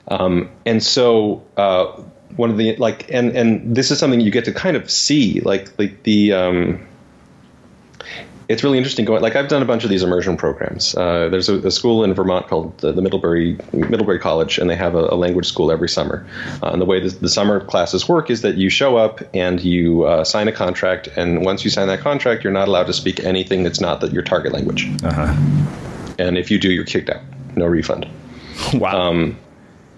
Um, 0.08 0.50
and 0.66 0.82
so 0.82 1.46
uh, 1.58 1.86
one 2.36 2.50
of 2.50 2.58
the 2.58 2.76
like, 2.78 3.12
and 3.12 3.36
and 3.36 3.76
this 3.76 3.92
is 3.92 4.00
something 4.00 4.22
you 4.22 4.32
get 4.32 4.46
to 4.46 4.54
kind 4.54 4.76
of 4.76 4.90
see, 4.90 5.40
like 5.42 5.78
like 5.78 6.04
the. 6.04 6.34
Um, 6.34 6.86
it's 8.48 8.64
really 8.64 8.80
interesting 8.80 9.06
going. 9.06 9.22
Like 9.22 9.36
I've 9.36 9.48
done 9.48 9.62
a 9.62 9.66
bunch 9.66 9.84
of 9.84 9.92
these 9.92 10.02
immersion 10.02 10.36
programs. 10.36 10.96
Uh, 10.96 11.30
there's 11.30 11.50
a, 11.50 11.68
a 11.68 11.70
school 11.70 12.04
in 12.04 12.16
Vermont 12.16 12.48
called 12.48 12.76
the, 12.80 12.92
the 12.92 13.02
Middlebury 13.02 13.60
Middlebury 13.72 14.18
College, 14.18 14.58
and 14.58 14.68
they 14.68 14.76
have 14.76 14.96
a, 14.96 15.10
a 15.12 15.16
language 15.16 15.46
school 15.46 15.72
every 15.72 15.88
summer. 15.88 16.26
Uh, 16.64 16.72
and 16.72 16.82
the 16.82 16.86
way 16.86 17.00
the, 17.00 17.10
the 17.10 17.30
summer 17.30 17.64
classes 17.64 18.10
work 18.10 18.32
is 18.32 18.42
that 18.42 18.58
you 18.58 18.72
show 18.72 18.98
up 18.98 19.22
and 19.36 19.62
you 19.62 20.04
uh, 20.06 20.24
sign 20.24 20.48
a 20.48 20.52
contract, 20.52 21.08
and 21.16 21.46
once 21.46 21.64
you 21.64 21.70
sign 21.70 21.88
that 21.90 22.00
contract, 22.00 22.44
you're 22.44 22.52
not 22.52 22.68
allowed 22.68 22.88
to 22.88 22.94
speak 22.94 23.20
anything 23.20 23.62
that's 23.62 23.80
not 23.80 24.02
the, 24.02 24.08
your 24.08 24.24
target 24.24 24.52
language. 24.52 24.90
Uh 25.04 25.14
huh. 25.14 26.16
And 26.18 26.36
if 26.36 26.50
you 26.50 26.58
do, 26.58 26.72
you're 26.72 26.86
kicked 26.86 27.12
out. 27.12 27.22
No 27.56 27.66
refund. 27.68 28.08
Wow. 28.74 29.10
Um, 29.10 29.38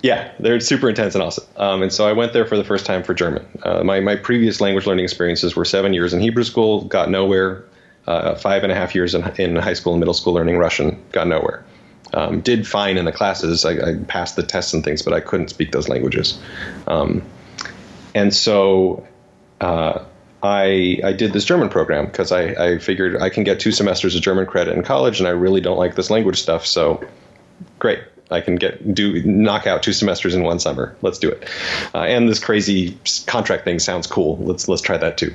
yeah, 0.02 0.32
they're 0.40 0.60
super 0.60 0.90
intense 0.90 1.14
and 1.14 1.24
awesome. 1.24 1.46
Um, 1.58 1.84
and 1.84 1.94
so 1.94 2.08
I 2.08 2.14
went 2.14 2.34
there 2.34 2.46
for 2.46 2.58
the 2.58 2.64
first 2.64 2.86
time 2.86 3.04
for 3.04 3.14
German. 3.14 3.46
Uh, 3.62 3.84
my, 3.84 4.00
my 4.00 4.16
previous 4.16 4.60
language 4.60 4.88
learning 4.88 5.04
experiences 5.04 5.56
were 5.56 5.66
seven 5.66 5.94
years 5.94 6.14
in 6.14 6.20
Hebrew 6.20 6.44
school, 6.44 6.86
got 6.86 7.10
nowhere. 7.10 7.66
Uh, 8.08 8.34
five 8.34 8.64
and 8.64 8.72
a 8.72 8.76
half 8.76 8.96
years 8.96 9.14
in, 9.14 9.24
in 9.40 9.56
high 9.56 9.74
school 9.74 9.94
and 9.94 10.00
middle 10.00 10.14
school 10.14 10.34
learning 10.34 10.58
Russian, 10.58 11.00
got 11.12 11.28
nowhere. 11.28 11.64
Um, 12.14 12.42
did 12.42 12.68
fine 12.68 12.98
in 12.98 13.06
the 13.06 13.12
classes. 13.12 13.64
I, 13.64 13.74
I 13.74 13.96
passed 14.08 14.36
the 14.36 14.44
tests 14.44 14.74
and 14.74 14.84
things, 14.84 15.04
but 15.04 15.14
I 15.14 15.20
couldn't 15.20 15.50
speak 15.50 15.72
those 15.72 15.88
languages. 15.88 16.40
Um, 16.88 17.22
and 18.16 18.34
so 18.34 19.08
uh, 19.62 20.04
I, 20.42 21.00
I 21.04 21.14
did 21.14 21.32
this 21.32 21.46
German 21.46 21.70
program 21.70 22.08
because 22.08 22.32
I, 22.32 22.42
I 22.42 22.78
figured 22.80 23.22
I 23.22 23.30
can 23.30 23.44
get 23.44 23.60
two 23.60 23.72
semesters 23.72 24.16
of 24.16 24.24
German 24.24 24.48
credit 24.48 24.76
in 24.76 24.84
college, 24.84 25.20
and 25.20 25.28
I 25.28 25.32
really 25.32 25.62
don't 25.62 25.78
like 25.78 25.96
this 25.96 26.10
language 26.10 26.42
stuff. 26.42 26.66
So, 26.66 27.06
great, 27.78 28.00
I 28.32 28.42
can 28.42 28.56
get 28.56 28.94
do 28.94 29.22
knock 29.24 29.68
out 29.68 29.84
two 29.84 29.94
semesters 29.94 30.36
in 30.36 30.44
one 30.44 30.60
summer. 30.60 30.96
Let's 31.02 31.20
do 31.20 31.30
it. 31.30 31.50
Uh, 31.94 32.00
and 32.00 32.30
this 32.30 32.40
crazy 32.40 32.98
contract 33.28 33.66
thing 33.66 33.80
sounds 33.80 34.08
cool. 34.08 34.38
Let's 34.38 34.68
let's 34.68 34.82
try 34.82 34.98
that 34.98 35.18
too. 35.18 35.34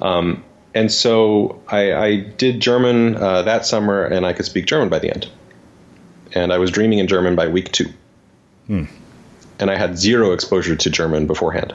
Um, 0.00 0.44
and 0.74 0.90
so 0.90 1.62
I, 1.68 1.94
I 1.94 2.16
did 2.16 2.60
German 2.60 3.16
uh, 3.16 3.42
that 3.42 3.64
summer, 3.64 4.04
and 4.04 4.26
I 4.26 4.32
could 4.32 4.44
speak 4.44 4.66
German 4.66 4.88
by 4.88 4.98
the 4.98 5.10
end. 5.10 5.30
And 6.32 6.52
I 6.52 6.58
was 6.58 6.70
dreaming 6.70 6.98
in 6.98 7.06
German 7.06 7.36
by 7.36 7.46
week 7.46 7.70
two. 7.70 7.92
Hmm. 8.66 8.84
And 9.60 9.70
I 9.70 9.76
had 9.76 9.96
zero 9.96 10.32
exposure 10.32 10.74
to 10.74 10.90
German 10.90 11.28
beforehand. 11.28 11.74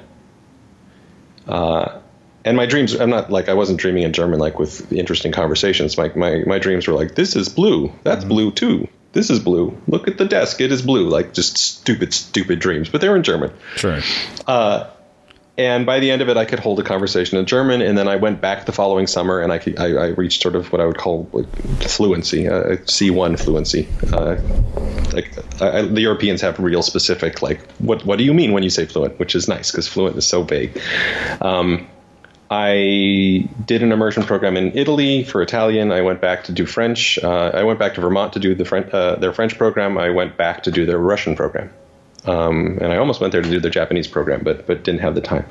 Uh, 1.47 1.99
and 2.45 2.55
my 2.55 2.65
dreams 2.65 2.99
i'm 2.99 3.09
not 3.09 3.29
like 3.31 3.49
i 3.49 3.53
wasn't 3.53 3.79
dreaming 3.79 4.03
in 4.03 4.13
german 4.13 4.39
like 4.39 4.59
with 4.59 4.91
interesting 4.91 5.31
conversations 5.31 5.97
my, 5.97 6.11
my, 6.15 6.43
my 6.45 6.59
dreams 6.59 6.87
were 6.87 6.93
like 6.93 7.15
this 7.15 7.35
is 7.35 7.49
blue 7.49 7.91
that's 8.03 8.21
mm-hmm. 8.21 8.29
blue 8.29 8.51
too 8.51 8.87
this 9.11 9.29
is 9.29 9.39
blue. 9.39 9.75
Look 9.87 10.07
at 10.07 10.17
the 10.17 10.25
desk. 10.25 10.61
It 10.61 10.71
is 10.71 10.81
blue 10.81 11.09
like 11.09 11.33
just 11.33 11.57
stupid 11.57 12.13
stupid 12.13 12.59
dreams. 12.59 12.89
But 12.89 13.01
they 13.01 13.09
were 13.09 13.15
in 13.15 13.23
german. 13.23 13.51
Sure. 13.75 13.99
Uh, 14.47 14.89
and 15.57 15.85
by 15.85 15.99
the 15.99 16.09
end 16.09 16.21
of 16.21 16.29
it 16.29 16.37
i 16.37 16.45
could 16.45 16.59
hold 16.59 16.79
a 16.79 16.83
conversation 16.83 17.37
in 17.37 17.45
german 17.45 17.81
and 17.81 17.97
then 17.97 18.07
i 18.07 18.15
went 18.15 18.39
back 18.39 18.65
the 18.65 18.71
following 18.71 19.05
summer 19.07 19.41
and 19.41 19.51
i, 19.51 19.57
could, 19.57 19.77
I, 19.77 19.87
I 19.87 20.07
reached 20.07 20.41
sort 20.41 20.55
of 20.55 20.71
what 20.71 20.79
i 20.79 20.85
would 20.85 20.97
call 20.97 21.27
like 21.33 21.53
fluency 21.81 22.47
uh, 22.47 22.77
c1 22.85 23.37
fluency. 23.37 23.87
Uh, 24.13 24.37
like 25.13 25.61
I, 25.61 25.81
the 25.81 26.01
europeans 26.01 26.41
have 26.41 26.59
real 26.59 26.81
specific 26.81 27.41
like 27.41 27.69
what, 27.79 28.05
what 28.05 28.17
do 28.17 28.23
you 28.23 28.33
mean 28.33 28.53
when 28.53 28.63
you 28.63 28.69
say 28.69 28.85
fluent? 28.85 29.19
Which 29.19 29.35
is 29.35 29.47
nice 29.47 29.71
because 29.71 29.87
fluent 29.87 30.17
is 30.17 30.27
so 30.27 30.43
vague. 30.43 30.79
Um, 31.41 31.87
I 32.49 33.47
did 33.65 33.83
an 33.83 33.91
immersion 33.91 34.23
program 34.23 34.57
in 34.57 34.75
Italy 34.75 35.23
for 35.23 35.41
Italian. 35.41 35.91
I 35.91 36.01
went 36.01 36.19
back 36.19 36.45
to 36.45 36.51
do 36.51 36.65
French. 36.65 37.19
Uh, 37.19 37.51
I 37.53 37.63
went 37.63 37.77
back 37.77 37.93
to 37.95 38.01
Vermont 38.01 38.33
to 38.33 38.39
do 38.39 38.55
the 38.55 38.65
French, 38.65 38.91
uh, 38.91 39.15
their 39.15 39.33
French 39.33 39.57
program. 39.57 39.97
I 39.97 40.09
went 40.09 40.35
back 40.35 40.63
to 40.63 40.71
do 40.71 40.85
their 40.85 40.97
Russian 40.97 41.35
program. 41.35 41.71
Um, 42.25 42.79
and 42.81 42.91
I 42.91 42.97
almost 42.97 43.21
went 43.21 43.31
there 43.31 43.41
to 43.41 43.49
do 43.49 43.59
their 43.59 43.71
Japanese 43.71 44.07
program, 44.07 44.43
but 44.43 44.67
but 44.67 44.83
didn't 44.83 44.99
have 45.01 45.15
the 45.15 45.21
time. 45.21 45.45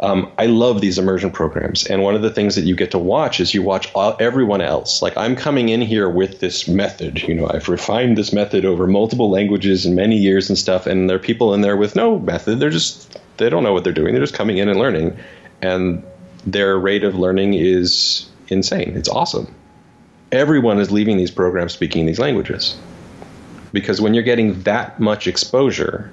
Um, 0.00 0.32
I 0.36 0.46
love 0.46 0.80
these 0.80 0.98
immersion 0.98 1.30
programs, 1.30 1.86
and 1.86 2.02
one 2.02 2.16
of 2.16 2.22
the 2.22 2.30
things 2.30 2.56
that 2.56 2.62
you 2.62 2.74
get 2.74 2.90
to 2.92 2.98
watch 2.98 3.38
is 3.38 3.54
you 3.54 3.62
watch 3.62 3.92
all, 3.94 4.16
everyone 4.18 4.60
else. 4.60 5.02
Like 5.02 5.16
I'm 5.16 5.36
coming 5.36 5.68
in 5.68 5.80
here 5.80 6.08
with 6.08 6.40
this 6.40 6.66
method. 6.66 7.22
You 7.22 7.34
know, 7.34 7.48
I've 7.48 7.68
refined 7.68 8.18
this 8.18 8.32
method 8.32 8.64
over 8.64 8.88
multiple 8.88 9.30
languages 9.30 9.86
and 9.86 9.94
many 9.94 10.16
years 10.16 10.48
and 10.48 10.58
stuff. 10.58 10.86
And 10.86 11.08
there 11.08 11.16
are 11.16 11.20
people 11.20 11.54
in 11.54 11.60
there 11.60 11.76
with 11.76 11.94
no 11.94 12.18
method. 12.18 12.58
They're 12.58 12.70
just 12.70 13.16
they 13.36 13.48
don't 13.48 13.62
know 13.62 13.72
what 13.72 13.84
they're 13.84 13.92
doing. 13.92 14.14
They're 14.14 14.22
just 14.22 14.34
coming 14.34 14.58
in 14.58 14.68
and 14.68 14.80
learning 14.80 15.16
and 15.62 16.04
their 16.46 16.78
rate 16.78 17.04
of 17.04 17.14
learning 17.14 17.54
is 17.54 18.28
insane. 18.48 18.96
It's 18.96 19.08
awesome. 19.08 19.54
Everyone 20.30 20.78
is 20.78 20.90
leaving 20.90 21.16
these 21.16 21.30
programs 21.30 21.72
speaking 21.72 22.06
these 22.06 22.18
languages. 22.18 22.76
Because 23.72 24.00
when 24.00 24.14
you're 24.14 24.22
getting 24.22 24.62
that 24.62 24.98
much 25.00 25.26
exposure, 25.26 26.10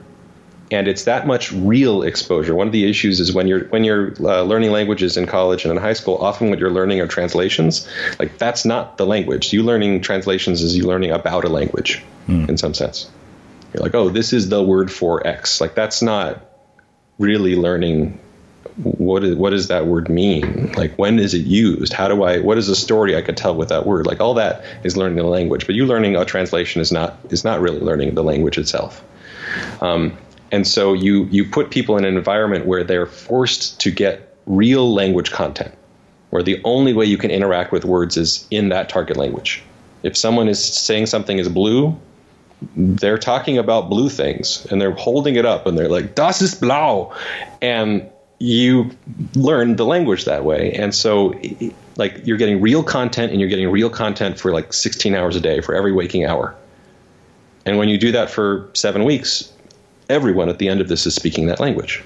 and 0.71 0.87
it's 0.87 1.03
that 1.03 1.27
much 1.27 1.51
real 1.51 2.01
exposure. 2.01 2.55
One 2.55 2.67
of 2.67 2.73
the 2.73 2.89
issues 2.89 3.19
is 3.19 3.33
when 3.33 3.47
you're 3.47 3.65
when 3.65 3.83
you're 3.83 4.13
uh, 4.19 4.41
learning 4.41 4.71
languages 4.71 5.15
in 5.15 5.27
college 5.27 5.63
and 5.63 5.71
in 5.71 5.77
high 5.77 5.93
school. 5.93 6.17
Often, 6.17 6.49
what 6.49 6.59
you're 6.59 6.71
learning 6.71 7.01
are 7.01 7.07
translations. 7.07 7.87
Like 8.19 8.37
that's 8.37 8.65
not 8.65 8.97
the 8.97 9.05
language. 9.05 9.53
You 9.53 9.63
learning 9.63 10.01
translations 10.01 10.61
is 10.61 10.75
you 10.75 10.85
learning 10.85 11.11
about 11.11 11.45
a 11.45 11.49
language 11.49 12.03
mm. 12.27 12.49
in 12.49 12.57
some 12.57 12.73
sense. 12.73 13.09
You're 13.73 13.83
like, 13.83 13.93
oh, 13.93 14.09
this 14.09 14.33
is 14.33 14.49
the 14.49 14.63
word 14.63 14.91
for 14.91 15.25
X. 15.25 15.61
Like 15.61 15.75
that's 15.75 16.01
not 16.01 16.43
really 17.19 17.55
learning 17.55 18.19
what 18.83 19.23
is 19.23 19.35
what 19.35 19.51
does 19.51 19.69
that 19.69 19.87
word 19.87 20.09
mean? 20.09 20.71
Like 20.73 20.95
when 20.97 21.17
is 21.17 21.33
it 21.33 21.45
used? 21.45 21.93
How 21.93 22.07
do 22.07 22.23
I 22.23 22.39
what 22.39 22.57
is 22.57 22.67
the 22.67 22.75
story 22.75 23.15
I 23.15 23.21
could 23.21 23.37
tell 23.37 23.55
with 23.55 23.69
that 23.69 23.85
word? 23.85 24.05
Like 24.05 24.19
all 24.19 24.33
that 24.33 24.63
is 24.83 24.97
learning 24.97 25.17
the 25.17 25.23
language, 25.23 25.65
but 25.65 25.75
you 25.75 25.85
learning 25.85 26.15
a 26.15 26.25
translation 26.25 26.81
is 26.81 26.91
not 26.91 27.17
is 27.29 27.43
not 27.43 27.61
really 27.61 27.79
learning 27.79 28.15
the 28.15 28.23
language 28.23 28.57
itself. 28.57 29.03
Um, 29.81 30.17
and 30.51 30.67
so 30.67 30.93
you 30.93 31.25
you 31.25 31.45
put 31.45 31.71
people 31.71 31.97
in 31.97 32.03
an 32.03 32.17
environment 32.17 32.65
where 32.65 32.83
they're 32.83 33.05
forced 33.05 33.79
to 33.81 33.91
get 33.91 34.35
real 34.45 34.93
language 34.93 35.31
content, 35.31 35.73
where 36.31 36.43
the 36.43 36.59
only 36.65 36.93
way 36.93 37.05
you 37.05 37.17
can 37.17 37.31
interact 37.31 37.71
with 37.71 37.85
words 37.85 38.17
is 38.17 38.45
in 38.51 38.69
that 38.69 38.89
target 38.89 39.15
language. 39.15 39.63
If 40.03 40.17
someone 40.17 40.49
is 40.49 40.63
saying 40.63 41.05
something 41.05 41.39
is 41.39 41.47
blue, 41.47 41.97
they're 42.75 43.17
talking 43.17 43.57
about 43.57 43.89
blue 43.89 44.09
things 44.09 44.65
and 44.69 44.81
they're 44.81 44.91
holding 44.91 45.35
it 45.35 45.45
up 45.45 45.65
and 45.65 45.77
they're 45.77 45.89
like 45.89 46.15
das 46.15 46.41
ist 46.41 46.61
blau 46.61 47.13
and 47.61 48.09
you 48.39 48.91
learn 49.33 49.75
the 49.75 49.85
language 49.85 50.25
that 50.25 50.43
way. 50.43 50.73
And 50.73 50.93
so, 50.93 51.33
like, 51.95 52.25
you're 52.25 52.37
getting 52.37 52.61
real 52.61 52.83
content 52.83 53.31
and 53.31 53.39
you're 53.39 53.49
getting 53.49 53.69
real 53.69 53.89
content 53.89 54.39
for 54.39 54.51
like 54.51 54.73
16 54.73 55.15
hours 55.15 55.35
a 55.35 55.41
day 55.41 55.61
for 55.61 55.73
every 55.73 55.91
waking 55.91 56.25
hour. 56.25 56.55
And 57.65 57.77
when 57.77 57.89
you 57.89 57.97
do 57.97 58.11
that 58.11 58.29
for 58.29 58.69
seven 58.73 59.03
weeks, 59.05 59.51
everyone 60.09 60.49
at 60.49 60.59
the 60.59 60.67
end 60.67 60.81
of 60.81 60.87
this 60.87 61.05
is 61.05 61.15
speaking 61.15 61.47
that 61.47 61.59
language. 61.59 62.03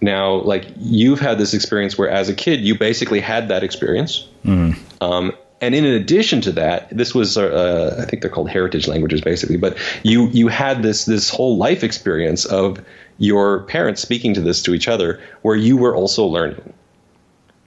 Now, 0.00 0.34
like, 0.34 0.66
you've 0.76 1.20
had 1.20 1.38
this 1.38 1.54
experience 1.54 1.98
where 1.98 2.08
as 2.08 2.28
a 2.28 2.34
kid, 2.34 2.60
you 2.60 2.76
basically 2.76 3.20
had 3.20 3.48
that 3.48 3.64
experience. 3.64 4.28
Mm. 4.44 4.78
Um, 5.00 5.32
and 5.60 5.74
in 5.74 5.84
addition 5.84 6.40
to 6.42 6.52
that, 6.52 6.88
this 6.90 7.14
was 7.14 7.36
uh, 7.36 7.96
I 8.00 8.04
think 8.04 8.22
they're 8.22 8.30
called 8.30 8.48
heritage 8.48 8.86
languages 8.86 9.20
basically, 9.20 9.56
but 9.56 9.76
you 10.02 10.28
you 10.28 10.48
had 10.48 10.82
this 10.82 11.04
this 11.04 11.30
whole 11.30 11.56
life 11.56 11.82
experience 11.82 12.44
of 12.44 12.84
your 13.18 13.62
parents 13.64 14.00
speaking 14.00 14.34
to 14.34 14.40
this 14.40 14.62
to 14.62 14.74
each 14.74 14.88
other 14.88 15.20
where 15.42 15.56
you 15.56 15.76
were 15.76 15.94
also 15.94 16.24
learning. 16.24 16.72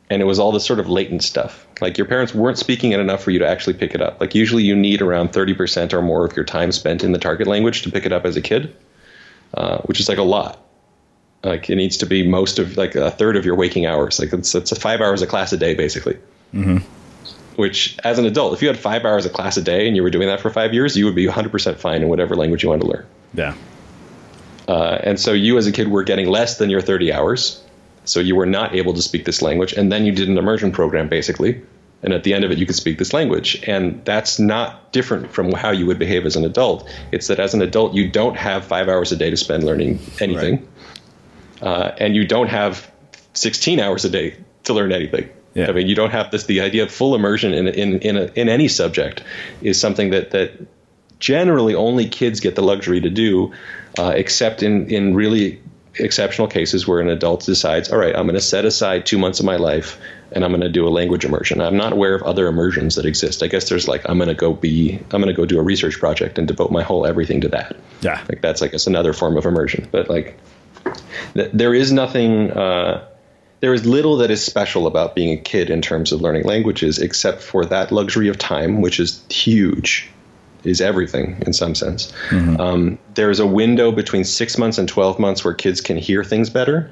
And 0.10 0.22
it 0.22 0.26
was 0.26 0.40
all 0.40 0.52
this 0.52 0.66
sort 0.66 0.80
of 0.80 0.90
latent 0.90 1.24
stuff. 1.24 1.66
Like 1.80 1.98
your 1.98 2.08
parents 2.08 2.34
weren't 2.34 2.58
speaking 2.58 2.92
it 2.92 3.00
enough 3.00 3.24
for 3.24 3.32
you 3.32 3.40
to 3.40 3.48
actually 3.48 3.74
pick 3.74 3.96
it 3.96 4.02
up. 4.02 4.20
Like 4.20 4.36
usually 4.36 4.64
you 4.64 4.76
need 4.76 5.02
around 5.02 5.32
30% 5.32 5.94
or 5.94 6.02
more 6.02 6.26
of 6.26 6.36
your 6.36 6.44
time 6.44 6.72
spent 6.72 7.04
in 7.04 7.14
the 7.14 7.18
target 7.18 7.48
language 7.48 7.84
to 7.84 7.92
pick 7.92 8.06
it 8.06 8.12
up 8.12 8.26
as 8.26 8.36
a 8.36 8.42
kid, 8.42 8.76
uh, 9.54 9.80
which 9.84 10.00
is 10.00 10.10
like 10.10 10.18
a 10.18 10.24
lot. 10.24 10.62
Like 11.44 11.70
it 11.70 11.76
needs 11.76 11.98
to 11.98 12.06
be 12.06 12.28
most 12.28 12.60
of 12.60 12.76
like 12.76 12.96
a 12.96 13.10
third 13.10 13.38
of 13.38 13.46
your 13.46 13.56
waking 13.56 13.86
hours. 13.86 14.20
Like 14.20 14.34
it's, 14.34 14.54
it's 14.54 14.78
five 14.78 15.00
hours 15.00 15.22
of 15.22 15.30
class 15.30 15.54
a 15.54 15.58
day 15.58 15.76
basically. 15.76 16.18
Mm-hmm. 16.54 16.78
Which, 17.62 17.96
as 18.04 18.18
an 18.18 18.26
adult, 18.26 18.56
if 18.56 18.64
you 18.64 18.70
had 18.70 18.80
five 18.80 19.06
hours 19.06 19.24
of 19.28 19.34
class 19.34 19.56
a 19.56 19.62
day 19.62 19.86
and 19.86 19.96
you 19.96 20.02
were 20.02 20.10
doing 20.10 20.28
that 20.30 20.42
for 20.42 20.50
five 20.50 20.74
years, 20.74 20.98
you 20.98 21.06
would 21.06 21.14
be 21.14 21.28
100% 21.28 21.78
fine 21.78 22.02
in 22.02 22.10
whatever 22.10 22.36
language 22.36 22.64
you 22.64 22.70
wanted 22.70 22.86
to 22.86 22.88
learn. 22.88 23.06
Yeah. 23.36 23.56
Uh, 24.68 24.98
and 25.04 25.20
so 25.20 25.32
you 25.32 25.60
as 25.60 25.68
a 25.68 25.72
kid 25.72 25.88
were 25.88 26.02
getting 26.02 26.28
less 26.28 26.58
than 26.58 26.72
your 26.72 26.82
30 26.82 27.14
hours. 27.14 27.64
So 28.06 28.20
you 28.20 28.36
were 28.36 28.48
not 28.48 28.74
able 28.74 28.96
to 28.96 29.02
speak 29.04 29.26
this 29.26 29.44
language. 29.44 29.74
And 29.74 29.92
then 29.92 30.08
you 30.08 30.12
did 30.12 30.28
an 30.28 30.40
immersion 30.40 30.72
program, 30.72 31.08
basically. 31.08 31.62
And 32.02 32.14
at 32.14 32.24
the 32.24 32.34
end 32.34 32.44
of 32.44 32.50
it, 32.50 32.58
you 32.58 32.66
could 32.66 32.74
speak 32.76 32.98
this 32.98 33.14
language. 33.14 33.64
And 33.68 34.04
that's 34.06 34.40
not 34.40 34.92
different 34.92 35.32
from 35.32 35.52
how 35.52 35.70
you 35.70 35.86
would 35.86 36.00
behave 36.00 36.26
as 36.26 36.36
an 36.36 36.46
adult. 36.46 36.90
It's 37.12 37.28
that 37.28 37.40
as 37.40 37.54
an 37.54 37.62
adult, 37.62 37.94
you 37.94 38.10
don't 38.10 38.38
have 38.38 38.66
five 38.66 38.90
hours 38.90 39.12
a 39.12 39.16
day 39.16 39.30
to 39.30 39.38
spend 39.38 39.66
learning 39.66 40.00
anything. 40.20 40.68
Right. 41.62 41.70
Uh, 41.70 41.96
and 42.00 42.16
you 42.16 42.26
don't 42.26 42.48
have 42.48 42.92
16 43.34 43.80
hours 43.80 44.04
a 44.04 44.10
day 44.10 44.38
to 44.64 44.74
learn 44.74 44.92
anything. 44.92 45.30
Yeah. 45.54 45.68
I 45.68 45.74
mean, 45.74 45.88
you 45.88 45.96
don't 45.96 46.12
have 46.12 46.32
this. 46.32 46.46
The 46.46 46.62
idea 46.62 46.84
of 46.84 46.92
full 46.92 47.16
immersion 47.16 47.54
in 47.54 47.68
in 47.68 48.00
in, 48.00 48.18
a, 48.18 48.26
in 48.36 48.50
any 48.50 48.68
subject 48.68 49.24
is 49.62 49.80
something 49.80 50.12
that 50.12 50.32
that 50.32 50.52
generally 51.20 51.76
only 51.76 52.08
kids 52.08 52.40
get 52.40 52.56
the 52.56 52.64
luxury 52.64 53.00
to 53.02 53.10
do 53.10 53.54
uh, 53.98 54.14
except 54.16 54.64
in, 54.64 54.90
in 54.90 55.14
really 55.14 55.62
exceptional 55.96 56.48
cases 56.48 56.88
where 56.88 57.00
an 57.00 57.10
adult 57.10 57.46
decides, 57.46 57.92
all 57.92 57.98
right, 57.98 58.16
I'm 58.16 58.26
going 58.26 58.36
to 58.36 58.42
set 58.42 58.66
aside 58.66 59.06
two 59.06 59.18
months 59.18 59.40
of 59.40 59.46
my 59.46 59.58
life 59.58 60.00
and 60.32 60.46
I'm 60.46 60.52
going 60.52 60.62
to 60.62 60.70
do 60.70 60.88
a 60.88 60.90
language 60.90 61.26
immersion. 61.26 61.60
I'm 61.60 61.76
not 61.76 61.92
aware 61.92 62.16
of 62.16 62.24
other 62.24 62.48
immersions 62.48 62.96
that 62.96 63.06
exist. 63.06 63.44
I 63.44 63.48
guess 63.48 63.70
there's 63.70 63.88
like 63.88 64.10
I'm 64.10 64.18
going 64.18 64.30
to 64.30 64.36
go 64.36 64.54
be 64.54 64.98
I'm 65.12 65.22
going 65.22 65.28
to 65.28 65.34
go 65.34 65.46
do 65.46 65.60
a 65.60 65.64
research 65.64 66.00
project 66.00 66.38
and 66.38 66.48
devote 66.48 66.72
my 66.72 66.84
whole 66.84 67.06
everything 67.06 67.42
to 67.42 67.50
that. 67.50 67.76
Yeah, 68.02 68.24
like 68.30 68.42
that's 68.42 68.62
I 68.62 68.68
guess 68.68 68.88
another 68.88 69.14
form 69.14 69.36
of 69.38 69.46
immersion. 69.46 69.88
But 69.92 70.10
like 70.10 70.40
th- 71.34 71.52
there 71.54 71.74
is 71.74 71.92
nothing. 71.92 72.52
Uh, 72.52 73.08
there 73.62 73.74
is 73.74 73.86
little 73.86 74.18
that 74.18 74.32
is 74.32 74.44
special 74.44 74.88
about 74.88 75.16
being 75.16 75.32
a 75.38 75.42
kid 75.42 75.70
in 75.70 75.82
terms 75.82 76.12
of 76.12 76.22
learning 76.22 76.44
languages, 76.44 77.00
except 77.00 77.42
for 77.42 77.66
that 77.66 77.92
luxury 77.92 78.28
of 78.28 78.38
time, 78.38 78.82
which 78.82 79.00
is 79.00 79.24
huge 79.30 80.10
is 80.64 80.82
everything 80.82 81.42
in 81.46 81.54
some 81.54 81.74
sense. 81.74 82.12
Mm-hmm. 82.30 82.60
Um, 82.60 83.00
there's 83.16 83.40
a 83.40 83.48
window 83.48 83.92
between 83.92 84.24
six 84.24 84.58
months 84.58 84.78
and 84.78 84.88
12 84.88 85.18
months 85.20 85.44
where 85.44 85.54
kids 85.54 85.82
can 85.82 85.98
hear 85.98 86.24
things 86.24 86.50
better. 86.50 86.92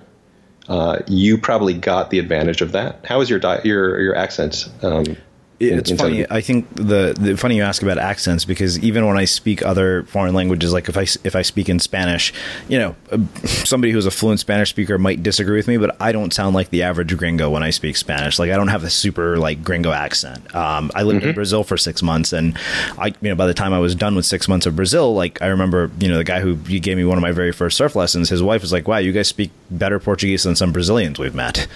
Uh, 0.68 1.00
you 1.08 1.38
probably 1.38 1.74
got 1.74 2.10
the 2.12 2.20
advantage 2.20 2.62
of 2.62 2.72
that. 2.74 3.04
How 3.06 3.22
is 3.22 3.30
your 3.30 3.40
di- 3.40 3.62
your 3.64 4.00
your 4.00 4.16
accent? 4.16 4.70
Um, 4.84 5.18
It's 5.60 5.92
in 5.92 5.98
funny. 5.98 6.26
I 6.30 6.40
think 6.40 6.74
the, 6.76 7.14
the 7.20 7.36
funny 7.36 7.58
you 7.58 7.64
ask 7.64 7.84
about 7.84 7.98
accents 7.98 8.46
because 8.46 8.80
even 8.80 9.06
when 9.06 9.18
I 9.18 9.26
speak 9.26 9.62
other 9.62 10.04
foreign 10.04 10.34
languages, 10.34 10.72
like 10.72 10.88
if 10.88 10.98
I 10.98 11.02
if 11.26 11.36
I 11.36 11.42
speak 11.42 11.68
in 11.68 11.80
Spanish, 11.80 12.34
you 12.70 12.80
know, 12.80 12.96
uh, 13.12 13.18
somebody 13.36 13.92
who's 13.92 14.06
a 14.06 14.12
fluent 14.12 14.40
Spanish 14.40 14.70
speaker 14.70 14.98
might 14.98 15.22
disagree 15.22 15.58
with 15.58 15.68
me, 15.68 15.76
but 15.76 15.98
I 16.02 16.14
don't 16.14 16.34
sound 16.34 16.56
like 16.56 16.70
the 16.70 16.84
average 16.84 17.16
gringo 17.18 17.50
when 17.50 17.62
I 17.62 17.72
speak 17.72 17.98
Spanish. 17.98 18.40
Like 18.40 18.52
I 18.52 18.56
don't 18.56 18.70
have 18.70 18.86
a 18.86 18.90
super 18.90 19.38
like 19.38 19.62
gringo 19.62 19.92
accent. 19.92 20.56
Um, 20.56 20.92
I 20.96 21.04
lived 21.04 21.26
in 21.26 21.36
Brazil 21.36 21.66
for 21.66 21.76
six 21.76 22.02
months, 22.02 22.32
and 22.32 22.58
I, 22.98 23.08
you 23.08 23.30
know, 23.30 23.36
by 23.36 23.48
the 23.48 23.54
time 23.54 23.74
I 23.74 23.80
was 23.80 23.96
done 23.96 24.16
with 24.16 24.26
six 24.26 24.48
months 24.48 24.66
of 24.66 24.78
Brazil, 24.78 25.14
like 25.14 25.42
I 25.42 25.48
remember, 25.48 25.92
you 26.00 26.08
know, 26.08 26.18
the 26.18 26.24
guy 26.24 26.40
who 26.40 26.56
gave 26.56 26.96
me 26.96 27.04
one 27.04 27.18
of 27.18 27.22
my 27.22 27.34
very 27.34 27.52
first 27.52 27.76
surf 27.76 27.98
lessons. 27.98 28.30
His 28.30 28.42
wife 28.42 28.62
was 28.62 28.72
like, 28.72 28.88
"Wow, 28.88 29.00
you 29.00 29.12
guys 29.12 29.28
speak 29.28 29.52
better 29.70 30.00
Portuguese 30.00 30.44
than 30.44 30.56
some 30.56 30.72
Brazilians 30.72 31.20
we've 31.20 31.36
met." 31.36 31.68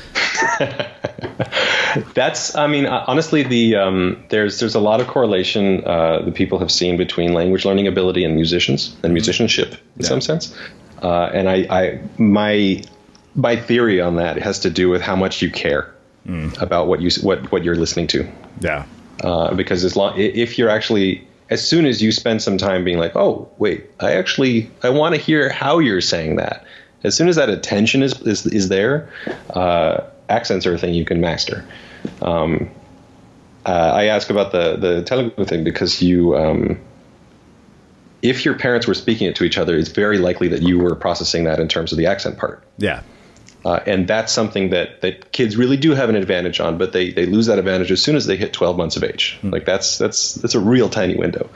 That's, 2.16 2.56
I 2.56 2.68
mean, 2.68 2.86
uh, 2.86 3.04
honestly, 3.08 3.44
the 3.44 3.73
um, 3.76 4.24
there's 4.30 4.60
there's 4.60 4.76
a 4.76 4.80
lot 4.80 5.02
of 5.02 5.08
correlation 5.08 5.84
uh, 5.86 6.22
that 6.24 6.34
people 6.34 6.60
have 6.60 6.72
seen 6.72 6.98
between 6.98 7.34
language 7.34 7.66
learning 7.66 7.88
ability 7.88 8.24
and 8.24 8.36
musicians 8.36 8.96
and 9.04 9.14
musicianship 9.14 9.76
in 9.98 10.04
some 10.04 10.22
sense. 10.22 10.56
Uh, 11.02 11.30
and 11.34 11.50
I, 11.50 11.68
I, 11.70 12.02
my 12.18 12.84
my 13.36 13.56
theory 13.56 14.00
on 14.00 14.16
that 14.16 14.38
has 14.38 14.60
to 14.60 14.70
do 14.70 14.90
with 14.90 15.02
how 15.02 15.16
much 15.16 15.42
you 15.42 15.52
care 15.52 15.94
about 16.62 16.88
what 16.88 17.02
you 17.02 17.10
what 17.22 17.52
what 17.52 17.64
you're 17.64 17.76
listening 17.76 18.08
to. 18.08 18.28
Yeah. 18.62 18.86
Uh, 19.22 19.54
because 19.54 19.84
as 19.84 19.96
long 19.96 20.18
if 20.18 20.58
you're 20.58 20.70
actually 20.70 21.28
as 21.50 21.68
soon 21.68 21.86
as 21.86 22.02
you 22.02 22.12
spend 22.12 22.42
some 22.42 22.58
time 22.58 22.84
being 22.84 22.98
like, 22.98 23.16
oh 23.16 23.50
wait, 23.58 23.90
I 24.00 24.14
actually 24.14 24.70
I 24.82 24.90
want 24.90 25.16
to 25.16 25.22
hear 25.22 25.50
how 25.50 25.80
you're 25.80 26.02
saying 26.02 26.38
that. 26.38 26.66
As 27.04 27.16
soon 27.16 27.28
as 27.28 27.36
that 27.36 27.50
attention 27.50 28.02
is 28.02 28.20
is, 28.22 28.46
is 28.46 28.70
there, 28.70 29.10
uh, 29.50 30.02
accents 30.30 30.66
are 30.66 30.74
a 30.74 30.78
thing 30.78 30.94
you 30.94 31.06
can 31.06 31.20
master. 31.20 31.66
Um, 32.22 32.70
uh, 33.66 33.70
I 33.70 34.06
ask 34.06 34.30
about 34.30 34.52
the 34.52 34.76
the 34.78 35.04
Telugu 35.04 35.46
thing 35.46 35.64
because 35.64 36.02
you. 36.02 36.36
Um, 36.38 36.80
if 38.22 38.46
your 38.46 38.58
parents 38.58 38.88
were 38.88 38.94
speaking 38.94 39.28
it 39.28 39.36
to 39.36 39.44
each 39.44 39.58
other, 39.58 39.76
it's 39.76 39.90
very 39.90 40.18
likely 40.18 40.48
that 40.48 40.62
you 40.62 40.80
were 40.80 40.96
processing 40.96 41.44
that 41.44 41.60
in 41.60 41.68
terms 41.68 41.92
of 41.92 41.98
the 41.98 42.06
accent 42.06 42.38
part. 42.38 42.64
Yeah. 42.78 43.02
Uh, 43.66 43.80
and 43.86 44.08
that's 44.08 44.32
something 44.32 44.72
that, 44.72 45.02
that 45.02 45.32
kids 45.32 45.56
really 45.56 45.78
do 45.78 45.92
have 45.92 46.10
an 46.10 46.16
advantage 46.16 46.60
on, 46.60 46.78
but 46.78 46.92
they, 46.92 47.12
they 47.12 47.26
lose 47.26 47.46
that 47.46 47.60
advantage 47.60 47.92
as 47.92 48.02
soon 48.02 48.16
as 48.16 48.26
they 48.26 48.36
hit 48.36 48.52
12 48.52 48.78
months 48.78 48.98
of 48.98 49.04
age. 49.04 49.40
Like 49.44 49.66
that's 49.66 49.98
that's 49.98 50.36
that's 50.36 50.56
a 50.56 50.60
real 50.60 50.90
tiny 50.90 51.16
window. 51.16 51.50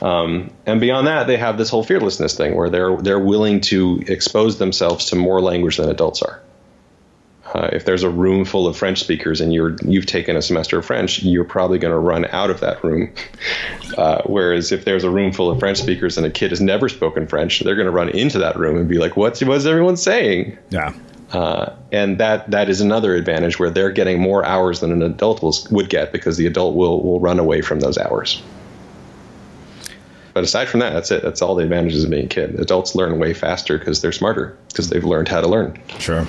Um, 0.00 0.52
and 0.66 0.80
beyond 0.80 1.08
that, 1.08 1.26
they 1.26 1.36
have 1.36 1.58
this 1.58 1.68
whole 1.68 1.82
fearlessness 1.82 2.36
thing 2.36 2.54
where 2.54 2.70
they're 2.70 2.96
they're 2.96 3.18
willing 3.18 3.60
to 3.62 4.02
expose 4.06 4.58
themselves 4.58 5.06
to 5.06 5.16
more 5.16 5.40
language 5.40 5.76
than 5.76 5.88
adults 5.88 6.22
are. 6.22 6.40
Uh, 7.54 7.68
if 7.72 7.84
there's 7.84 8.02
a 8.02 8.10
room 8.10 8.44
full 8.44 8.66
of 8.66 8.76
French 8.76 9.00
speakers 9.00 9.40
and 9.40 9.52
you're 9.52 9.76
you've 9.82 10.06
taken 10.06 10.36
a 10.36 10.42
semester 10.42 10.78
of 10.78 10.86
French, 10.86 11.22
you're 11.22 11.44
probably 11.44 11.78
going 11.78 11.92
to 11.92 11.98
run 11.98 12.26
out 12.26 12.50
of 12.50 12.60
that 12.60 12.82
room. 12.84 13.12
Uh, 13.98 14.22
whereas 14.26 14.70
if 14.70 14.84
there's 14.84 15.02
a 15.02 15.10
room 15.10 15.32
full 15.32 15.50
of 15.50 15.58
French 15.58 15.78
speakers 15.78 16.16
and 16.16 16.24
a 16.24 16.30
kid 16.30 16.50
has 16.50 16.60
never 16.60 16.88
spoken 16.88 17.26
French, 17.26 17.60
they're 17.60 17.74
going 17.74 17.86
to 17.86 17.92
run 17.92 18.08
into 18.10 18.38
that 18.38 18.56
room 18.56 18.76
and 18.76 18.88
be 18.88 18.98
like, 18.98 19.16
"What's 19.16 19.42
what's 19.42 19.66
everyone 19.66 19.96
saying?" 19.96 20.56
Yeah. 20.70 20.94
Uh, 21.32 21.74
and 21.92 22.18
that 22.18 22.50
that 22.50 22.68
is 22.68 22.80
another 22.80 23.14
advantage 23.14 23.58
where 23.58 23.70
they're 23.70 23.90
getting 23.90 24.20
more 24.20 24.44
hours 24.44 24.80
than 24.80 24.92
an 24.92 25.02
adult 25.02 25.42
will, 25.42 25.54
would 25.70 25.88
get 25.88 26.12
because 26.12 26.36
the 26.36 26.46
adult 26.46 26.76
will 26.76 27.02
will 27.02 27.20
run 27.20 27.38
away 27.38 27.62
from 27.62 27.80
those 27.80 27.98
hours. 27.98 28.42
But 30.34 30.44
aside 30.44 30.68
from 30.68 30.80
that, 30.80 30.92
that's 30.92 31.10
it. 31.10 31.22
That's 31.22 31.42
all 31.42 31.56
the 31.56 31.64
advantages 31.64 32.04
of 32.04 32.10
being 32.10 32.26
a 32.26 32.28
kid. 32.28 32.58
Adults 32.60 32.94
learn 32.94 33.18
way 33.18 33.34
faster 33.34 33.78
because 33.78 34.00
they're 34.00 34.12
smarter 34.12 34.56
because 34.68 34.88
they've 34.88 35.04
learned 35.04 35.28
how 35.28 35.40
to 35.40 35.48
learn. 35.48 35.80
Sure. 35.98 36.26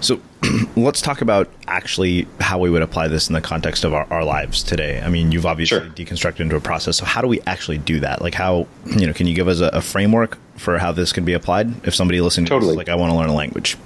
So 0.00 0.20
let's 0.76 1.00
talk 1.00 1.20
about 1.20 1.48
actually 1.66 2.26
how 2.40 2.58
we 2.58 2.70
would 2.70 2.82
apply 2.82 3.08
this 3.08 3.28
in 3.28 3.34
the 3.34 3.40
context 3.40 3.84
of 3.84 3.94
our, 3.94 4.06
our 4.12 4.24
lives 4.24 4.62
today. 4.62 5.00
I 5.00 5.08
mean, 5.08 5.32
you've 5.32 5.46
obviously 5.46 5.80
deconstructed 5.80 6.40
into 6.40 6.56
a 6.56 6.60
process. 6.60 6.96
So 6.96 7.04
how 7.04 7.20
do 7.20 7.28
we 7.28 7.40
actually 7.42 7.78
do 7.78 8.00
that? 8.00 8.22
Like 8.22 8.34
how, 8.34 8.66
you 8.86 9.06
know, 9.06 9.12
can 9.12 9.26
you 9.26 9.34
give 9.34 9.48
us 9.48 9.60
a, 9.60 9.68
a 9.68 9.80
framework 9.80 10.38
for 10.56 10.78
how 10.78 10.92
this 10.92 11.12
can 11.12 11.24
be 11.24 11.32
applied 11.32 11.86
if 11.86 11.94
somebody 11.94 12.20
listening 12.20 12.46
to 12.46 12.50
Totally. 12.50 12.72
this, 12.72 12.76
like 12.76 12.88
I 12.88 12.94
want 12.94 13.12
to 13.12 13.16
learn 13.16 13.28
a 13.28 13.34
language? 13.34 13.76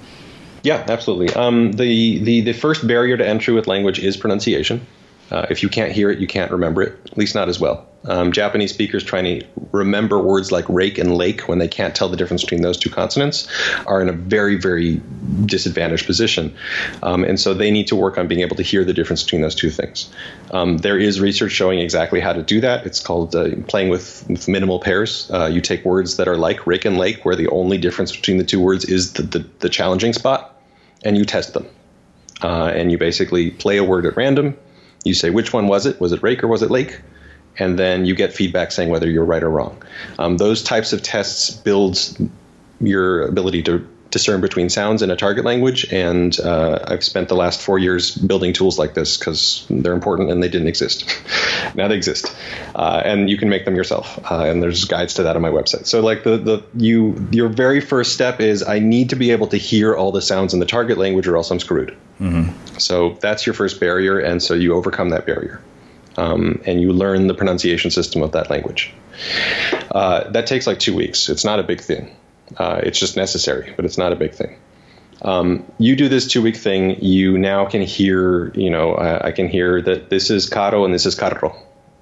Yeah, 0.63 0.85
absolutely. 0.87 1.33
Um, 1.33 1.73
the, 1.73 2.19
the 2.19 2.41
the 2.41 2.53
first 2.53 2.87
barrier 2.87 3.17
to 3.17 3.27
entry 3.27 3.53
with 3.53 3.67
language 3.67 3.99
is 3.99 4.15
pronunciation. 4.15 4.85
Uh, 5.33 5.47
if 5.49 5.63
you 5.63 5.69
can't 5.69 5.91
hear 5.91 6.11
it, 6.11 6.19
you 6.19 6.27
can't 6.27 6.51
remember 6.51 6.83
it, 6.83 6.93
at 7.11 7.17
least 7.17 7.33
not 7.33 7.49
as 7.49 7.59
well. 7.59 7.87
Um, 8.05 8.31
Japanese 8.31 8.71
speakers 8.71 9.03
trying 9.03 9.23
to 9.23 9.47
remember 9.71 10.19
words 10.19 10.51
like 10.51 10.67
rake 10.69 10.99
and 10.99 11.15
lake 11.15 11.47
when 11.47 11.57
they 11.57 11.67
can't 11.67 11.95
tell 11.95 12.07
the 12.07 12.17
difference 12.17 12.43
between 12.43 12.61
those 12.61 12.77
two 12.77 12.89
consonants 12.89 13.47
are 13.87 13.99
in 13.99 14.09
a 14.09 14.13
very, 14.13 14.57
very 14.57 15.01
disadvantaged 15.45 16.05
position. 16.05 16.53
Um, 17.01 17.23
and 17.23 17.39
so 17.39 17.55
they 17.55 17.71
need 17.71 17.87
to 17.87 17.95
work 17.95 18.19
on 18.19 18.27
being 18.27 18.41
able 18.41 18.57
to 18.57 18.63
hear 18.63 18.83
the 18.83 18.93
difference 18.93 19.23
between 19.23 19.41
those 19.41 19.55
two 19.55 19.71
things. 19.71 20.07
Um, 20.51 20.77
there 20.77 20.99
is 20.99 21.19
research 21.19 21.53
showing 21.53 21.79
exactly 21.79 22.19
how 22.19 22.33
to 22.33 22.43
do 22.43 22.61
that. 22.61 22.85
It's 22.85 22.99
called 22.99 23.35
uh, 23.35 23.55
playing 23.67 23.89
with, 23.89 24.25
with 24.29 24.47
minimal 24.47 24.79
pairs. 24.79 25.31
Uh, 25.33 25.45
you 25.45 25.61
take 25.61 25.83
words 25.83 26.17
that 26.17 26.27
are 26.27 26.37
like 26.37 26.67
rake 26.67 26.85
and 26.85 26.97
lake, 26.97 27.25
where 27.25 27.35
the 27.35 27.47
only 27.47 27.79
difference 27.79 28.15
between 28.15 28.37
the 28.37 28.43
two 28.43 28.59
words 28.59 28.85
is 28.85 29.13
the, 29.13 29.23
the, 29.23 29.39
the 29.59 29.69
challenging 29.69 30.13
spot, 30.13 30.61
and 31.03 31.17
you 31.17 31.25
test 31.25 31.53
them. 31.53 31.65
Uh, 32.43 32.65
and 32.75 32.91
you 32.91 32.97
basically 32.97 33.49
play 33.49 33.77
a 33.77 33.83
word 33.83 34.05
at 34.05 34.17
random. 34.17 34.57
You 35.03 35.13
say, 35.13 35.29
which 35.29 35.53
one 35.53 35.67
was 35.67 35.85
it? 35.85 35.99
Was 35.99 36.11
it 36.11 36.23
rake 36.23 36.43
or 36.43 36.47
was 36.47 36.61
it 36.61 36.71
lake? 36.71 37.01
And 37.57 37.77
then 37.77 38.05
you 38.05 38.15
get 38.15 38.33
feedback 38.33 38.71
saying 38.71 38.89
whether 38.89 39.09
you're 39.09 39.25
right 39.25 39.43
or 39.43 39.49
wrong. 39.49 39.81
Um, 40.17 40.37
those 40.37 40.63
types 40.63 40.93
of 40.93 41.03
tests 41.03 41.51
builds 41.51 42.19
your 42.79 43.27
ability 43.27 43.63
to 43.63 43.87
discern 44.13 44.41
between 44.41 44.69
sounds 44.69 45.01
in 45.01 45.09
a 45.09 45.15
target 45.15 45.43
language. 45.43 45.91
And 45.91 46.39
uh, 46.39 46.79
I've 46.87 47.03
spent 47.03 47.27
the 47.29 47.35
last 47.35 47.59
four 47.59 47.79
years 47.79 48.15
building 48.15 48.53
tools 48.53 48.77
like 48.77 48.93
this 48.93 49.17
because 49.17 49.65
they're 49.69 49.93
important 49.93 50.29
and 50.29 50.41
they 50.41 50.47
didn't 50.47 50.67
exist. 50.67 51.19
now 51.75 51.87
they 51.87 51.95
exist, 51.95 52.33
uh, 52.75 53.01
and 53.03 53.29
you 53.29 53.37
can 53.37 53.49
make 53.49 53.65
them 53.65 53.75
yourself. 53.75 54.19
Uh, 54.31 54.45
and 54.45 54.61
there's 54.61 54.85
guides 54.85 55.15
to 55.15 55.23
that 55.23 55.35
on 55.35 55.41
my 55.41 55.49
website. 55.49 55.87
So 55.87 55.99
like 56.01 56.23
the 56.23 56.37
the 56.37 56.63
you 56.75 57.27
your 57.31 57.49
very 57.49 57.81
first 57.81 58.13
step 58.13 58.39
is 58.39 58.63
I 58.63 58.79
need 58.79 59.09
to 59.09 59.15
be 59.15 59.31
able 59.31 59.47
to 59.47 59.57
hear 59.57 59.95
all 59.95 60.11
the 60.11 60.21
sounds 60.21 60.53
in 60.53 60.59
the 60.59 60.65
target 60.65 60.97
language, 60.97 61.27
or 61.27 61.35
else 61.35 61.49
I'm 61.51 61.59
screwed. 61.59 61.97
So 62.77 63.17
that's 63.19 63.45
your 63.45 63.55
first 63.55 63.79
barrier, 63.79 64.19
and 64.19 64.41
so 64.41 64.53
you 64.53 64.75
overcome 64.75 65.09
that 65.09 65.25
barrier. 65.25 65.61
Um, 66.15 66.61
and 66.67 66.79
you 66.79 66.93
learn 66.93 67.25
the 67.25 67.33
pronunciation 67.33 67.89
system 67.89 68.21
of 68.21 68.33
that 68.33 68.51
language. 68.51 68.93
Uh, 69.89 70.29
that 70.29 70.45
takes 70.45 70.67
like 70.67 70.77
two 70.77 70.95
weeks. 70.95 71.27
It's 71.27 71.43
not 71.43 71.59
a 71.59 71.63
big 71.63 71.81
thing. 71.81 72.15
Uh, 72.57 72.81
it's 72.83 72.99
just 72.99 73.17
necessary, 73.17 73.73
but 73.75 73.85
it's 73.85 73.97
not 73.97 74.11
a 74.11 74.15
big 74.15 74.33
thing. 74.33 74.57
Um, 75.21 75.65
you 75.77 75.95
do 75.95 76.09
this 76.09 76.27
two 76.27 76.41
week 76.41 76.57
thing, 76.57 77.01
you 77.03 77.37
now 77.37 77.65
can 77.65 77.81
hear, 77.81 78.51
you 78.55 78.69
know, 78.69 78.93
uh, 78.93 79.21
I 79.23 79.31
can 79.31 79.47
hear 79.47 79.81
that 79.81 80.09
this 80.09 80.29
is 80.29 80.49
caro 80.49 80.83
and 80.85 80.93
this 80.93 81.05
is 81.05 81.15
carro. 81.15 81.55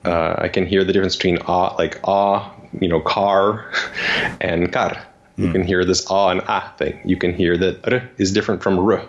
Uh, 0.04 0.36
I 0.38 0.48
can 0.48 0.66
hear 0.66 0.84
the 0.84 0.94
difference 0.94 1.16
between 1.16 1.38
ah, 1.46 1.76
like 1.78 2.00
ah, 2.04 2.56
you 2.80 2.88
know, 2.88 3.00
car, 3.00 3.72
and 4.42 4.72
car. 4.72 5.06
You 5.38 5.52
can 5.52 5.64
hear 5.64 5.86
this 5.86 6.06
ah 6.10 6.30
and 6.30 6.42
ah 6.48 6.74
thing. 6.78 7.00
You 7.04 7.18
can 7.18 7.34
hear 7.34 7.58
that 7.58 7.92
r 7.92 8.10
is 8.18 8.32
different 8.32 8.62
from 8.62 8.80
r. 8.80 9.08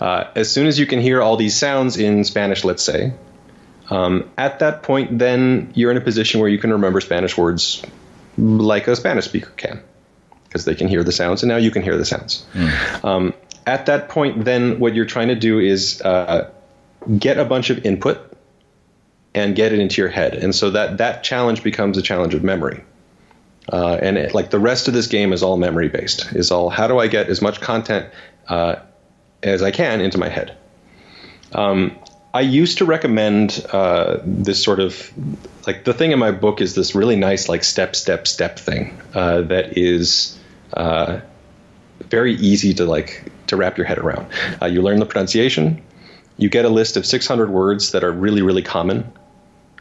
Uh, 0.00 0.24
as 0.34 0.50
soon 0.50 0.66
as 0.66 0.78
you 0.78 0.86
can 0.86 1.00
hear 1.00 1.20
all 1.20 1.36
these 1.36 1.56
sounds 1.56 1.96
in 1.98 2.24
Spanish, 2.24 2.64
let's 2.64 2.82
say, 2.82 3.12
um, 3.90 4.30
at 4.38 4.60
that 4.60 4.82
point, 4.82 5.18
then 5.18 5.72
you're 5.74 5.90
in 5.90 5.96
a 5.96 6.00
position 6.00 6.40
where 6.40 6.48
you 6.48 6.58
can 6.58 6.72
remember 6.72 7.00
Spanish 7.00 7.36
words 7.36 7.82
like 8.38 8.88
a 8.88 8.96
Spanish 8.96 9.26
speaker 9.26 9.50
can, 9.56 9.82
because 10.54 10.64
they 10.66 10.76
can 10.76 10.86
hear 10.86 11.02
the 11.02 11.10
sounds, 11.10 11.42
and 11.42 11.50
now 11.50 11.56
you 11.56 11.72
can 11.72 11.82
hear 11.82 11.98
the 11.98 12.04
sounds. 12.04 12.46
Um, 13.02 13.34
at 13.66 13.86
that 13.86 14.08
point, 14.08 14.44
then 14.44 14.78
what 14.78 14.94
you're 14.94 15.04
trying 15.04 15.26
to 15.28 15.34
do 15.34 15.58
is 15.58 16.00
uh, 16.02 16.48
get 17.18 17.38
a 17.38 17.44
bunch 17.44 17.70
of 17.70 17.84
input 17.84 18.32
and 19.34 19.56
get 19.56 19.72
it 19.72 19.80
into 19.80 20.00
your 20.00 20.10
head, 20.10 20.34
and 20.34 20.54
so 20.54 20.70
that 20.70 20.98
that 20.98 21.24
challenge 21.24 21.64
becomes 21.64 21.98
a 21.98 22.02
challenge 22.02 22.34
of 22.34 22.44
memory. 22.44 22.84
Uh, 23.72 23.98
and 24.00 24.16
it, 24.16 24.32
like 24.32 24.50
the 24.50 24.60
rest 24.60 24.86
of 24.86 24.94
this 24.94 25.08
game 25.08 25.32
is 25.32 25.42
all 25.42 25.56
memory 25.56 25.88
based. 25.88 26.32
Is 26.34 26.52
all 26.52 26.70
how 26.70 26.86
do 26.86 27.00
I 27.00 27.08
get 27.08 27.28
as 27.28 27.42
much 27.42 27.60
content 27.60 28.06
uh, 28.46 28.76
as 29.42 29.60
I 29.60 29.72
can 29.72 30.00
into 30.00 30.18
my 30.18 30.28
head. 30.28 30.56
Um, 31.52 31.98
I 32.32 32.42
used 32.42 32.78
to 32.78 32.84
recommend 32.84 33.64
uh, 33.72 34.18
this 34.24 34.62
sort 34.62 34.78
of 34.78 35.12
like 35.66 35.84
the 35.84 35.94
thing 35.94 36.12
in 36.12 36.18
my 36.18 36.30
book 36.30 36.60
is 36.60 36.74
this 36.74 36.94
really 36.94 37.16
nice 37.16 37.48
like 37.48 37.64
step 37.64 37.96
step 37.96 38.26
step 38.26 38.58
thing 38.58 38.96
uh, 39.14 39.42
that 39.42 39.78
is 39.78 40.38
uh, 40.74 41.20
very 42.10 42.34
easy 42.34 42.74
to 42.74 42.84
like 42.84 43.24
to 43.46 43.56
wrap 43.56 43.76
your 43.76 43.86
head 43.86 43.98
around. 43.98 44.26
Uh, 44.60 44.66
you 44.66 44.82
learn 44.82 44.98
the 44.98 45.06
pronunciation. 45.06 45.82
You 46.36 46.48
get 46.48 46.64
a 46.64 46.68
list 46.68 46.96
of 46.96 47.06
600 47.06 47.50
words 47.50 47.92
that 47.92 48.04
are 48.04 48.12
really 48.12 48.42
really 48.42 48.62
common, 48.62 49.10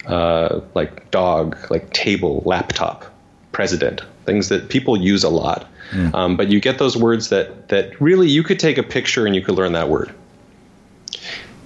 uh, 0.06 0.62
like 0.74 1.12
dog, 1.12 1.58
like 1.70 1.92
table, 1.92 2.44
laptop, 2.46 3.06
president, 3.52 4.02
things 4.26 4.50
that 4.50 4.70
people 4.70 4.98
use 4.98 5.24
a 5.24 5.30
lot. 5.30 5.68
Um, 6.14 6.38
but 6.38 6.50
you 6.50 6.60
get 6.60 6.78
those 6.78 6.98
words 6.98 7.30
that 7.30 7.70
that 7.70 8.00
really 8.02 8.30
you 8.30 8.44
could 8.44 8.60
take 8.60 8.78
a 8.78 8.84
picture 8.84 9.26
and 9.26 9.36
you 9.36 9.42
could 9.42 9.56
learn 9.56 9.74
that 9.74 9.90
word. 9.90 10.14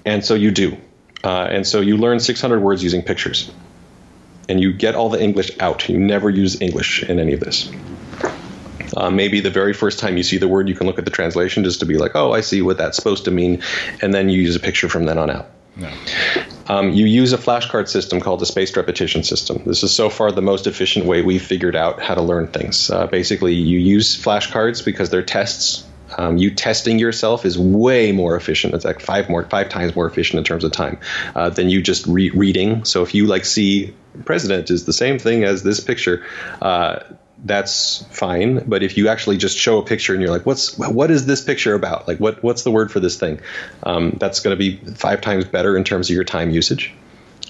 And 0.06 0.24
so 0.24 0.36
you 0.36 0.52
do. 0.52 0.78
Uh, 1.24 1.48
and 1.50 1.68
so 1.68 1.82
you 1.82 1.98
learn 1.98 2.20
600 2.20 2.60
words 2.60 2.84
using 2.84 3.02
pictures. 3.02 3.52
And 4.50 4.62
you 4.62 4.72
get 4.72 4.96
all 4.96 5.10
the 5.10 5.22
English 5.22 5.52
out. 5.60 5.90
You 5.90 6.00
never 6.00 6.30
use 6.30 6.62
English 6.62 7.04
in 7.04 7.20
any 7.20 7.34
of 7.34 7.42
this. 7.42 7.70
Uh, 8.96 9.10
maybe 9.10 9.40
the 9.40 9.50
very 9.50 9.74
first 9.74 10.00
time 10.00 10.18
you 10.18 10.24
see 10.24 10.38
the 10.38 10.48
word, 10.48 10.70
you 10.70 10.76
can 10.76 10.88
look 10.88 11.00
at 11.00 11.06
the 11.06 11.12
translation 11.12 11.64
just 11.64 11.80
to 11.80 11.86
be 11.86 11.98
like, 11.98 12.16
oh, 12.16 12.32
I 12.34 12.42
see 12.42 12.62
what 12.62 12.78
that's 12.78 12.96
supposed 12.96 13.26
to 13.26 13.32
mean. 13.32 13.62
And 14.02 14.14
then 14.14 14.30
you 14.30 14.42
use 14.42 14.56
a 14.56 14.60
picture 14.60 14.90
from 14.90 15.06
then 15.06 15.18
on 15.18 15.30
out. 15.30 15.50
Um, 16.70 16.92
you 16.92 17.06
use 17.06 17.34
a 17.34 17.38
flashcard 17.38 17.88
system 17.88 18.20
called 18.20 18.40
the 18.40 18.46
spaced 18.46 18.76
repetition 18.76 19.24
system. 19.24 19.62
This 19.66 19.84
is 19.84 19.94
so 19.94 20.10
far 20.10 20.32
the 20.32 20.42
most 20.42 20.68
efficient 20.68 21.06
way 21.06 21.22
we've 21.22 21.42
figured 21.42 21.76
out 21.76 22.02
how 22.02 22.16
to 22.16 22.22
learn 22.22 22.48
things. 22.48 22.90
Uh, 22.90 23.08
basically, 23.08 23.54
you 23.54 23.80
use 23.80 24.18
flashcards 24.18 24.84
because 24.84 25.10
they're 25.10 25.24
tests. 25.24 25.86
Um, 26.18 26.38
you 26.38 26.52
testing 26.52 27.00
yourself 27.00 27.46
is 27.46 27.60
way 27.60 28.12
more 28.12 28.36
efficient. 28.36 28.74
It's 28.74 28.86
like 28.86 29.02
five 29.02 29.30
more, 29.30 29.44
five 29.44 29.70
times 29.70 29.96
more 29.96 30.08
efficient 30.08 30.40
in 30.40 30.44
terms 30.44 30.64
of 30.64 30.72
time 30.72 31.00
uh, 31.36 31.50
than 31.50 31.70
you 31.70 31.82
just 31.82 32.08
re- 32.08 32.32
reading. 32.32 32.86
So 32.86 33.04
if 33.04 33.14
you 33.14 33.28
like 33.28 33.46
see 33.46 33.94
president 34.26 34.72
is 34.72 34.86
the 34.86 34.94
same 34.94 35.20
thing 35.20 35.44
as 35.44 35.64
this 35.64 35.80
picture. 35.80 36.26
Uh, 36.62 37.00
that's 37.44 38.04
fine. 38.12 38.68
But 38.68 38.84
if 38.84 38.98
you 38.98 39.10
actually 39.10 39.38
just 39.38 39.58
show 39.58 39.80
a 39.80 39.86
picture 39.86 40.14
and 40.14 40.22
you're 40.22 40.32
like, 40.32 40.46
what's 40.46 40.78
what 40.78 41.12
is 41.12 41.26
this 41.26 41.44
picture 41.44 41.74
about? 41.74 42.08
Like, 42.08 42.20
what 42.20 42.44
what's 42.44 42.64
the 42.64 42.72
word 42.72 42.92
for 42.92 43.00
this 43.00 43.20
thing? 43.20 43.40
Um, 43.84 44.18
that's 44.20 44.40
going 44.40 44.56
to 44.56 44.60
be 44.60 44.78
five 44.94 45.22
times 45.22 45.46
better 45.46 45.78
in 45.78 45.84
terms 45.84 46.10
of 46.10 46.16
your 46.16 46.24
time 46.24 46.50
usage. 46.50 46.94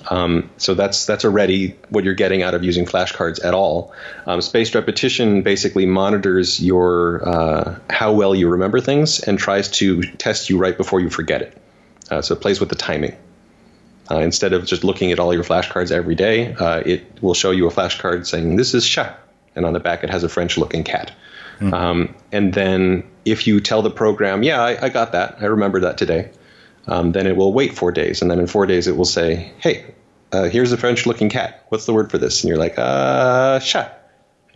Um, 0.09 0.49
so 0.57 0.73
that's 0.73 1.05
that's 1.05 1.25
already 1.25 1.75
what 1.89 2.03
you're 2.03 2.15
getting 2.15 2.43
out 2.43 2.53
of 2.53 2.63
using 2.63 2.85
flashcards 2.85 3.43
at 3.43 3.53
all. 3.53 3.93
Um, 4.25 4.41
spaced 4.41 4.75
repetition 4.75 5.41
basically 5.41 5.85
monitors 5.85 6.59
your 6.59 7.27
uh, 7.27 7.79
how 7.89 8.13
well 8.13 8.35
you 8.35 8.49
remember 8.49 8.79
things 8.79 9.19
and 9.19 9.39
tries 9.39 9.69
to 9.71 10.03
test 10.03 10.49
you 10.49 10.57
right 10.57 10.77
before 10.77 10.99
you 10.99 11.09
forget 11.09 11.41
it. 11.41 11.57
Uh, 12.09 12.21
so 12.21 12.35
it 12.35 12.41
plays 12.41 12.59
with 12.59 12.69
the 12.69 12.75
timing. 12.75 13.15
Uh, 14.09 14.19
instead 14.19 14.53
of 14.53 14.65
just 14.65 14.85
looking 14.85 15.11
at 15.11 15.19
all 15.19 15.33
your 15.33 15.43
flashcards 15.43 15.91
every 15.91 16.15
day, 16.15 16.53
uh, 16.53 16.81
it 16.85 17.21
will 17.21 17.33
show 17.33 17.51
you 17.51 17.67
a 17.67 17.71
flashcard 17.71 18.25
saying 18.25 18.55
this 18.55 18.73
is 18.73 18.87
chat 18.87 19.19
and 19.57 19.65
on 19.65 19.73
the 19.73 19.79
back 19.79 20.03
it 20.03 20.09
has 20.09 20.23
a 20.23 20.29
French 20.29 20.57
looking 20.57 20.83
cat. 20.83 21.11
Mm. 21.59 21.73
Um, 21.73 22.15
and 22.31 22.53
then 22.53 23.03
if 23.25 23.47
you 23.47 23.59
tell 23.59 23.81
the 23.81 23.89
program, 23.89 24.43
yeah, 24.43 24.61
I, 24.61 24.85
I 24.85 24.89
got 24.89 25.11
that, 25.11 25.37
I 25.41 25.45
remember 25.45 25.81
that 25.81 25.97
today, 25.97 26.31
um, 26.85 27.11
then 27.11 27.27
it 27.27 27.35
will 27.35 27.51
wait 27.51 27.75
four 27.75 27.91
days. 27.91 28.21
And 28.21 28.31
then 28.31 28.39
in 28.39 28.47
four 28.47 28.65
days 28.65 28.87
it 28.87 28.95
will 28.95 29.05
say, 29.05 29.51
hey, 29.57 29.93
uh, 30.31 30.43
here's 30.43 30.71
a 30.71 30.77
French 30.77 31.05
looking 31.05 31.29
cat. 31.29 31.65
What's 31.69 31.85
the 31.85 31.93
word 31.93 32.11
for 32.11 32.17
this? 32.17 32.43
And 32.43 32.49
you're 32.49 32.57
like, 32.57 32.75
uh, 32.77 33.59
chat. 33.59 34.11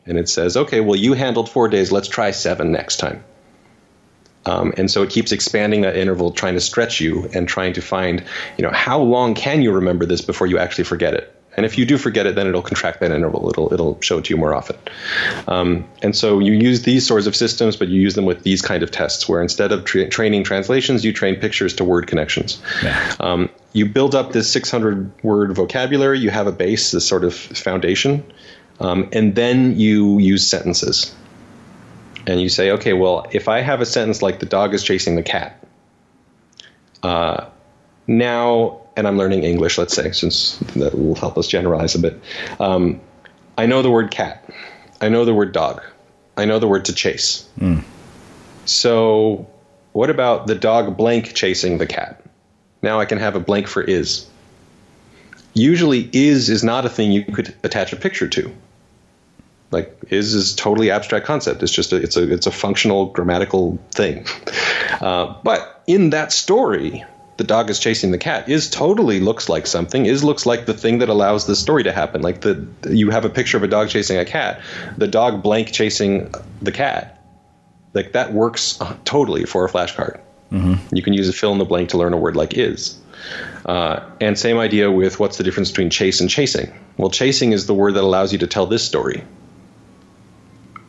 And 0.06 0.18
it 0.18 0.30
says, 0.30 0.58
okay, 0.58 0.80
well, 0.80 0.96
you 0.96 1.14
handled 1.14 1.50
four 1.50 1.68
days. 1.68 1.92
Let's 1.92 2.08
try 2.08 2.32
seven 2.32 2.72
next 2.72 2.98
time. 2.98 3.24
Um, 4.46 4.74
and 4.78 4.90
so 4.90 5.04
it 5.04 5.12
keeps 5.12 5.32
expanding 5.32 5.82
that 5.82 5.96
interval, 5.96 6.32
trying 6.32 6.56
to 6.56 6.62
stretch 6.62 7.00
you 7.00 7.30
and 7.34 7.48
trying 7.48 7.74
to 7.74 7.82
find, 7.82 8.24
you 8.58 8.64
know, 8.64 8.72
how 8.72 9.00
long 9.00 9.36
can 9.36 9.62
you 9.62 9.72
remember 9.72 10.06
this 10.06 10.22
before 10.22 10.48
you 10.48 10.58
actually 10.58 10.86
forget 10.86 11.14
it? 11.14 11.41
And 11.56 11.66
if 11.66 11.78
you 11.78 11.86
do 11.86 11.98
forget 11.98 12.26
it, 12.28 12.36
then 12.36 12.48
it'll 12.48 12.62
contract 12.62 13.02
that 13.02 13.12
interval. 13.12 13.50
It'll 13.50 13.74
it'll 13.74 14.00
show 14.00 14.20
it 14.20 14.26
to 14.26 14.34
you 14.34 14.38
more 14.38 14.56
often. 14.56 14.78
Um, 15.48 15.86
and 16.02 16.16
so 16.16 16.40
you 16.40 16.54
use 16.54 16.84
these 16.84 17.06
sorts 17.06 17.28
of 17.28 17.36
systems, 17.36 17.76
but 17.76 17.90
you 17.90 18.02
use 18.02 18.16
them 18.16 18.26
with 18.26 18.44
these 18.44 18.62
kind 18.62 18.84
of 18.84 18.92
tests, 18.92 19.28
where 19.28 19.42
instead 19.42 19.74
of 19.74 19.84
tra- 19.84 20.08
training 20.08 20.46
translations, 20.46 21.04
you 21.04 21.12
train 21.12 21.36
pictures 21.36 21.76
to 21.76 21.84
word 21.84 22.08
connections. 22.08 22.62
Yeah. 22.82 23.16
Um, 23.20 23.50
you 23.74 23.86
build 23.86 24.16
up 24.16 24.32
this 24.32 24.52
600 24.52 25.24
word 25.24 25.54
vocabulary. 25.54 26.20
You 26.20 26.30
have 26.30 26.48
a 26.48 26.52
base, 26.54 26.92
this 26.92 27.06
sort 27.06 27.26
of 27.26 27.36
foundation, 27.36 28.24
um, 28.80 29.10
and 29.12 29.36
then 29.36 29.78
you 29.78 30.20
use 30.20 30.48
sentences. 30.48 31.14
And 32.28 32.40
you 32.40 32.50
say, 32.50 32.72
okay, 32.72 32.94
well, 32.94 33.28
if 33.32 33.48
I 33.50 33.60
have 33.60 33.82
a 33.82 33.86
sentence 33.86 34.22
like 34.22 34.40
"the 34.40 34.46
dog 34.46 34.74
is 34.74 34.84
chasing 34.84 35.16
the 35.16 35.24
cat," 35.24 35.62
uh, 37.04 37.48
now 38.08 38.81
and 38.96 39.08
I'm 39.08 39.18
learning 39.18 39.44
English, 39.44 39.78
let's 39.78 39.96
say, 39.96 40.12
since 40.12 40.58
that 40.76 40.98
will 40.98 41.16
help 41.16 41.38
us 41.38 41.48
generalize 41.48 41.96
a 41.96 42.00
bit. 42.00 42.22
Um, 42.60 43.02
I 43.58 43.66
know 43.66 43.82
the 43.82 43.92
word 43.92 44.12
cat. 44.12 44.50
I 45.00 45.10
know 45.10 45.26
the 45.26 45.34
word 45.34 45.52
dog. 45.52 45.82
I 46.38 46.46
know 46.46 46.60
the 46.60 46.68
word 46.68 46.86
to 46.86 46.94
chase. 46.94 47.48
Mm. 47.60 47.84
So, 48.66 49.48
what 49.94 50.10
about 50.10 50.48
the 50.48 50.56
dog 50.56 50.98
blank 50.98 51.34
chasing 51.34 51.78
the 51.78 51.88
cat? 51.88 52.24
Now 52.82 53.00
I 53.00 53.06
can 53.06 53.18
have 53.18 53.36
a 53.36 53.40
blank 53.40 53.68
for 53.68 53.82
is. 53.82 54.26
Usually, 55.54 56.10
is 56.14 56.50
is 56.50 56.64
not 56.64 56.86
a 56.86 56.90
thing 56.90 57.12
you 57.12 57.26
could 57.26 57.54
attach 57.64 57.94
a 57.94 57.96
picture 57.96 58.28
to. 58.30 58.52
Like 59.72 59.98
is 60.10 60.34
is 60.34 60.56
totally 60.56 60.92
abstract 60.92 61.26
concept. 61.26 61.64
It's 61.64 61.72
just 61.72 61.94
a, 61.94 61.98
it's 61.98 62.18
a 62.18 62.32
it's 62.32 62.48
a 62.48 62.52
functional 62.52 63.08
grammatical 63.08 63.80
thing. 63.92 64.26
Uh, 65.00 65.36
but 65.44 65.82
in 65.88 66.12
that 66.12 66.32
story, 66.32 67.04
the 67.38 67.44
dog 67.44 67.70
is 67.70 67.80
chasing 67.80 68.12
the 68.12 68.18
cat 68.18 68.50
is 68.50 68.70
totally 68.70 69.20
looks 69.20 69.50
like 69.50 69.66
something 69.66 70.06
is 70.06 70.24
looks 70.24 70.46
like 70.46 70.66
the 70.66 70.74
thing 70.74 71.00
that 71.00 71.10
allows 71.10 71.48
the 71.48 71.56
story 71.56 71.84
to 71.84 71.92
happen. 71.92 72.22
Like 72.22 72.42
the 72.42 72.68
you 72.90 73.10
have 73.10 73.26
a 73.26 73.30
picture 73.30 73.58
of 73.58 73.64
a 73.64 73.68
dog 73.68 73.90
chasing 73.90 74.18
a 74.18 74.26
cat 74.26 74.62
the 74.98 75.08
dog 75.08 75.42
blank 75.42 75.72
chasing 75.72 76.34
the 76.62 76.72
cat. 76.72 77.24
Like 77.94 78.14
that 78.14 78.34
works 78.34 78.80
uh, 78.80 78.96
totally 79.06 79.46
for 79.46 79.66
a 79.66 79.70
flashcard. 79.70 80.20
Mm-hmm. 80.52 80.94
you 80.94 81.02
can 81.02 81.14
use 81.14 81.30
a 81.30 81.34
fill 81.34 81.54
in 81.54 81.60
the 81.60 81.66
blank 81.66 81.92
to 81.92 81.98
learn 81.98 82.12
a 82.12 82.18
word 82.18 82.36
like 82.36 82.58
is. 82.58 83.00
Uh, 83.66 84.02
and 84.20 84.38
same 84.38 84.58
idea 84.58 84.92
with 84.92 85.18
what's 85.18 85.38
the 85.38 85.46
difference 85.46 85.70
between 85.70 85.90
chase 85.90 86.20
and 86.20 86.30
chasing. 86.30 86.78
Well 86.98 87.10
chasing 87.10 87.54
is 87.54 87.68
the 87.68 87.74
word 87.74 87.94
that 87.94 88.04
allows 88.04 88.34
you 88.34 88.40
to 88.40 88.48
tell 88.48 88.66
this 88.66 88.86
story. 88.86 89.24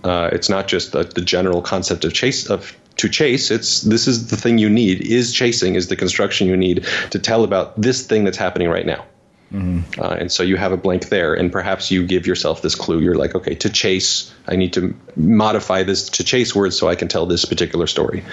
Uh, 0.03 0.30
it's 0.32 0.49
not 0.49 0.66
just 0.66 0.93
the, 0.93 1.05
the 1.05 1.20
general 1.20 1.62
concept 1.62 2.05
of 2.05 2.12
chase 2.12 2.51
of 2.51 2.76
to 2.97 3.09
chase 3.09 3.51
it's 3.51 3.80
this 3.82 4.07
is 4.07 4.28
the 4.28 4.36
thing 4.36 4.59
you 4.59 4.68
need 4.68 5.01
is 5.01 5.32
chasing 5.32 5.74
is 5.74 5.88
the 5.88 5.97
construction 5.97 6.47
you 6.47 6.57
need 6.57 6.86
to 7.11 7.18
tell 7.18 7.45
about 7.45 7.80
this 7.80 8.07
thing 8.07 8.24
that's 8.24 8.38
happening 8.38 8.68
right 8.68 8.86
now. 8.86 9.05
Mm-hmm. 9.53 10.01
uh, 10.01 10.14
and 10.14 10.32
so 10.32 10.43
you 10.43 10.57
have 10.57 10.72
a 10.72 10.78
blank 10.78 11.11
there 11.11 11.34
and 11.34 11.53
perhaps 11.53 11.90
you 11.90 12.07
give 12.07 12.26
yourself 12.26 12.62
this 12.62 12.74
clue. 12.74 13.01
You're 13.01 13.16
like 13.16 13.34
okay 13.34 13.55
to 13.57 13.68
chase 13.68 14.32
i 14.49 14.57
need 14.57 14.72
to 14.72 14.97
modify 15.14 15.82
this 15.82 16.09
to 16.09 16.24
chase 16.24 16.55
words 16.55 16.76
so 16.78 16.88
i 16.88 16.95
can 16.95 17.07
tell 17.07 17.26
this 17.26 17.45
particular 17.45 17.86
story. 17.86 18.24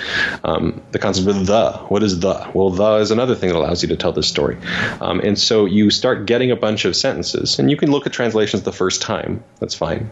Um, 0.46 0.82
the 0.92 1.00
concept 1.00 1.28
of 1.28 1.46
the 1.46 1.74
what 1.90 2.04
is 2.04 2.22
the? 2.22 2.50
Well 2.54 2.70
the 2.70 2.96
is 2.96 3.12
another 3.12 3.36
thing 3.36 3.50
that 3.50 3.58
allows 3.58 3.84
you 3.84 3.90
to 3.90 3.98
tell 3.98 4.14
this 4.14 4.28
story. 4.28 4.58
Um, 5.02 5.20
and 5.20 5.38
so 5.38 5.66
you 5.66 5.90
start 5.90 6.26
getting 6.26 6.52
a 6.52 6.56
bunch 6.56 6.86
of 6.86 6.96
sentences 6.96 7.60
and 7.60 7.70
you 7.70 7.76
can 7.76 7.92
look 7.92 8.08
at 8.08 8.14
translations 8.14 8.64
the 8.64 8.72
first 8.72 9.02
time. 9.02 9.44
That's 9.60 9.76
fine 9.76 10.10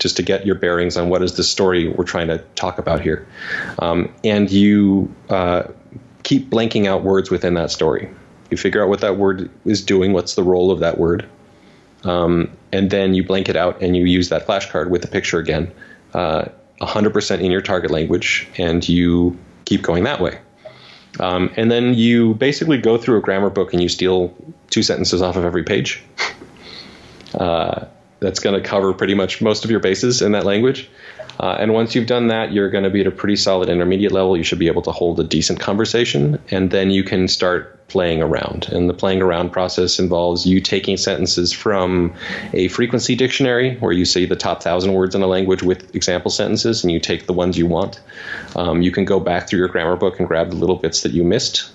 just 0.00 0.16
to 0.16 0.22
get 0.22 0.44
your 0.44 0.56
bearings 0.56 0.96
on 0.96 1.08
what 1.08 1.22
is 1.22 1.36
the 1.36 1.44
story 1.44 1.88
we're 1.88 2.04
trying 2.04 2.26
to 2.26 2.38
talk 2.56 2.78
about 2.78 3.00
here. 3.00 3.26
Um, 3.78 4.12
and 4.24 4.50
you 4.50 5.14
uh, 5.28 5.64
keep 6.24 6.50
blanking 6.50 6.86
out 6.86 7.04
words 7.04 7.30
within 7.30 7.54
that 7.54 7.70
story. 7.70 8.10
You 8.50 8.56
figure 8.56 8.82
out 8.82 8.88
what 8.88 9.02
that 9.02 9.16
word 9.16 9.48
is 9.64 9.82
doing, 9.82 10.12
what's 10.12 10.34
the 10.34 10.42
role 10.42 10.72
of 10.72 10.80
that 10.80 10.98
word, 10.98 11.28
um, 12.02 12.50
and 12.72 12.90
then 12.90 13.14
you 13.14 13.22
blank 13.22 13.48
it 13.48 13.56
out 13.56 13.80
and 13.82 13.96
you 13.96 14.04
use 14.06 14.30
that 14.30 14.46
flashcard 14.46 14.90
with 14.90 15.02
the 15.02 15.08
picture 15.08 15.38
again, 15.38 15.70
uh, 16.14 16.46
100% 16.80 17.40
in 17.40 17.50
your 17.50 17.60
target 17.60 17.90
language, 17.90 18.48
and 18.56 18.88
you 18.88 19.38
keep 19.66 19.82
going 19.82 20.04
that 20.04 20.20
way. 20.20 20.40
Um, 21.18 21.52
and 21.56 21.70
then 21.70 21.94
you 21.94 22.34
basically 22.34 22.78
go 22.78 22.96
through 22.96 23.18
a 23.18 23.20
grammar 23.20 23.50
book 23.50 23.72
and 23.72 23.82
you 23.82 23.88
steal 23.88 24.34
two 24.70 24.82
sentences 24.82 25.20
off 25.20 25.36
of 25.36 25.44
every 25.44 25.64
page. 25.64 26.02
Uh, 27.32 27.86
that's 28.20 28.38
going 28.38 28.60
to 28.60 28.66
cover 28.66 28.92
pretty 28.92 29.14
much 29.14 29.40
most 29.40 29.64
of 29.64 29.70
your 29.70 29.80
bases 29.80 30.22
in 30.22 30.32
that 30.32 30.44
language. 30.44 30.88
Uh, 31.40 31.56
and 31.58 31.72
once 31.72 31.94
you've 31.94 32.06
done 32.06 32.28
that, 32.28 32.52
you're 32.52 32.68
going 32.68 32.84
to 32.84 32.90
be 32.90 33.00
at 33.00 33.06
a 33.06 33.10
pretty 33.10 33.36
solid 33.36 33.70
intermediate 33.70 34.12
level. 34.12 34.36
You 34.36 34.42
should 34.42 34.58
be 34.58 34.66
able 34.66 34.82
to 34.82 34.92
hold 34.92 35.18
a 35.18 35.24
decent 35.24 35.58
conversation, 35.58 36.38
and 36.50 36.70
then 36.70 36.90
you 36.90 37.02
can 37.02 37.28
start 37.28 37.88
playing 37.88 38.22
around. 38.22 38.68
And 38.68 38.90
the 38.90 38.94
playing 38.94 39.22
around 39.22 39.50
process 39.50 39.98
involves 39.98 40.46
you 40.46 40.60
taking 40.60 40.98
sentences 40.98 41.50
from 41.50 42.14
a 42.52 42.68
frequency 42.68 43.16
dictionary, 43.16 43.76
where 43.76 43.92
you 43.92 44.04
see 44.04 44.26
the 44.26 44.36
top 44.36 44.62
thousand 44.62 44.92
words 44.92 45.14
in 45.14 45.22
a 45.22 45.26
language 45.26 45.62
with 45.62 45.94
example 45.94 46.30
sentences, 46.30 46.84
and 46.84 46.92
you 46.92 47.00
take 47.00 47.26
the 47.26 47.32
ones 47.32 47.56
you 47.56 47.66
want. 47.66 48.00
Um, 48.54 48.82
you 48.82 48.92
can 48.92 49.06
go 49.06 49.18
back 49.18 49.48
through 49.48 49.60
your 49.60 49.68
grammar 49.68 49.96
book 49.96 50.18
and 50.18 50.28
grab 50.28 50.50
the 50.50 50.56
little 50.56 50.76
bits 50.76 51.00
that 51.02 51.12
you 51.12 51.24
missed. 51.24 51.70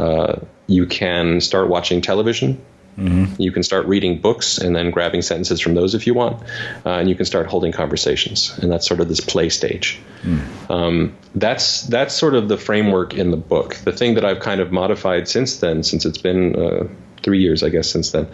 Uh, 0.00 0.40
you 0.66 0.84
can 0.84 1.40
start 1.40 1.68
watching 1.68 2.00
television 2.00 2.60
Mm-hmm. 2.98 3.40
You 3.40 3.52
can 3.52 3.62
start 3.62 3.86
reading 3.86 4.20
books 4.20 4.58
and 4.58 4.74
then 4.74 4.90
grabbing 4.90 5.22
sentences 5.22 5.60
from 5.60 5.74
those 5.74 5.94
if 5.94 6.06
you 6.06 6.14
want, 6.14 6.42
uh, 6.84 6.90
and 6.90 7.08
you 7.08 7.14
can 7.14 7.26
start 7.26 7.46
holding 7.46 7.72
conversations, 7.72 8.56
and 8.58 8.72
that's 8.72 8.86
sort 8.86 9.00
of 9.00 9.08
this 9.08 9.20
play 9.20 9.50
stage. 9.50 10.00
Mm. 10.22 10.70
Um, 10.70 11.16
that's 11.34 11.82
that's 11.82 12.14
sort 12.14 12.34
of 12.34 12.48
the 12.48 12.56
framework 12.56 13.14
in 13.14 13.30
the 13.30 13.36
book. 13.36 13.76
The 13.76 13.92
thing 13.92 14.14
that 14.14 14.24
I've 14.24 14.40
kind 14.40 14.60
of 14.60 14.72
modified 14.72 15.28
since 15.28 15.58
then, 15.58 15.82
since 15.82 16.06
it's 16.06 16.18
been 16.18 16.56
uh, 16.56 16.88
three 17.22 17.40
years, 17.40 17.62
I 17.62 17.68
guess, 17.68 17.90
since 17.90 18.12
then, 18.12 18.26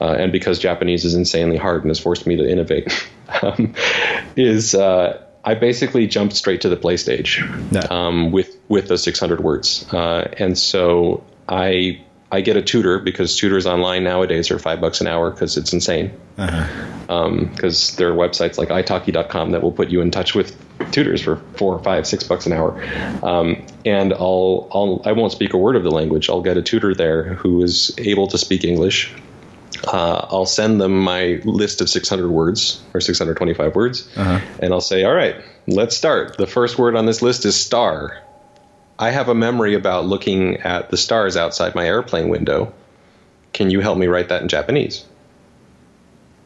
uh, 0.00 0.12
and 0.12 0.30
because 0.30 0.58
Japanese 0.60 1.04
is 1.04 1.14
insanely 1.14 1.56
hard 1.56 1.82
and 1.82 1.90
has 1.90 1.98
forced 1.98 2.26
me 2.26 2.36
to 2.36 2.48
innovate, 2.48 2.92
um, 3.42 3.74
is 4.36 4.76
uh, 4.76 5.20
I 5.44 5.54
basically 5.54 6.06
jumped 6.06 6.36
straight 6.36 6.60
to 6.60 6.68
the 6.68 6.76
play 6.76 6.96
stage 6.96 7.42
yeah. 7.72 7.80
um, 7.90 8.30
with 8.30 8.56
with 8.68 8.86
those 8.86 9.02
600 9.02 9.40
words, 9.40 9.92
uh, 9.92 10.32
and 10.38 10.56
so 10.56 11.24
I 11.48 12.00
I 12.34 12.40
get 12.40 12.56
a 12.56 12.62
tutor 12.62 12.98
because 12.98 13.36
tutors 13.36 13.64
online 13.64 14.02
nowadays 14.02 14.50
are 14.50 14.58
five 14.58 14.80
bucks 14.80 15.00
an 15.00 15.06
hour 15.06 15.30
because 15.30 15.56
it's 15.56 15.72
insane. 15.72 16.12
Because 16.34 16.50
uh-huh. 17.08 17.26
um, 17.26 17.54
there 17.96 18.10
are 18.10 18.16
websites 18.16 18.58
like 18.58 18.70
italki.com 18.70 19.52
that 19.52 19.62
will 19.62 19.70
put 19.70 19.88
you 19.88 20.00
in 20.00 20.10
touch 20.10 20.34
with 20.34 20.52
tutors 20.90 21.22
for 21.22 21.36
four, 21.54 21.80
five, 21.84 22.08
six 22.08 22.24
bucks 22.24 22.46
an 22.46 22.52
hour. 22.52 22.82
Um, 23.22 23.64
and 23.84 24.12
I'll, 24.12 24.68
I'll 24.72 25.02
I 25.04 25.12
won't 25.12 25.30
speak 25.30 25.52
a 25.52 25.58
word 25.58 25.76
of 25.76 25.84
the 25.84 25.92
language. 25.92 26.28
I'll 26.28 26.42
get 26.42 26.56
a 26.56 26.62
tutor 26.62 26.92
there 26.92 27.34
who 27.34 27.62
is 27.62 27.94
able 27.98 28.26
to 28.26 28.36
speak 28.36 28.64
English. 28.64 29.14
Uh, 29.86 30.26
I'll 30.28 30.46
send 30.46 30.80
them 30.80 30.98
my 31.04 31.40
list 31.44 31.80
of 31.82 31.88
600 31.88 32.28
words 32.28 32.82
or 32.94 33.00
625 33.00 33.76
words, 33.76 34.08
uh-huh. 34.16 34.40
and 34.60 34.72
I'll 34.72 34.80
say, 34.80 35.04
"All 35.04 35.14
right, 35.14 35.36
let's 35.66 35.96
start. 35.96 36.36
The 36.38 36.46
first 36.46 36.78
word 36.78 36.96
on 36.96 37.06
this 37.06 37.22
list 37.22 37.44
is 37.44 37.54
star." 37.54 38.24
I 38.98 39.10
have 39.10 39.28
a 39.28 39.34
memory 39.34 39.74
about 39.74 40.06
looking 40.06 40.58
at 40.58 40.90
the 40.90 40.96
stars 40.96 41.36
outside 41.36 41.74
my 41.74 41.86
airplane 41.86 42.28
window 42.28 42.72
can 43.54 43.70
you 43.70 43.80
help 43.80 43.96
me 43.96 44.08
write 44.08 44.28
that 44.28 44.42
in 44.42 44.48
Japanese? 44.48 45.06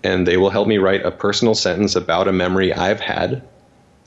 And 0.04 0.28
they 0.28 0.36
will 0.36 0.50
help 0.50 0.68
me 0.68 0.78
write 0.78 1.04
a 1.04 1.10
personal 1.10 1.54
sentence 1.54 1.96
about 1.96 2.28
a 2.28 2.32
memory 2.32 2.72
I've 2.72 3.00
had 3.00 3.42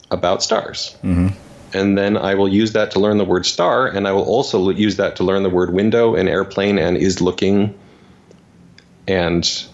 about 0.10 0.42
stars. 0.42 0.96
Mm-hmm. 1.04 1.30
And 1.74 1.98
then 1.98 2.16
I 2.16 2.36
will 2.36 2.48
use 2.48 2.74
that 2.74 2.92
to 2.92 3.00
learn 3.00 3.18
the 3.18 3.26
word 3.26 3.46
star, 3.46 3.88
and 3.88 4.08
I 4.08 4.12
will 4.12 4.24
also 4.24 4.70
use 4.70 4.98
that 4.98 5.18
to 5.18 5.24
learn 5.24 5.44
the 5.44 5.50
word 5.50 5.74
window 5.74 6.16
and 6.16 6.30
airplane 6.30 6.78
and 6.78 6.96
is 6.96 7.22
looking 7.22 7.78
and 9.08 9.66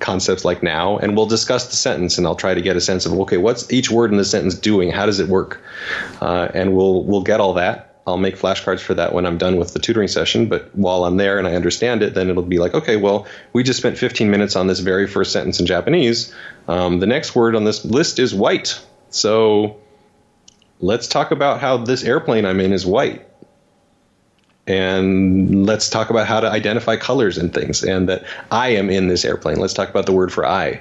concepts 0.00 0.44
like 0.44 0.62
now. 0.62 0.98
And 0.98 1.16
we'll 1.16 1.26
discuss 1.26 1.70
the 1.70 1.76
sentence, 1.76 2.18
and 2.18 2.26
I'll 2.26 2.34
try 2.34 2.54
to 2.54 2.60
get 2.60 2.76
a 2.76 2.80
sense 2.80 3.06
of 3.06 3.12
okay, 3.20 3.36
what's 3.36 3.72
each 3.72 3.90
word 3.90 4.10
in 4.10 4.18
the 4.18 4.24
sentence 4.24 4.54
doing? 4.54 4.90
How 4.90 5.06
does 5.06 5.20
it 5.20 5.28
work? 5.28 5.62
Uh, 6.20 6.48
and 6.52 6.76
we'll 6.76 7.04
we'll 7.04 7.22
get 7.22 7.40
all 7.40 7.54
that. 7.54 7.93
I'll 8.06 8.18
make 8.18 8.36
flashcards 8.36 8.80
for 8.80 8.94
that 8.94 9.14
when 9.14 9.24
I'm 9.24 9.38
done 9.38 9.56
with 9.56 9.72
the 9.72 9.78
tutoring 9.78 10.08
session. 10.08 10.48
But 10.48 10.74
while 10.76 11.04
I'm 11.04 11.16
there 11.16 11.38
and 11.38 11.48
I 11.48 11.54
understand 11.54 12.02
it, 12.02 12.14
then 12.14 12.28
it'll 12.28 12.42
be 12.42 12.58
like, 12.58 12.74
okay, 12.74 12.96
well, 12.96 13.26
we 13.52 13.62
just 13.62 13.78
spent 13.78 13.96
15 13.96 14.30
minutes 14.30 14.56
on 14.56 14.66
this 14.66 14.80
very 14.80 15.06
first 15.06 15.32
sentence 15.32 15.58
in 15.58 15.66
Japanese. 15.66 16.34
Um, 16.68 17.00
the 17.00 17.06
next 17.06 17.34
word 17.34 17.54
on 17.54 17.64
this 17.64 17.84
list 17.84 18.18
is 18.18 18.34
white. 18.34 18.78
So 19.08 19.80
let's 20.80 21.08
talk 21.08 21.30
about 21.30 21.60
how 21.60 21.78
this 21.78 22.04
airplane 22.04 22.44
I'm 22.44 22.60
in 22.60 22.72
is 22.72 22.84
white. 22.84 23.26
And 24.66 25.66
let's 25.66 25.88
talk 25.88 26.10
about 26.10 26.26
how 26.26 26.40
to 26.40 26.50
identify 26.50 26.96
colors 26.96 27.36
and 27.36 27.52
things, 27.52 27.82
and 27.84 28.08
that 28.08 28.24
I 28.50 28.68
am 28.70 28.88
in 28.88 29.08
this 29.08 29.24
airplane. 29.26 29.58
Let's 29.58 29.74
talk 29.74 29.90
about 29.90 30.06
the 30.06 30.12
word 30.12 30.32
for 30.32 30.46
I. 30.46 30.80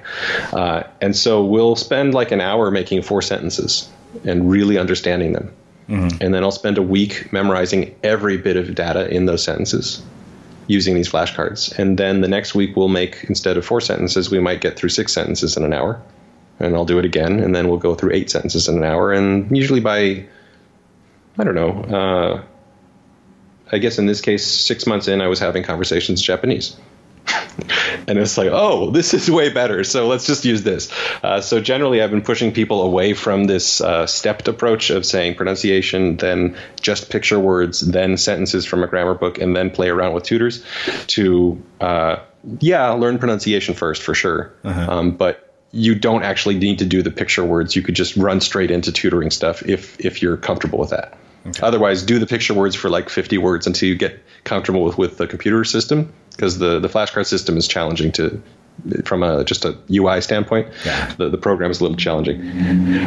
Uh, 0.53 0.83
and 1.01 1.13
so 1.15 1.43
we'll 1.43 1.75
spend 1.75 2.13
like 2.13 2.31
an 2.31 2.39
hour 2.39 2.71
making 2.71 3.01
four 3.01 3.21
sentences 3.21 3.89
and 4.23 4.49
really 4.49 4.77
understanding 4.77 5.33
them. 5.33 5.53
Mm-hmm. 5.87 6.17
And 6.21 6.33
then 6.33 6.43
I'll 6.43 6.51
spend 6.51 6.77
a 6.77 6.81
week 6.81 7.31
memorizing 7.33 7.95
every 8.03 8.37
bit 8.37 8.57
of 8.57 8.73
data 8.73 9.09
in 9.09 9.25
those 9.25 9.43
sentences 9.43 10.01
using 10.67 10.95
these 10.95 11.09
flashcards. 11.09 11.77
And 11.77 11.97
then 11.97 12.21
the 12.21 12.27
next 12.27 12.55
week 12.55 12.75
we'll 12.75 12.87
make, 12.87 13.25
instead 13.27 13.57
of 13.57 13.65
four 13.65 13.81
sentences, 13.81 14.31
we 14.31 14.39
might 14.39 14.61
get 14.61 14.77
through 14.77 14.89
six 14.89 15.11
sentences 15.11 15.57
in 15.57 15.63
an 15.63 15.73
hour. 15.73 16.01
And 16.59 16.75
I'll 16.75 16.85
do 16.85 16.99
it 16.99 17.05
again. 17.05 17.39
And 17.39 17.53
then 17.53 17.67
we'll 17.67 17.79
go 17.79 17.95
through 17.95 18.13
eight 18.13 18.29
sentences 18.29 18.69
in 18.69 18.77
an 18.77 18.83
hour. 18.83 19.11
And 19.11 19.55
usually 19.55 19.81
by, 19.81 20.25
I 21.37 21.43
don't 21.43 21.55
know, 21.55 21.83
uh, 21.83 22.43
I 23.71 23.79
guess 23.79 23.97
in 23.97 24.05
this 24.05 24.21
case, 24.21 24.45
six 24.45 24.85
months 24.85 25.07
in, 25.07 25.19
I 25.19 25.27
was 25.27 25.39
having 25.39 25.63
conversations 25.63 26.21
Japanese. 26.21 26.77
and 28.07 28.17
it's 28.17 28.37
like, 28.37 28.49
oh, 28.51 28.91
this 28.91 29.13
is 29.13 29.29
way 29.29 29.49
better. 29.49 29.83
So 29.83 30.07
let's 30.07 30.25
just 30.25 30.45
use 30.45 30.63
this. 30.63 30.91
Uh, 31.23 31.41
so 31.41 31.59
generally, 31.59 32.01
I've 32.01 32.11
been 32.11 32.21
pushing 32.21 32.51
people 32.51 32.81
away 32.81 33.13
from 33.13 33.45
this 33.45 33.81
uh, 33.81 34.05
stepped 34.07 34.47
approach 34.47 34.89
of 34.89 35.05
saying 35.05 35.35
pronunciation, 35.35 36.17
then 36.17 36.57
just 36.81 37.09
picture 37.09 37.39
words, 37.39 37.79
then 37.79 38.17
sentences 38.17 38.65
from 38.65 38.83
a 38.83 38.87
grammar 38.87 39.13
book, 39.13 39.37
and 39.37 39.55
then 39.55 39.69
play 39.69 39.89
around 39.89 40.13
with 40.13 40.23
tutors. 40.23 40.63
To 41.07 41.61
uh, 41.79 42.17
yeah, 42.59 42.89
learn 42.91 43.19
pronunciation 43.19 43.73
first 43.73 44.01
for 44.01 44.13
sure, 44.13 44.53
uh-huh. 44.63 44.91
um, 44.91 45.11
but 45.11 45.53
you 45.71 45.95
don't 45.95 46.23
actually 46.23 46.59
need 46.59 46.79
to 46.79 46.85
do 46.85 47.01
the 47.01 47.11
picture 47.11 47.43
words. 47.43 47.75
You 47.75 47.81
could 47.81 47.95
just 47.95 48.15
run 48.15 48.41
straight 48.41 48.71
into 48.71 48.91
tutoring 48.91 49.31
stuff 49.31 49.63
if 49.63 49.99
if 49.99 50.21
you're 50.21 50.37
comfortable 50.37 50.79
with 50.79 50.89
that. 50.89 51.17
Okay. 51.45 51.59
Otherwise, 51.61 52.03
do 52.03 52.19
the 52.19 52.27
picture 52.27 52.53
words 52.53 52.73
for 52.73 52.89
like 52.89 53.09
50 53.09 53.37
words 53.37 53.67
until 53.67 53.89
you 53.89 53.95
get 53.95 54.23
comfortable 54.45 54.83
with, 54.83 54.97
with 54.97 55.17
the 55.17 55.27
computer 55.27 55.65
system 55.65 56.13
because 56.35 56.59
the, 56.59 56.79
the 56.79 56.87
flashcard 56.87 57.25
system 57.25 57.57
is 57.57 57.67
challenging 57.67 58.11
to 58.13 58.41
from 59.05 59.23
a 59.23 59.43
just 59.43 59.65
a 59.65 59.77
UI 59.91 60.21
standpoint. 60.21 60.67
Yeah. 60.85 61.13
The, 61.15 61.29
the 61.29 61.37
program 61.37 61.71
is 61.71 61.79
a 61.79 61.83
little 61.83 61.97
challenging. 61.97 62.41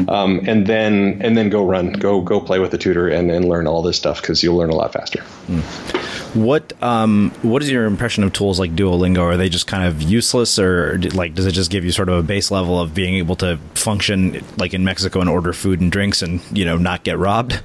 Um, 0.09 0.41
and 0.47 0.67
then 0.67 1.21
and 1.21 1.37
then 1.37 1.51
go 1.51 1.67
run, 1.67 1.93
go 1.93 2.21
go 2.21 2.41
play 2.41 2.59
with 2.59 2.71
the 2.71 2.79
tutor 2.79 3.09
and, 3.09 3.31
and 3.31 3.49
learn 3.49 3.67
all 3.67 3.83
this 3.83 3.97
stuff 3.97 4.21
because 4.21 4.43
you'll 4.43 4.57
learn 4.57 4.71
a 4.71 4.75
lot 4.75 4.93
faster. 4.93 5.21
Mm. 5.49 6.37
What 6.37 6.73
um 6.83 7.33
what 7.43 7.63
is 7.63 7.71
your 7.71 7.85
impression 7.85 8.25
of 8.25 8.33
tools 8.33 8.59
like 8.59 8.75
Duolingo? 8.75 9.21
Are 9.21 9.37
they 9.37 9.49
just 9.49 9.67
kind 9.67 9.85
of 9.85 10.03
useless, 10.03 10.59
or 10.59 10.99
like 11.15 11.35
does 11.35 11.47
it 11.47 11.53
just 11.53 11.71
give 11.71 11.85
you 11.85 11.93
sort 11.93 12.09
of 12.09 12.19
a 12.19 12.23
base 12.23 12.51
level 12.51 12.81
of 12.81 12.95
being 12.95 13.15
able 13.17 13.37
to 13.37 13.59
function 13.75 14.45
like 14.57 14.73
in 14.73 14.85
Mexico 14.85 15.21
and 15.21 15.29
order 15.29 15.53
food 15.53 15.81
and 15.81 15.91
drinks 15.91 16.23
and 16.23 16.41
you 16.57 16.65
know 16.65 16.77
not 16.77 17.05
get 17.05 17.19
robbed? 17.19 17.61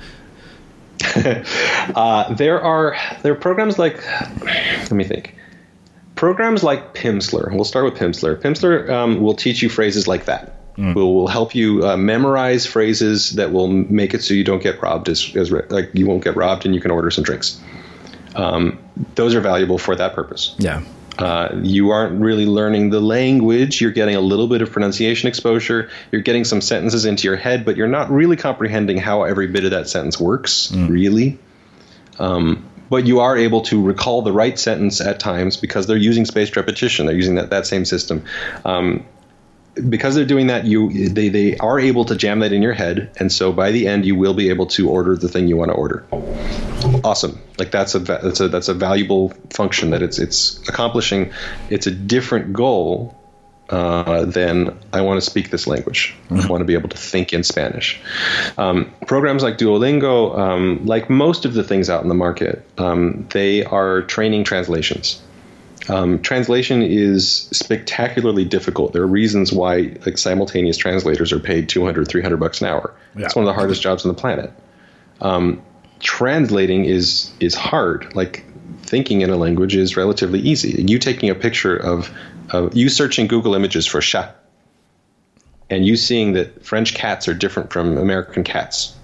uh, 1.95 2.33
there 2.35 2.61
are 2.61 2.95
there 3.23 3.33
are 3.33 3.35
programs 3.35 3.79
like 3.79 4.05
let 4.43 4.91
me 4.91 5.03
think 5.03 5.35
programs 6.21 6.63
like 6.63 6.93
Pimsleur. 6.93 7.51
We'll 7.51 7.63
start 7.63 7.83
with 7.83 7.95
Pimsleur. 7.95 8.39
Pimsleur 8.39 8.87
um, 8.91 9.21
will 9.21 9.33
teach 9.33 9.63
you 9.63 9.69
phrases 9.69 10.07
like 10.07 10.25
that. 10.25 10.53
Mm. 10.77 10.93
Will 10.93 11.15
will 11.15 11.27
help 11.27 11.55
you 11.55 11.83
uh, 11.83 11.97
memorize 11.97 12.67
phrases 12.67 13.31
that 13.31 13.51
will 13.51 13.67
make 13.67 14.13
it 14.13 14.21
so 14.21 14.35
you 14.35 14.43
don't 14.43 14.61
get 14.61 14.79
robbed 14.83 15.09
as, 15.09 15.35
as 15.35 15.49
like 15.49 15.89
you 15.95 16.05
won't 16.05 16.23
get 16.23 16.35
robbed 16.35 16.67
and 16.67 16.75
you 16.75 16.79
can 16.79 16.91
order 16.91 17.09
some 17.09 17.23
drinks. 17.23 17.59
Um, 18.35 18.77
those 19.15 19.33
are 19.33 19.41
valuable 19.41 19.79
for 19.79 19.95
that 19.95 20.13
purpose. 20.13 20.53
Yeah. 20.59 20.83
Uh, 21.17 21.59
you 21.63 21.89
aren't 21.89 22.21
really 22.21 22.45
learning 22.45 22.91
the 22.91 23.01
language. 23.01 23.81
You're 23.81 23.89
getting 23.89 24.15
a 24.15 24.21
little 24.21 24.47
bit 24.47 24.61
of 24.61 24.71
pronunciation 24.71 25.27
exposure. 25.27 25.89
You're 26.11 26.21
getting 26.21 26.43
some 26.43 26.61
sentences 26.61 27.05
into 27.05 27.27
your 27.27 27.35
head, 27.35 27.65
but 27.65 27.77
you're 27.77 27.87
not 27.87 28.11
really 28.11 28.37
comprehending 28.37 28.99
how 28.99 29.23
every 29.23 29.47
bit 29.47 29.65
of 29.65 29.71
that 29.71 29.89
sentence 29.89 30.19
works, 30.19 30.67
mm. 30.67 30.87
really. 30.87 31.39
Um, 32.19 32.69
but 32.91 33.07
you 33.07 33.21
are 33.21 33.37
able 33.37 33.61
to 33.61 33.81
recall 33.81 34.21
the 34.21 34.33
right 34.33 34.59
sentence 34.59 34.99
at 34.99 35.17
times 35.17 35.55
because 35.55 35.87
they're 35.87 35.95
using 35.95 36.25
spaced 36.25 36.57
repetition. 36.57 37.05
They're 37.05 37.15
using 37.15 37.35
that, 37.35 37.49
that 37.49 37.65
same 37.65 37.85
system. 37.85 38.25
Um, 38.65 39.05
because 39.87 40.13
they're 40.13 40.25
doing 40.25 40.47
that, 40.47 40.65
you 40.65 41.07
they, 41.07 41.29
they 41.29 41.55
are 41.55 41.79
able 41.79 42.03
to 42.03 42.17
jam 42.17 42.39
that 42.39 42.51
in 42.51 42.61
your 42.61 42.73
head, 42.73 43.09
and 43.15 43.31
so 43.31 43.53
by 43.53 43.71
the 43.71 43.87
end, 43.87 44.05
you 44.05 44.15
will 44.15 44.33
be 44.33 44.49
able 44.49 44.65
to 44.65 44.89
order 44.89 45.15
the 45.15 45.29
thing 45.29 45.47
you 45.47 45.55
want 45.55 45.71
to 45.71 45.75
order. 45.75 46.05
Awesome! 47.05 47.41
Like 47.57 47.71
that's 47.71 47.95
a 47.95 47.99
that's 47.99 48.41
a 48.41 48.49
that's 48.49 48.67
a 48.67 48.73
valuable 48.73 49.29
function 49.49 49.91
that 49.91 50.01
it's 50.01 50.19
it's 50.19 50.59
accomplishing. 50.67 51.31
It's 51.69 51.87
a 51.87 51.91
different 51.91 52.51
goal 52.51 53.17
uh, 53.71 54.25
than 54.25 54.77
I 54.91 55.01
want 55.01 55.21
to 55.21 55.29
speak 55.29 55.49
this 55.49 55.65
language. 55.65 56.13
Mm-hmm. 56.25 56.41
I 56.41 56.47
want 56.47 56.61
to 56.61 56.65
be 56.65 56.73
able 56.73 56.89
to 56.89 56.97
think 56.97 57.33
in 57.33 57.43
Spanish. 57.43 57.99
Um, 58.57 58.93
programs 59.07 59.43
like 59.43 59.57
Duolingo, 59.57 60.37
um, 60.37 60.85
like 60.85 61.09
most 61.09 61.45
of 61.45 61.53
the 61.53 61.63
things 61.63 61.89
out 61.89 62.03
in 62.03 62.09
the 62.09 62.15
market, 62.15 62.65
um, 62.77 63.27
they 63.31 63.63
are 63.63 64.01
training 64.01 64.43
translations. 64.43 65.21
Um, 65.89 66.21
translation 66.21 66.83
is 66.83 67.47
spectacularly 67.51 68.45
difficult. 68.45 68.93
There 68.93 69.01
are 69.01 69.07
reasons 69.07 69.51
why 69.51 69.95
like 70.05 70.17
simultaneous 70.17 70.77
translators 70.77 71.31
are 71.31 71.39
paid 71.39 71.69
200, 71.69 72.07
300 72.07 72.37
bucks 72.37 72.61
an 72.61 72.67
hour. 72.67 72.93
Yeah. 73.15 73.25
It's 73.25 73.35
one 73.35 73.43
of 73.43 73.47
the 73.47 73.53
hardest 73.53 73.81
jobs 73.81 74.05
on 74.05 74.13
the 74.13 74.19
planet. 74.19 74.51
Um, 75.21 75.63
translating 75.99 76.85
is 76.85 77.31
is 77.39 77.55
hard. 77.55 78.15
Like 78.15 78.45
thinking 78.83 79.21
in 79.21 79.29
a 79.29 79.37
language 79.37 79.75
is 79.75 79.95
relatively 79.95 80.39
easy. 80.39 80.83
You 80.83 80.99
taking 80.99 81.29
a 81.29 81.35
picture 81.35 81.75
of, 81.75 82.11
of 82.51 82.75
you 82.75 82.89
searching 82.89 83.27
Google 83.27 83.55
Images 83.55 83.85
for 83.85 84.01
chat, 84.01 84.35
and 85.69 85.85
you 85.85 85.95
seeing 85.95 86.33
that 86.33 86.65
French 86.65 86.93
cats 86.93 87.27
are 87.27 87.33
different 87.33 87.71
from 87.71 87.97
American 87.97 88.43
cats, 88.43 88.95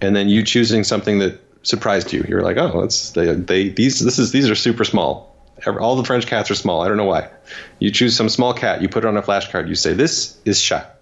and 0.00 0.14
then 0.14 0.28
you 0.28 0.42
choosing 0.42 0.84
something 0.84 1.18
that 1.18 1.40
surprised 1.62 2.12
you. 2.12 2.24
You're 2.28 2.42
like, 2.42 2.56
oh, 2.56 2.82
it's 2.82 3.10
they, 3.10 3.34
they 3.34 3.68
these 3.68 4.00
this 4.00 4.18
is 4.18 4.32
these 4.32 4.48
are 4.48 4.54
super 4.54 4.84
small 4.84 5.36
all 5.66 5.96
the 5.96 6.04
French 6.04 6.26
cats 6.26 6.50
are 6.50 6.54
small. 6.54 6.82
I 6.82 6.88
don't 6.88 6.96
know 6.96 7.04
why. 7.04 7.30
You 7.78 7.90
choose 7.90 8.16
some 8.16 8.28
small 8.28 8.52
cat, 8.52 8.82
you 8.82 8.88
put 8.88 9.04
it 9.04 9.08
on 9.08 9.16
a 9.16 9.22
flashcard, 9.22 9.68
you 9.68 9.74
say, 9.74 9.94
This 9.94 10.38
is 10.44 10.60
chat. 10.60 11.00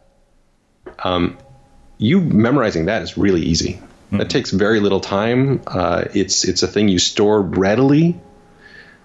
Um, 1.03 1.39
you 1.99 2.21
memorizing 2.21 2.87
that 2.87 3.03
is 3.03 3.17
really 3.17 3.43
easy. 3.43 3.75
Mm-hmm. 3.75 4.19
That 4.19 4.31
takes 4.31 4.51
very 4.51 4.81
little 4.81 5.01
time. 5.01 5.63
Uh, 5.67 6.05
it's, 6.15 6.45
it's 6.45 6.63
a 6.63 6.69
thing 6.69 6.89
you 6.89 6.99
store 6.99 7.41
readily. 7.41 8.21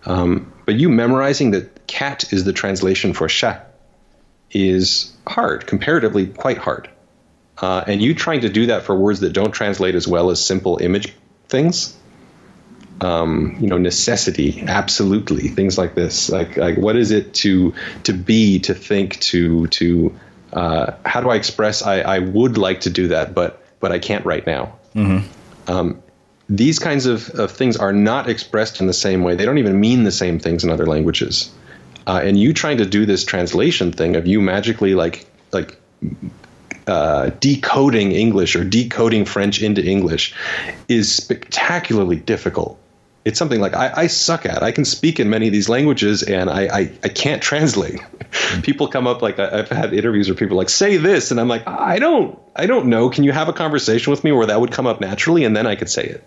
Um, 0.06 0.54
but 0.70 0.80
you 0.80 0.88
memorizing 0.88 1.49
that 1.49 1.88
cat 1.88 2.32
is 2.32 2.43
the 2.43 2.53
translation 2.53 3.11
for 3.13 3.28
chat 3.28 3.74
is 4.51 5.11
hard, 5.26 5.65
comparatively 5.65 6.28
quite 6.28 6.59
hard. 6.59 6.88
Uh, 7.57 7.84
and 7.88 8.03
you 8.03 8.13
trying 8.13 8.41
to 8.41 8.49
do 8.49 8.67
that 8.67 8.84
for 8.84 8.95
words 8.95 9.22
that 9.22 9.34
don't 9.34 9.49
translate 9.51 9.95
as 9.95 10.07
well 10.07 10.30
as 10.30 10.45
simple 10.45 10.78
image 10.78 11.11
things 11.47 11.97
um, 13.01 13.57
you 13.59 13.65
know 13.65 13.80
necessity 13.80 14.63
absolutely 14.67 15.47
things 15.47 15.76
like 15.76 15.95
this 15.95 16.30
like 16.30 16.55
like 16.55 16.78
what 16.78 16.95
is 16.95 17.09
it 17.09 17.34
to 17.34 17.74
to 18.03 18.13
be 18.13 18.59
to 18.59 18.76
think 18.76 19.20
to 19.22 19.65
to 19.67 20.15
uh, 20.53 20.91
how 21.03 21.20
do 21.20 21.32
I 21.32 21.36
express 21.36 21.82
I, 21.82 22.01
I 22.01 22.20
would 22.20 22.59
like 22.59 22.82
to 22.82 22.91
do 22.91 23.07
that 23.07 23.34
but 23.34 23.59
but 23.80 23.91
I 23.91 23.97
can't 23.97 24.24
right 24.24 24.45
now 24.45 24.78
mm-hmm. 24.93 25.72
um, 25.72 26.03
these 26.50 26.80
kinds 26.80 27.06
of, 27.06 27.30
of 27.30 27.52
things 27.52 27.78
are 27.78 27.93
not 27.93 28.28
expressed 28.30 28.82
in 28.82 28.88
the 28.88 28.93
same 28.93 29.24
way 29.24 29.36
they 29.36 29.45
don't 29.45 29.60
even 29.60 29.80
mean 29.80 30.04
the 30.04 30.12
same 30.12 30.39
things 30.39 30.64
in 30.64 30.70
other 30.70 30.86
languages 30.86 31.52
uh, 32.08 32.20
and 32.24 32.39
you 32.39 32.54
trying 32.54 32.78
to 32.78 32.86
do 32.86 33.06
this 33.06 33.24
translation 33.24 33.91
thing 33.91 34.16
of 34.16 34.28
you 34.28 34.41
magically 34.41 34.95
like 34.95 35.28
like 35.52 35.80
uh, 36.88 37.30
decoding 37.39 38.14
English 38.14 38.56
or 38.56 38.64
decoding 38.64 39.26
French 39.26 39.62
into 39.62 39.84
English 39.84 40.34
is 40.88 41.14
spectacularly 41.14 42.16
difficult 42.16 42.80
it's 43.26 43.38
something 43.38 43.60
like 43.60 43.76
I, 43.76 43.91
I, 43.95 44.08
suck 44.08 44.45
at. 44.45 44.64
I 44.64 44.72
can 44.72 44.86
speak 44.86 45.20
in 45.20 45.30
many 45.30 45.47
of 45.47 45.54
these 45.54 45.70
languages, 45.70 46.24
and 46.24 46.50
I 46.50 46.62
I, 46.66 46.80
I 47.04 47.10
can't 47.10 47.41
translate. 47.41 48.00
people 48.64 48.88
come 48.88 49.08
up 49.08 49.22
like 49.22 49.39
I, 49.39 49.58
have 49.58 49.70
had 49.70 49.93
interviews 49.93 50.30
where 50.30 50.36
people 50.36 50.58
like 50.58 50.70
say 50.70 50.97
this, 50.97 51.32
and 51.32 51.39
I'm 51.39 51.47
like 51.47 51.68
I 51.68 52.00
don't 52.00 52.39
I 52.56 52.66
don't 52.66 52.88
know. 52.88 53.10
Can 53.10 53.24
you 53.24 53.32
have 53.32 53.50
a 53.50 53.54
conversation 53.54 54.12
with 54.12 54.24
me 54.24 54.32
where 54.32 54.47
that 54.47 54.60
would 54.60 54.72
come 54.72 54.88
up 54.88 55.02
naturally, 55.02 55.43
and 55.43 55.56
then 55.56 55.68
I 55.68 55.76
could 55.76 55.89
say 55.89 56.06
it. 56.06 56.24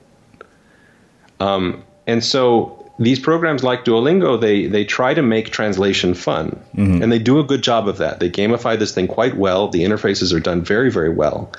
Um, 1.42 1.82
and 2.06 2.22
so 2.24 2.78
these 2.98 3.18
programs 3.18 3.64
like 3.64 3.84
Duolingo, 3.84 4.40
they 4.40 4.66
they 4.66 4.84
try 4.84 5.14
to 5.14 5.22
make 5.22 5.46
translation 5.50 6.14
fun, 6.14 6.46
Mhm. 6.76 7.02
and 7.02 7.10
they 7.10 7.18
do 7.18 7.40
a 7.40 7.42
good 7.42 7.62
job 7.62 7.88
of 7.88 7.96
that. 7.98 8.20
They 8.20 8.30
gamify 8.30 8.78
this 8.78 8.92
thing 8.92 9.08
quite 9.08 9.36
well. 9.36 9.68
The 9.68 9.82
interfaces 9.82 10.32
are 10.36 10.40
done 10.40 10.60
very 10.62 10.90
very 10.90 11.08
well. 11.08 11.50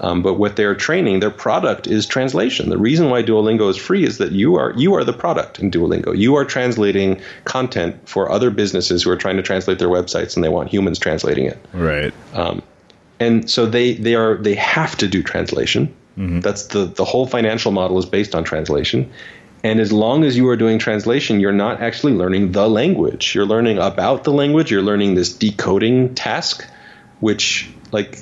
Um, 0.00 0.22
but 0.22 0.34
what 0.34 0.54
they're 0.56 0.74
training, 0.74 1.20
their 1.20 1.30
product 1.46 1.86
is 1.86 2.06
translation. 2.06 2.68
The 2.68 2.78
reason 2.78 3.10
why 3.10 3.22
Duolingo 3.22 3.70
is 3.70 3.76
free 3.76 4.04
is 4.04 4.18
that 4.18 4.32
you 4.32 4.54
are 4.56 4.72
you 4.76 4.94
are 4.94 5.02
the 5.04 5.14
product 5.24 5.58
in 5.60 5.70
Duolingo. 5.70 6.12
You 6.16 6.36
are 6.36 6.44
translating 6.44 7.18
content 7.44 7.96
for 8.04 8.30
other 8.30 8.50
businesses 8.50 9.02
who 9.02 9.10
are 9.10 9.16
trying 9.24 9.38
to 9.38 9.42
translate 9.42 9.78
their 9.78 9.88
websites, 9.98 10.34
and 10.36 10.44
they 10.44 10.50
want 10.50 10.68
humans 10.68 10.98
translating 10.98 11.46
it. 11.46 11.58
Right. 11.72 12.12
Um, 12.34 12.62
and 13.18 13.48
so 13.50 13.66
they 13.66 13.94
they 13.94 14.14
are 14.14 14.36
they 14.36 14.54
have 14.56 14.96
to 14.98 15.08
do 15.08 15.22
translation. 15.22 15.88
Mm-hmm. 16.16 16.40
That's 16.40 16.66
the 16.66 16.84
the 16.84 17.04
whole 17.04 17.26
financial 17.26 17.72
model 17.72 17.98
is 17.98 18.06
based 18.06 18.34
on 18.34 18.44
translation. 18.44 19.12
And 19.64 19.78
as 19.78 19.92
long 19.92 20.24
as 20.24 20.36
you 20.36 20.48
are 20.48 20.56
doing 20.56 20.78
translation, 20.78 21.38
you're 21.38 21.52
not 21.52 21.80
actually 21.80 22.14
learning 22.14 22.52
the 22.52 22.68
language. 22.68 23.34
You're 23.34 23.46
learning 23.46 23.78
about 23.78 24.24
the 24.24 24.32
language. 24.32 24.70
You're 24.70 24.82
learning 24.82 25.14
this 25.14 25.32
decoding 25.32 26.14
task, 26.14 26.66
which 27.20 27.70
like 27.92 28.18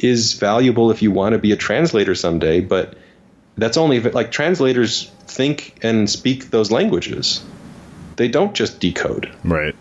is 0.00 0.34
valuable 0.34 0.90
if 0.90 1.00
you 1.00 1.12
want 1.12 1.34
to 1.34 1.38
be 1.38 1.52
a 1.52 1.56
translator 1.56 2.14
someday. 2.14 2.60
But 2.60 2.96
that's 3.56 3.76
only 3.76 3.98
if, 3.98 4.14
like 4.14 4.32
translators 4.32 5.10
think 5.26 5.78
and 5.82 6.10
speak 6.10 6.50
those 6.50 6.70
languages. 6.72 7.44
They 8.16 8.28
don't 8.28 8.54
just 8.54 8.80
decode. 8.80 9.32
Right. 9.44 9.76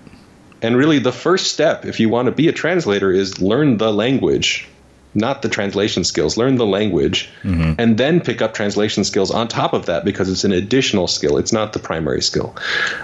And 0.61 0.77
really, 0.77 0.99
the 0.99 1.11
first 1.11 1.51
step, 1.51 1.85
if 1.85 1.99
you 1.99 2.09
want 2.09 2.27
to 2.27 2.31
be 2.31 2.49
a 2.49 2.51
translator, 2.51 3.11
is 3.11 3.41
learn 3.41 3.77
the 3.77 3.91
language, 3.91 4.67
not 5.13 5.41
the 5.41 5.49
translation 5.49 6.03
skills. 6.03 6.37
Learn 6.37 6.55
the 6.57 6.65
language, 6.65 7.29
and 7.79 7.97
then 7.97 8.21
pick 8.21 8.41
up 8.41 8.53
translation 8.53 9.03
skills 9.03 9.31
on 9.31 9.47
top 9.47 9.73
of 9.73 9.87
that 9.87 10.05
because 10.05 10.29
it's 10.29 10.43
an 10.43 10.51
additional 10.51 11.07
skill. 11.07 11.37
It's 11.37 11.51
not 11.51 11.73
the 11.73 11.79
primary 11.79 12.21
skill. 12.21 12.55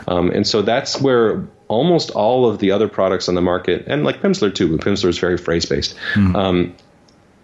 Um, 0.08 0.30
and 0.32 0.46
so 0.48 0.62
that's 0.62 1.02
where 1.02 1.44
almost 1.68 2.12
all 2.12 2.48
of 2.48 2.60
the 2.60 2.72
other 2.72 2.88
products 2.88 3.28
on 3.28 3.36
the 3.36 3.42
market, 3.42 3.86
and 3.88 4.04
like 4.04 4.22
Pimsleur 4.22 4.54
too, 4.54 4.78
but 4.78 4.86
Pimsleur 4.86 5.10
is 5.10 5.18
very 5.18 5.38
phrase 5.38 5.66
based. 5.66 5.96
Um, 6.36 6.76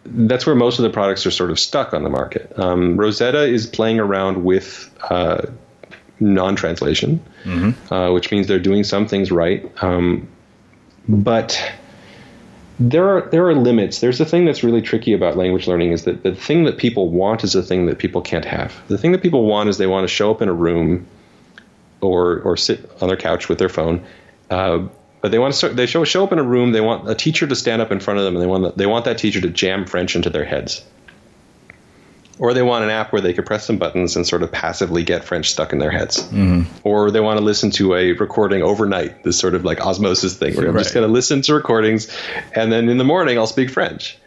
that's 0.06 0.46
where 0.48 0.56
most 0.56 0.80
of 0.80 0.84
the 0.84 0.90
products 0.90 1.26
are 1.28 1.32
sort 1.32 1.52
of 1.52 1.60
stuck 1.60 1.94
on 1.94 2.04
the 2.04 2.10
market. 2.10 2.52
Um, 2.58 2.98
Rosetta 2.98 3.44
is 3.46 3.68
playing 3.68 4.00
around 4.00 4.44
with 4.44 4.90
uh, 5.10 5.46
non-translation, 6.20 7.20
uh, 7.92 8.12
which 8.12 8.32
means 8.32 8.48
they're 8.48 8.60
doing 8.60 8.84
some 8.84 9.08
things 9.08 9.32
right. 9.32 9.70
Um, 9.84 10.28
but 11.08 11.60
there 12.90 13.18
are 13.18 13.30
there 13.30 13.48
are 13.48 13.54
limits. 13.54 14.00
There's 14.00 14.20
a 14.20 14.26
thing 14.26 14.46
that's 14.46 14.64
really 14.64 14.82
tricky 14.82 15.14
about 15.14 15.38
language 15.38 15.68
learning 15.68 15.92
is 15.92 16.06
that 16.06 16.24
the 16.24 16.34
thing 16.34 16.64
that 16.64 16.78
people 16.78 17.10
want 17.10 17.44
is 17.44 17.54
a 17.54 17.62
thing 17.62 17.86
that 17.86 18.00
people 18.00 18.22
can't 18.22 18.46
have. 18.46 18.74
The 18.88 18.98
thing 18.98 19.12
that 19.12 19.22
people 19.22 19.46
want 19.46 19.70
is 19.70 19.78
they 19.78 19.88
want 19.88 20.04
to 20.04 20.14
show 20.14 20.32
up 20.32 20.42
in 20.42 20.50
a 20.50 20.54
room 20.54 21.06
or 22.02 22.40
or 22.40 22.58
sit 22.58 22.90
on 23.00 23.08
their 23.08 23.18
couch 23.18 23.50
with 23.50 23.60
their 23.60 23.70
phone. 23.70 24.04
Uh, 24.50 24.88
but 25.22 25.30
they 25.30 25.38
want 25.38 25.54
to 25.54 25.58
start, 25.58 25.76
they 25.76 25.86
show 25.86 26.04
show 26.04 26.24
up 26.24 26.32
in 26.32 26.40
a 26.40 26.44
room. 26.44 26.72
They 26.72 26.82
want 26.82 27.08
a 27.08 27.14
teacher 27.14 27.46
to 27.46 27.56
stand 27.56 27.82
up 27.82 27.92
in 27.92 28.00
front 28.00 28.20
of 28.20 28.26
them, 28.26 28.36
and 28.36 28.42
they 28.42 28.48
want 28.48 28.76
they 28.78 28.88
want 28.88 29.06
that 29.06 29.20
teacher 29.20 29.40
to 29.42 29.50
jam 29.50 29.86
French 29.86 30.16
into 30.16 30.32
their 30.32 30.46
heads. 30.46 30.84
Or 32.42 32.56
they 32.56 32.64
want 32.64 32.84
an 32.84 32.90
app 32.90 33.14
where 33.14 33.22
they 33.22 33.34
could 33.34 33.46
press 33.46 33.68
some 33.68 33.78
buttons 33.78 34.16
and 34.16 34.26
sort 34.26 34.42
of 34.42 34.52
passively 34.52 35.04
get 35.04 35.24
French 35.24 35.52
stuck 35.52 35.74
in 35.74 35.78
their 35.78 35.92
heads. 35.92 36.28
Or 36.84 37.12
they 37.12 37.20
want 37.20 37.38
to 37.38 37.46
listen 37.46 37.70
to 37.72 37.94
a 37.94 38.14
recording 38.14 38.64
overnight, 38.64 39.24
this 39.24 39.38
sort 39.38 39.54
of 39.54 39.64
like 39.64 39.80
osmosis 39.80 40.38
thing 40.38 40.56
where 40.56 40.68
I'm 40.68 40.74
just 40.78 40.96
going 40.96 41.06
to 41.08 41.14
listen 41.14 41.44
to 41.44 41.54
recordings 41.54 42.08
and 42.54 42.72
then 42.72 42.90
in 42.90 42.98
the 42.98 43.04
morning 43.04 43.38
I'll 43.38 43.46
speak 43.46 43.70
French. 43.70 44.18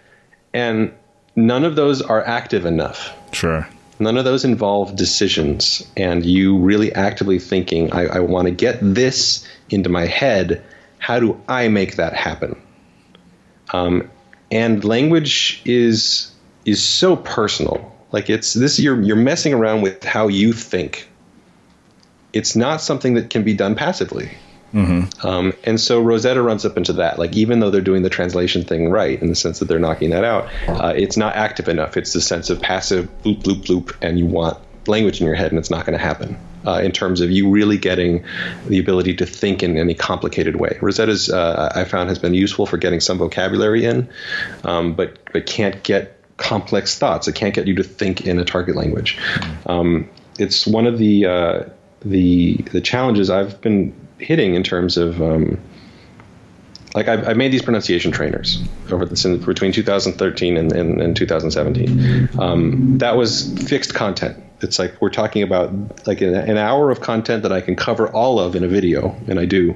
And 0.53 0.95
none 1.35 1.65
of 1.65 1.75
those 1.75 2.03
are 2.03 2.25
active 2.25 2.67
enough. 2.67 3.13
Sure. 3.33 3.67
None 3.99 4.17
of 4.17 4.25
those 4.25 4.45
involve 4.45 4.95
decisions 4.95 5.85
and 5.97 6.25
you 6.25 6.59
really 6.59 6.95
actively 6.95 7.41
thinking, 7.41 7.93
I, 7.93 8.07
I 8.07 8.21
want 8.21 8.47
to 8.47 8.55
get 8.55 8.79
this 8.81 9.45
into 9.71 9.89
my 9.89 10.07
head. 10.07 10.63
How 10.99 11.19
do 11.19 11.41
I 11.49 11.67
make 11.67 11.97
that 11.97 12.13
happen? 12.15 12.63
Um, 13.73 14.09
and 14.53 14.85
language 14.85 15.61
is 15.65 16.31
is 16.65 16.81
so 16.81 17.17
personal. 17.17 17.91
Like 18.15 18.31
it's 18.31 18.55
this 18.55 18.79
you're 18.79 19.03
you're 19.03 19.17
messing 19.17 19.53
around 19.53 19.83
with 19.83 20.05
how 20.05 20.29
you 20.29 20.53
think. 20.53 21.09
It's 22.33 22.55
not 22.55 22.81
something 22.81 23.15
that 23.15 23.29
can 23.29 23.43
be 23.43 23.55
done 23.55 23.75
passively. 23.75 24.31
Mm-hmm. 24.73 25.27
Um, 25.27 25.53
and 25.65 25.81
so 25.81 26.01
Rosetta 26.01 26.41
runs 26.41 26.65
up 26.65 26.77
into 26.77 26.93
that. 26.93 27.19
Like 27.19 27.35
even 27.35 27.59
though 27.59 27.71
they're 27.71 27.81
doing 27.81 28.05
the 28.05 28.11
translation 28.11 28.63
thing 28.63 28.89
right 28.89 29.21
in 29.21 29.31
the 29.31 29.35
sense 29.35 29.59
that 29.59 29.65
they're 29.65 29.81
knocking 29.81 30.11
that 30.11 30.23
out, 30.23 30.49
uh, 30.69 30.95
it's 30.97 31.17
not 31.17 31.35
active 31.35 31.69
enough. 31.69 31.97
It's 31.97 32.13
the 32.13 32.21
sense 32.21 32.51
of 32.51 32.63
passive 32.63 33.09
bloop 33.25 33.43
bloop 33.43 33.65
bloop, 33.65 33.97
and 34.01 34.17
you 34.17 34.27
want 34.27 34.59
language 34.87 35.21
in 35.21 35.27
your 35.27 35.35
head, 35.35 35.51
and 35.51 35.59
it's 35.59 35.71
not 35.71 35.85
going 35.85 35.99
to 35.99 36.05
happen. 36.05 36.39
Uh, 36.65 36.81
in 36.85 36.93
terms 36.93 37.21
of 37.21 37.33
you 37.33 37.51
really 37.51 37.77
getting 37.77 38.25
the 38.69 38.79
ability 38.79 39.17
to 39.17 39.27
think 39.27 39.65
in 39.65 39.77
any 39.77 39.93
complicated 39.93 40.55
way, 40.55 40.79
Rosetta's 40.81 41.31
uh, 41.31 41.73
I 41.75 41.83
found 41.83 42.11
has 42.11 42.21
been 42.21 42.35
useful 42.35 42.65
for 42.65 42.77
getting 42.77 43.01
some 43.01 43.19
vocabulary 43.19 43.85
in, 43.85 44.09
um, 44.63 44.95
but 44.95 45.19
but 45.33 45.47
can't 45.47 45.83
get 45.83 46.24
complex 46.37 46.99
thoughts. 46.99 47.29
It 47.29 47.35
can't 47.35 47.55
get 47.55 47.67
you 47.67 47.75
to 47.77 47.83
think 47.83 48.27
in 48.27 48.39
a 48.39 48.45
target 48.45 48.77
language. 48.77 49.19
Um, 49.67 50.09
it's 50.39 50.67
one 50.67 50.87
of 50.87 50.99
the 50.99 51.27
uh, 51.27 51.63
the 52.05 52.57
the 52.73 52.81
challenges 52.81 53.31
I've 53.31 53.61
been 53.61 53.95
hitting 54.19 54.55
in 54.55 54.63
terms 54.63 54.97
of 54.97 55.21
um, 55.23 55.61
like 56.95 57.09
I've, 57.09 57.29
I've 57.29 57.37
made 57.37 57.53
these 57.53 57.63
pronunciation 57.63 58.13
trainers 58.13 58.63
over 58.91 59.05
the 59.05 59.17
since 59.17 59.45
between 59.45 59.73
2013 59.73 60.57
and, 60.57 60.73
and, 60.73 61.01
and 61.01 61.17
2017. 61.17 62.29
Um, 62.39 62.99
that 62.99 63.17
was 63.17 63.53
fixed 63.69 63.95
content. 63.95 64.43
It's 64.61 64.79
like 64.79 65.01
we're 65.01 65.11
talking 65.11 65.43
about 65.43 66.07
like 66.07 66.21
an, 66.21 66.35
an 66.35 66.57
hour 66.57 66.91
of 66.91 67.01
content 67.01 67.43
that 67.43 67.53
I 67.53 67.61
can 67.61 67.75
cover 67.75 68.09
all 68.09 68.39
of 68.39 68.55
in 68.55 68.63
a 68.65 68.69
video, 68.69 69.15
and 69.27 69.39
I 69.39 69.45
do. 69.45 69.75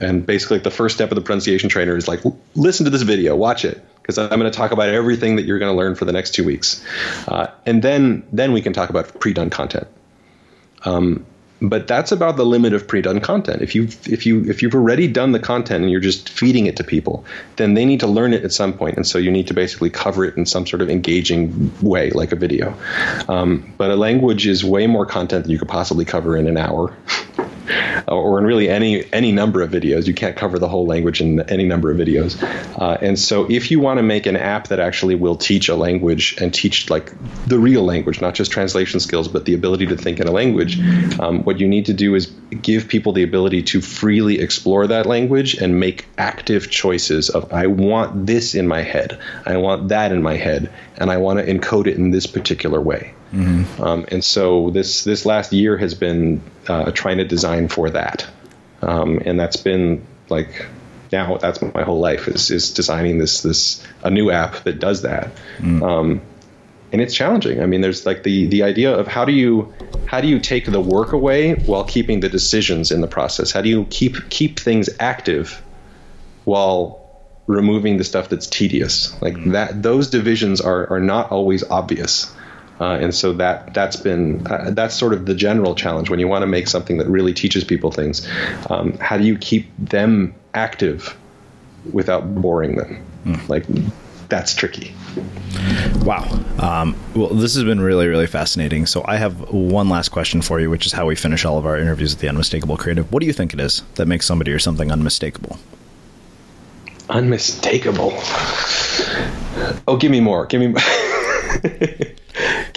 And 0.00 0.24
basically, 0.24 0.56
like 0.56 0.64
the 0.64 0.70
first 0.70 0.94
step 0.94 1.10
of 1.10 1.16
the 1.16 1.20
pronunciation 1.20 1.68
trainer 1.68 1.96
is 1.96 2.08
like, 2.08 2.20
listen 2.54 2.84
to 2.84 2.90
this 2.90 3.02
video, 3.02 3.36
watch 3.36 3.64
it, 3.64 3.84
because 4.08 4.16
I'm 4.16 4.40
going 4.40 4.50
to 4.50 4.56
talk 4.56 4.72
about 4.72 4.88
everything 4.88 5.36
that 5.36 5.44
you're 5.44 5.58
going 5.58 5.70
to 5.70 5.76
learn 5.76 5.94
for 5.94 6.06
the 6.06 6.12
next 6.12 6.30
two 6.30 6.42
weeks, 6.42 6.82
uh, 7.28 7.48
and 7.66 7.82
then 7.82 8.26
then 8.32 8.52
we 8.52 8.62
can 8.62 8.72
talk 8.72 8.88
about 8.88 9.20
pre-done 9.20 9.50
content. 9.50 9.86
Um, 10.86 11.26
but 11.60 11.88
that's 11.88 12.10
about 12.10 12.36
the 12.36 12.46
limit 12.46 12.72
of 12.72 12.88
pre-done 12.88 13.20
content. 13.20 13.60
If 13.60 13.74
you 13.74 13.84
if 14.06 14.24
you 14.24 14.44
if 14.48 14.62
you've 14.62 14.74
already 14.74 15.08
done 15.08 15.32
the 15.32 15.38
content 15.38 15.82
and 15.82 15.90
you're 15.90 16.00
just 16.00 16.30
feeding 16.30 16.64
it 16.64 16.76
to 16.78 16.84
people, 16.84 17.26
then 17.56 17.74
they 17.74 17.84
need 17.84 18.00
to 18.00 18.06
learn 18.06 18.32
it 18.32 18.44
at 18.44 18.52
some 18.52 18.72
point, 18.72 18.96
and 18.96 19.06
so 19.06 19.18
you 19.18 19.30
need 19.30 19.48
to 19.48 19.54
basically 19.54 19.90
cover 19.90 20.24
it 20.24 20.38
in 20.38 20.46
some 20.46 20.66
sort 20.66 20.80
of 20.80 20.88
engaging 20.88 21.70
way, 21.82 22.08
like 22.10 22.32
a 22.32 22.36
video. 22.36 22.74
Um, 23.28 23.74
but 23.76 23.90
a 23.90 23.96
language 23.96 24.46
is 24.46 24.64
way 24.64 24.86
more 24.86 25.04
content 25.04 25.44
than 25.44 25.50
you 25.50 25.58
could 25.58 25.68
possibly 25.68 26.06
cover 26.06 26.34
in 26.34 26.46
an 26.46 26.56
hour. 26.56 26.96
or 28.06 28.38
in 28.38 28.44
really 28.44 28.68
any 28.68 29.04
any 29.12 29.32
number 29.32 29.62
of 29.62 29.70
videos. 29.70 30.06
You 30.06 30.14
can't 30.14 30.36
cover 30.36 30.58
the 30.58 30.68
whole 30.68 30.86
language 30.86 31.20
in 31.20 31.40
any 31.50 31.64
number 31.64 31.90
of 31.90 31.98
videos. 31.98 32.40
Uh, 32.80 32.98
and 33.00 33.18
so, 33.18 33.50
if 33.50 33.70
you 33.70 33.80
want 33.80 33.98
to 33.98 34.02
make 34.02 34.26
an 34.26 34.36
app 34.36 34.68
that 34.68 34.80
actually 34.80 35.14
will 35.14 35.36
teach 35.36 35.68
a 35.68 35.74
language 35.74 36.36
and 36.40 36.52
teach 36.52 36.90
like 36.90 37.12
the 37.46 37.58
real 37.58 37.82
language, 37.82 38.20
not 38.20 38.34
just 38.34 38.50
translation 38.50 39.00
skills, 39.00 39.28
but 39.28 39.44
the 39.44 39.54
ability 39.54 39.86
to 39.86 39.96
think 39.96 40.20
in 40.20 40.28
a 40.28 40.32
language, 40.32 40.80
um, 41.20 41.44
what 41.44 41.58
you 41.58 41.68
need 41.68 41.86
to 41.86 41.94
do 41.94 42.14
is 42.14 42.26
give 42.62 42.88
people 42.88 43.12
the 43.12 43.22
ability 43.22 43.62
to 43.62 43.80
freely 43.80 44.40
explore 44.40 44.86
that 44.86 45.06
language 45.06 45.54
and 45.54 45.78
make 45.78 46.06
active 46.16 46.70
choices 46.70 47.28
of 47.30 47.52
I 47.52 47.66
want 47.66 48.26
this 48.26 48.54
in 48.54 48.66
my 48.66 48.82
head, 48.82 49.18
I 49.44 49.56
want 49.56 49.88
that 49.88 50.12
in 50.12 50.22
my 50.22 50.36
head, 50.36 50.72
and 50.96 51.10
I 51.10 51.18
want 51.18 51.38
to 51.38 51.46
encode 51.46 51.86
it 51.86 51.96
in 51.96 52.10
this 52.10 52.26
particular 52.26 52.80
way. 52.80 53.14
Um, 53.32 54.06
and 54.08 54.24
so 54.24 54.70
this 54.70 55.04
this 55.04 55.26
last 55.26 55.52
year 55.52 55.76
has 55.76 55.94
been 55.94 56.40
uh, 56.66 56.90
trying 56.92 57.18
to 57.18 57.24
design 57.24 57.68
for 57.68 57.90
that, 57.90 58.26
um, 58.82 59.20
and 59.24 59.38
that's 59.38 59.56
been 59.56 60.06
like 60.28 60.66
now 61.12 61.36
that's 61.38 61.60
my 61.60 61.82
whole 61.82 62.00
life 62.00 62.28
is 62.28 62.50
is 62.50 62.70
designing 62.70 63.18
this 63.18 63.42
this 63.42 63.86
a 64.02 64.10
new 64.10 64.30
app 64.30 64.64
that 64.64 64.78
does 64.78 65.02
that. 65.02 65.30
Um, 65.82 66.22
and 66.92 67.02
it's 67.02 67.14
challenging. 67.14 67.62
I 67.62 67.66
mean, 67.66 67.80
there's 67.80 68.06
like 68.06 68.22
the 68.22 68.46
the 68.46 68.62
idea 68.62 68.92
of 68.92 69.06
how 69.06 69.24
do 69.24 69.32
you 69.32 69.72
how 70.06 70.20
do 70.20 70.28
you 70.28 70.38
take 70.38 70.66
the 70.66 70.80
work 70.80 71.12
away 71.12 71.54
while 71.54 71.84
keeping 71.84 72.20
the 72.20 72.28
decisions 72.28 72.90
in 72.90 73.00
the 73.00 73.06
process? 73.06 73.50
How 73.52 73.60
do 73.60 73.68
you 73.68 73.84
keep 73.90 74.30
keep 74.30 74.58
things 74.58 74.88
active 74.98 75.62
while 76.44 77.04
removing 77.46 77.98
the 77.98 78.04
stuff 78.04 78.28
that's 78.30 78.46
tedious? 78.46 79.20
Like 79.20 79.42
that, 79.52 79.82
those 79.82 80.08
divisions 80.08 80.60
are 80.60 80.90
are 80.90 81.00
not 81.00 81.30
always 81.30 81.62
obvious. 81.62 82.34
Uh, 82.80 82.98
and 83.00 83.14
so 83.14 83.32
that 83.32 83.74
that's 83.74 83.96
been 83.96 84.46
uh, 84.46 84.70
that's 84.70 84.94
sort 84.94 85.12
of 85.12 85.26
the 85.26 85.34
general 85.34 85.74
challenge 85.74 86.10
when 86.10 86.20
you 86.20 86.28
want 86.28 86.42
to 86.42 86.46
make 86.46 86.68
something 86.68 86.98
that 86.98 87.08
really 87.08 87.34
teaches 87.34 87.64
people 87.64 87.90
things. 87.90 88.26
Um, 88.70 88.96
how 88.98 89.16
do 89.18 89.24
you 89.24 89.36
keep 89.36 89.68
them 89.78 90.34
active 90.54 91.16
without 91.92 92.34
boring 92.34 92.76
them? 92.76 93.04
Like 93.48 93.66
that's 94.28 94.54
tricky. 94.54 94.94
Wow. 96.02 96.24
Um, 96.58 96.96
well, 97.14 97.28
this 97.28 97.54
has 97.54 97.64
been 97.64 97.80
really, 97.80 98.06
really 98.06 98.26
fascinating. 98.26 98.86
So 98.86 99.04
I 99.06 99.16
have 99.16 99.50
one 99.52 99.88
last 99.88 100.10
question 100.10 100.42
for 100.42 100.60
you, 100.60 100.70
which 100.70 100.86
is 100.86 100.92
how 100.92 101.06
we 101.06 101.16
finish 101.16 101.44
all 101.44 101.58
of 101.58 101.66
our 101.66 101.78
interviews 101.78 102.14
at 102.14 102.20
the 102.20 102.28
Unmistakable 102.28 102.76
Creative. 102.76 103.10
What 103.10 103.20
do 103.20 103.26
you 103.26 103.32
think 103.32 103.52
it 103.54 103.60
is 103.60 103.82
that 103.94 104.06
makes 104.06 104.26
somebody 104.26 104.52
or 104.52 104.58
something 104.58 104.92
unmistakable? 104.92 105.58
Unmistakable. 107.08 108.12
Oh, 109.88 109.96
give 109.98 110.10
me 110.10 110.20
more. 110.20 110.46
Give 110.46 110.60
me. 110.60 110.74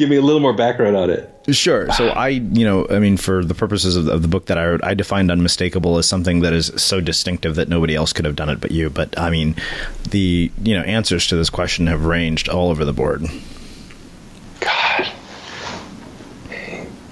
give 0.01 0.09
me 0.09 0.15
a 0.15 0.21
little 0.21 0.39
more 0.39 0.53
background 0.53 0.97
on 0.97 1.11
it. 1.11 1.29
Sure. 1.55 1.91
So 1.91 2.07
I, 2.07 2.29
you 2.29 2.65
know, 2.65 2.87
I 2.89 2.97
mean, 2.97 3.17
for 3.17 3.45
the 3.45 3.53
purposes 3.53 3.95
of, 3.95 4.07
of, 4.07 4.23
the 4.23 4.27
book 4.27 4.47
that 4.47 4.57
I 4.57 4.65
wrote, 4.65 4.83
I 4.83 4.95
defined 4.95 5.29
unmistakable 5.29 5.99
as 5.99 6.07
something 6.07 6.41
that 6.41 6.53
is 6.53 6.71
so 6.75 7.01
distinctive 7.01 7.55
that 7.55 7.69
nobody 7.69 7.95
else 7.95 8.13
could 8.13 8.25
have 8.25 8.35
done 8.35 8.49
it 8.49 8.59
but 8.59 8.71
you. 8.71 8.89
But 8.89 9.17
I 9.17 9.29
mean, 9.29 9.55
the 10.09 10.51
you 10.63 10.75
know 10.75 10.81
answers 10.81 11.27
to 11.27 11.35
this 11.35 11.51
question 11.51 11.85
have 11.85 12.05
ranged 12.05 12.49
all 12.49 12.71
over 12.71 12.83
the 12.83 12.93
board. 12.93 13.25
God. 14.59 15.11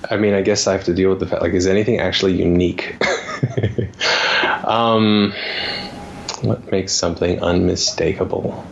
I 0.10 0.18
mean, 0.18 0.34
I 0.34 0.42
guess 0.42 0.66
I 0.66 0.72
have 0.72 0.86
to 0.86 0.94
deal 0.94 1.12
with 1.12 1.20
the 1.20 1.28
fact. 1.28 1.44
Like, 1.44 1.54
is 1.54 1.68
anything 1.68 2.00
actually 2.00 2.34
unique? 2.34 2.96
um, 4.64 5.32
what 6.42 6.72
makes 6.72 6.94
something 6.94 7.40
unmistakable? 7.44 8.66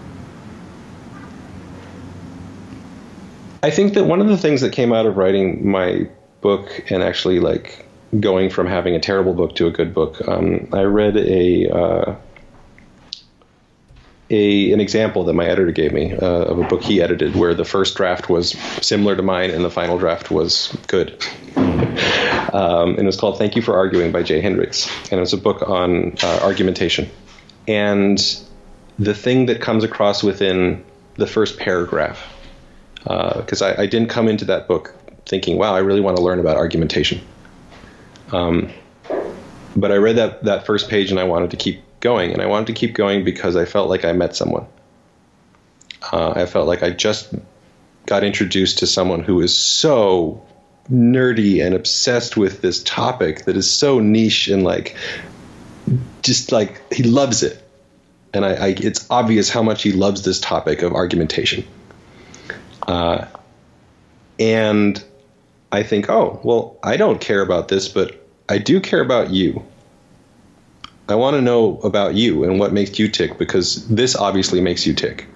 I 3.67 3.69
think 3.69 3.95
that 3.95 4.05
one 4.05 4.21
of 4.21 4.29
the 4.29 4.37
things 4.37 4.61
that 4.61 4.71
came 4.71 4.93
out 4.93 5.05
of 5.05 5.17
writing 5.17 5.69
my 5.69 6.07
book 6.39 6.89
and 6.89 7.03
actually 7.03 7.41
like 7.41 7.85
going 8.17 8.49
from 8.49 8.65
having 8.65 8.95
a 8.95 8.99
terrible 9.01 9.33
book 9.33 9.57
to 9.57 9.67
a 9.67 9.71
good 9.71 9.93
book, 9.93 10.25
um, 10.25 10.69
I 10.71 10.83
read 10.83 11.17
a, 11.17 11.69
uh, 11.69 12.15
a 14.29 14.71
an 14.71 14.79
example 14.79 15.25
that 15.25 15.33
my 15.33 15.43
editor 15.43 15.73
gave 15.73 15.91
me 15.91 16.13
uh, 16.13 16.45
of 16.45 16.59
a 16.59 16.63
book 16.63 16.81
he 16.81 17.01
edited 17.01 17.35
where 17.35 17.53
the 17.53 17.65
first 17.65 17.97
draft 17.97 18.29
was 18.29 18.51
similar 18.81 19.17
to 19.17 19.21
mine 19.21 19.51
and 19.51 19.65
the 19.65 19.69
final 19.69 19.97
draft 19.97 20.31
was 20.31 20.73
good. 20.87 21.21
um, 21.57 22.91
and 22.91 22.99
it 22.99 23.05
was 23.05 23.17
called 23.17 23.37
"Thank 23.37 23.57
You 23.57 23.61
for 23.61 23.75
Arguing" 23.75 24.13
by 24.13 24.23
Jay 24.23 24.41
Heinrichs, 24.41 24.89
and 25.11 25.17
it 25.17 25.19
was 25.19 25.33
a 25.33 25.37
book 25.37 25.67
on 25.67 26.15
uh, 26.23 26.39
argumentation. 26.41 27.09
And 27.67 28.17
the 28.97 29.13
thing 29.13 29.47
that 29.47 29.59
comes 29.59 29.83
across 29.83 30.23
within 30.23 30.85
the 31.15 31.27
first 31.27 31.59
paragraph 31.59 32.35
because 33.07 33.61
uh, 33.61 33.75
I, 33.77 33.83
I, 33.83 33.85
didn't 33.85 34.09
come 34.09 34.27
into 34.27 34.45
that 34.45 34.67
book 34.67 34.93
thinking, 35.25 35.57
wow, 35.57 35.73
I 35.73 35.79
really 35.79 36.01
want 36.01 36.17
to 36.17 36.23
learn 36.23 36.39
about 36.39 36.57
argumentation. 36.57 37.21
Um, 38.33 38.69
but 39.75 39.91
I 39.91 39.95
read 39.95 40.17
that, 40.17 40.43
that 40.43 40.65
first 40.65 40.89
page 40.89 41.11
and 41.11 41.19
I 41.19 41.23
wanted 41.23 41.51
to 41.51 41.57
keep 41.57 41.81
going. 42.01 42.33
And 42.33 42.41
I 42.41 42.47
wanted 42.47 42.67
to 42.67 42.73
keep 42.73 42.95
going 42.95 43.23
because 43.23 43.55
I 43.55 43.65
felt 43.65 43.89
like 43.89 44.03
I 44.03 44.11
met 44.11 44.35
someone. 44.35 44.65
Uh, 46.11 46.33
I 46.35 46.45
felt 46.45 46.67
like 46.67 46.83
I 46.83 46.89
just 46.89 47.33
got 48.05 48.23
introduced 48.23 48.79
to 48.79 48.87
someone 48.87 49.23
who 49.23 49.41
is 49.41 49.55
so 49.55 50.45
nerdy 50.91 51.65
and 51.65 51.75
obsessed 51.75 52.37
with 52.37 52.61
this 52.61 52.81
topic 52.83 53.45
that 53.45 53.57
is 53.57 53.69
so 53.69 53.99
niche 53.99 54.47
and 54.47 54.63
like, 54.63 54.95
just 56.21 56.51
like 56.51 56.81
he 56.93 57.03
loves 57.03 57.43
it. 57.43 57.63
And 58.33 58.45
I, 58.45 58.53
I 58.53 58.67
it's 58.77 59.07
obvious 59.09 59.49
how 59.49 59.63
much 59.63 59.83
he 59.83 59.91
loves 59.91 60.23
this 60.23 60.39
topic 60.39 60.81
of 60.81 60.93
argumentation. 60.93 61.65
Uh, 62.87 63.25
and 64.39 65.03
I 65.71 65.83
think, 65.83 66.09
oh, 66.09 66.39
well, 66.43 66.77
I 66.83 66.97
don't 66.97 67.19
care 67.19 67.41
about 67.41 67.67
this, 67.67 67.87
but 67.87 68.25
I 68.49 68.57
do 68.57 68.79
care 68.79 69.01
about 69.01 69.31
you. 69.31 69.63
I 71.09 71.15
want 71.15 71.35
to 71.35 71.41
know 71.41 71.79
about 71.79 72.15
you 72.15 72.43
and 72.43 72.59
what 72.59 72.73
makes 72.73 72.99
you 72.99 73.07
tick 73.07 73.37
because 73.37 73.87
this 73.87 74.15
obviously 74.15 74.61
makes 74.61 74.85
you 74.85 74.93
tick. 74.93 75.27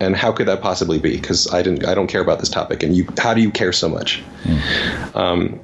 And 0.00 0.14
how 0.14 0.30
could 0.30 0.46
that 0.46 0.62
possibly 0.62 0.98
be? 0.98 1.16
Because 1.16 1.52
I 1.52 1.62
didn't, 1.62 1.84
I 1.84 1.94
don't 1.94 2.06
care 2.06 2.20
about 2.20 2.38
this 2.38 2.48
topic, 2.48 2.84
and 2.84 2.96
you, 2.96 3.08
how 3.18 3.34
do 3.34 3.40
you 3.40 3.50
care 3.50 3.72
so 3.72 3.88
much? 3.88 4.22
Mm. 4.44 5.16
Um, 5.16 5.60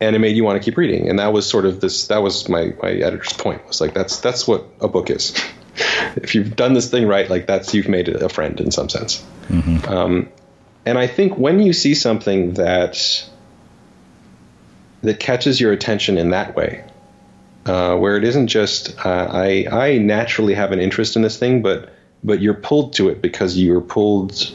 and 0.00 0.14
it 0.14 0.20
made 0.20 0.36
you 0.36 0.44
want 0.44 0.60
to 0.60 0.64
keep 0.64 0.76
reading, 0.76 1.08
and 1.08 1.18
that 1.18 1.32
was 1.32 1.48
sort 1.48 1.64
of 1.66 1.80
this. 1.80 2.06
That 2.08 2.22
was 2.22 2.48
my 2.48 2.72
my 2.82 2.90
editor's 2.90 3.32
point. 3.32 3.66
Was 3.66 3.80
like 3.80 3.94
that's 3.94 4.20
that's 4.20 4.46
what 4.46 4.64
a 4.80 4.86
book 4.86 5.10
is. 5.10 5.34
if 6.16 6.34
you've 6.34 6.54
done 6.54 6.74
this 6.74 6.88
thing 6.90 7.08
right, 7.08 7.28
like 7.28 7.46
that's 7.46 7.74
you've 7.74 7.88
made 7.88 8.08
a 8.08 8.28
friend 8.28 8.60
in 8.60 8.70
some 8.70 8.88
sense. 8.88 9.24
Mm-hmm. 9.48 9.92
Um, 9.92 10.28
and 10.86 10.98
I 10.98 11.06
think 11.06 11.38
when 11.38 11.60
you 11.60 11.72
see 11.72 11.94
something 11.94 12.54
that 12.54 13.28
that 15.02 15.20
catches 15.20 15.60
your 15.60 15.72
attention 15.72 16.16
in 16.16 16.30
that 16.30 16.56
way, 16.56 16.84
uh, 17.66 17.96
where 17.96 18.16
it 18.16 18.24
isn't 18.24 18.48
just 18.48 18.94
uh, 19.04 19.28
I 19.30 19.66
I 19.70 19.98
naturally 19.98 20.54
have 20.54 20.72
an 20.72 20.80
interest 20.80 21.16
in 21.16 21.22
this 21.22 21.38
thing, 21.38 21.62
but 21.62 21.92
but 22.22 22.40
you're 22.40 22.54
pulled 22.54 22.94
to 22.94 23.08
it 23.08 23.22
because 23.22 23.56
you're 23.56 23.80
pulled 23.80 24.54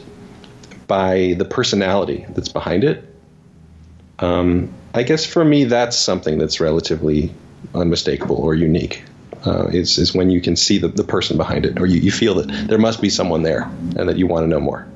by 0.86 1.34
the 1.38 1.44
personality 1.44 2.26
that's 2.30 2.48
behind 2.48 2.84
it. 2.84 3.04
Um, 4.18 4.72
I 4.92 5.04
guess 5.04 5.24
for 5.24 5.44
me, 5.44 5.64
that's 5.64 5.96
something 5.96 6.38
that's 6.38 6.60
relatively 6.60 7.32
unmistakable 7.74 8.36
or 8.36 8.54
unique. 8.54 9.04
Uh, 9.46 9.68
is 9.68 9.96
is 9.96 10.14
when 10.14 10.30
you 10.30 10.40
can 10.40 10.54
see 10.54 10.76
the, 10.78 10.88
the 10.88 11.04
person 11.04 11.36
behind 11.36 11.64
it, 11.64 11.80
or 11.80 11.86
you, 11.86 11.98
you 12.00 12.10
feel 12.10 12.34
that 12.34 12.68
there 12.68 12.78
must 12.78 13.00
be 13.00 13.08
someone 13.08 13.42
there, 13.42 13.62
and 13.96 14.08
that 14.08 14.18
you 14.18 14.26
want 14.26 14.44
to 14.44 14.48
know 14.48 14.60
more. 14.60 14.86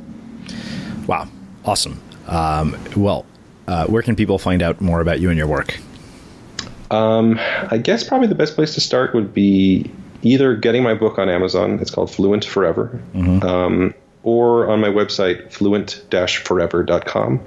Wow, 1.06 1.28
awesome. 1.64 2.00
Um, 2.26 2.76
well, 2.96 3.26
uh, 3.66 3.86
where 3.86 4.02
can 4.02 4.16
people 4.16 4.38
find 4.38 4.62
out 4.62 4.80
more 4.80 5.00
about 5.00 5.20
you 5.20 5.30
and 5.30 5.38
your 5.38 5.46
work? 5.46 5.78
Um, 6.90 7.38
I 7.70 7.78
guess 7.78 8.04
probably 8.04 8.28
the 8.28 8.34
best 8.34 8.54
place 8.54 8.74
to 8.74 8.80
start 8.80 9.14
would 9.14 9.34
be 9.34 9.90
either 10.22 10.54
getting 10.56 10.82
my 10.82 10.94
book 10.94 11.18
on 11.18 11.28
Amazon. 11.28 11.78
It's 11.80 11.90
called 11.90 12.10
Fluent 12.10 12.44
Forever. 12.44 13.00
Mm-hmm. 13.14 13.46
Um, 13.46 13.94
or 14.22 14.70
on 14.70 14.80
my 14.80 14.88
website, 14.88 15.52
fluent-forever.com. 15.52 17.40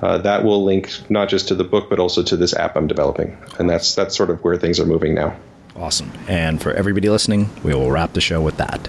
Uh, 0.00 0.18
that 0.18 0.44
will 0.44 0.64
link 0.64 0.90
not 1.10 1.28
just 1.28 1.46
to 1.48 1.54
the 1.54 1.64
book, 1.64 1.90
but 1.90 1.98
also 1.98 2.22
to 2.22 2.36
this 2.36 2.54
app 2.54 2.74
I'm 2.74 2.86
developing. 2.86 3.36
And 3.58 3.68
that's, 3.68 3.94
that's 3.94 4.16
sort 4.16 4.30
of 4.30 4.42
where 4.42 4.56
things 4.56 4.80
are 4.80 4.86
moving 4.86 5.14
now. 5.14 5.36
Awesome. 5.76 6.10
And 6.28 6.60
for 6.60 6.72
everybody 6.72 7.10
listening, 7.10 7.50
we 7.62 7.74
will 7.74 7.90
wrap 7.90 8.14
the 8.14 8.20
show 8.22 8.40
with 8.40 8.56
that. 8.56 8.88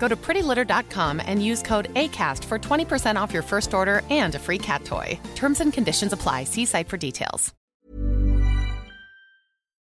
Go 0.00 0.08
to 0.08 0.16
prettylitter.com 0.16 1.22
and 1.24 1.44
use 1.44 1.62
code 1.62 1.94
ACAST 1.94 2.42
for 2.44 2.58
20% 2.58 3.14
off 3.20 3.32
your 3.32 3.42
first 3.42 3.72
order 3.72 4.02
and 4.10 4.34
a 4.34 4.38
free 4.40 4.58
cat 4.58 4.84
toy. 4.84 5.20
Terms 5.36 5.60
and 5.60 5.72
conditions 5.72 6.12
apply. 6.12 6.44
See 6.44 6.64
site 6.64 6.88
for 6.88 6.96
details. 6.96 7.54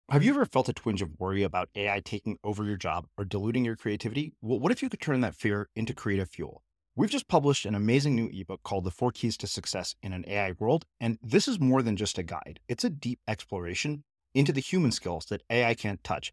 Have 0.08 0.22
you 0.22 0.30
ever 0.30 0.46
felt 0.46 0.68
a 0.68 0.72
twinge 0.72 1.02
of 1.02 1.18
worry 1.18 1.42
about 1.42 1.68
AI 1.74 1.98
taking 1.98 2.38
over 2.44 2.62
your 2.62 2.76
job 2.76 3.08
or 3.18 3.24
diluting 3.24 3.64
your 3.64 3.74
creativity? 3.74 4.34
Well, 4.40 4.60
what 4.60 4.70
if 4.70 4.80
you 4.80 4.88
could 4.88 5.00
turn 5.00 5.20
that 5.22 5.34
fear 5.34 5.68
into 5.74 5.94
creative 5.94 6.30
fuel? 6.30 6.62
We've 6.94 7.10
just 7.10 7.26
published 7.26 7.66
an 7.66 7.74
amazing 7.74 8.14
new 8.14 8.30
ebook 8.32 8.62
called 8.62 8.84
The 8.84 8.92
Four 8.92 9.10
Keys 9.10 9.36
to 9.38 9.48
Success 9.48 9.96
in 10.04 10.12
an 10.12 10.24
AI 10.28 10.52
World. 10.60 10.84
And 11.00 11.18
this 11.20 11.48
is 11.48 11.58
more 11.58 11.82
than 11.82 11.96
just 11.96 12.18
a 12.18 12.22
guide, 12.22 12.60
it's 12.68 12.84
a 12.84 12.90
deep 12.90 13.18
exploration 13.26 14.04
into 14.32 14.52
the 14.52 14.60
human 14.60 14.92
skills 14.92 15.26
that 15.26 15.42
AI 15.50 15.74
can't 15.74 16.04
touch, 16.04 16.32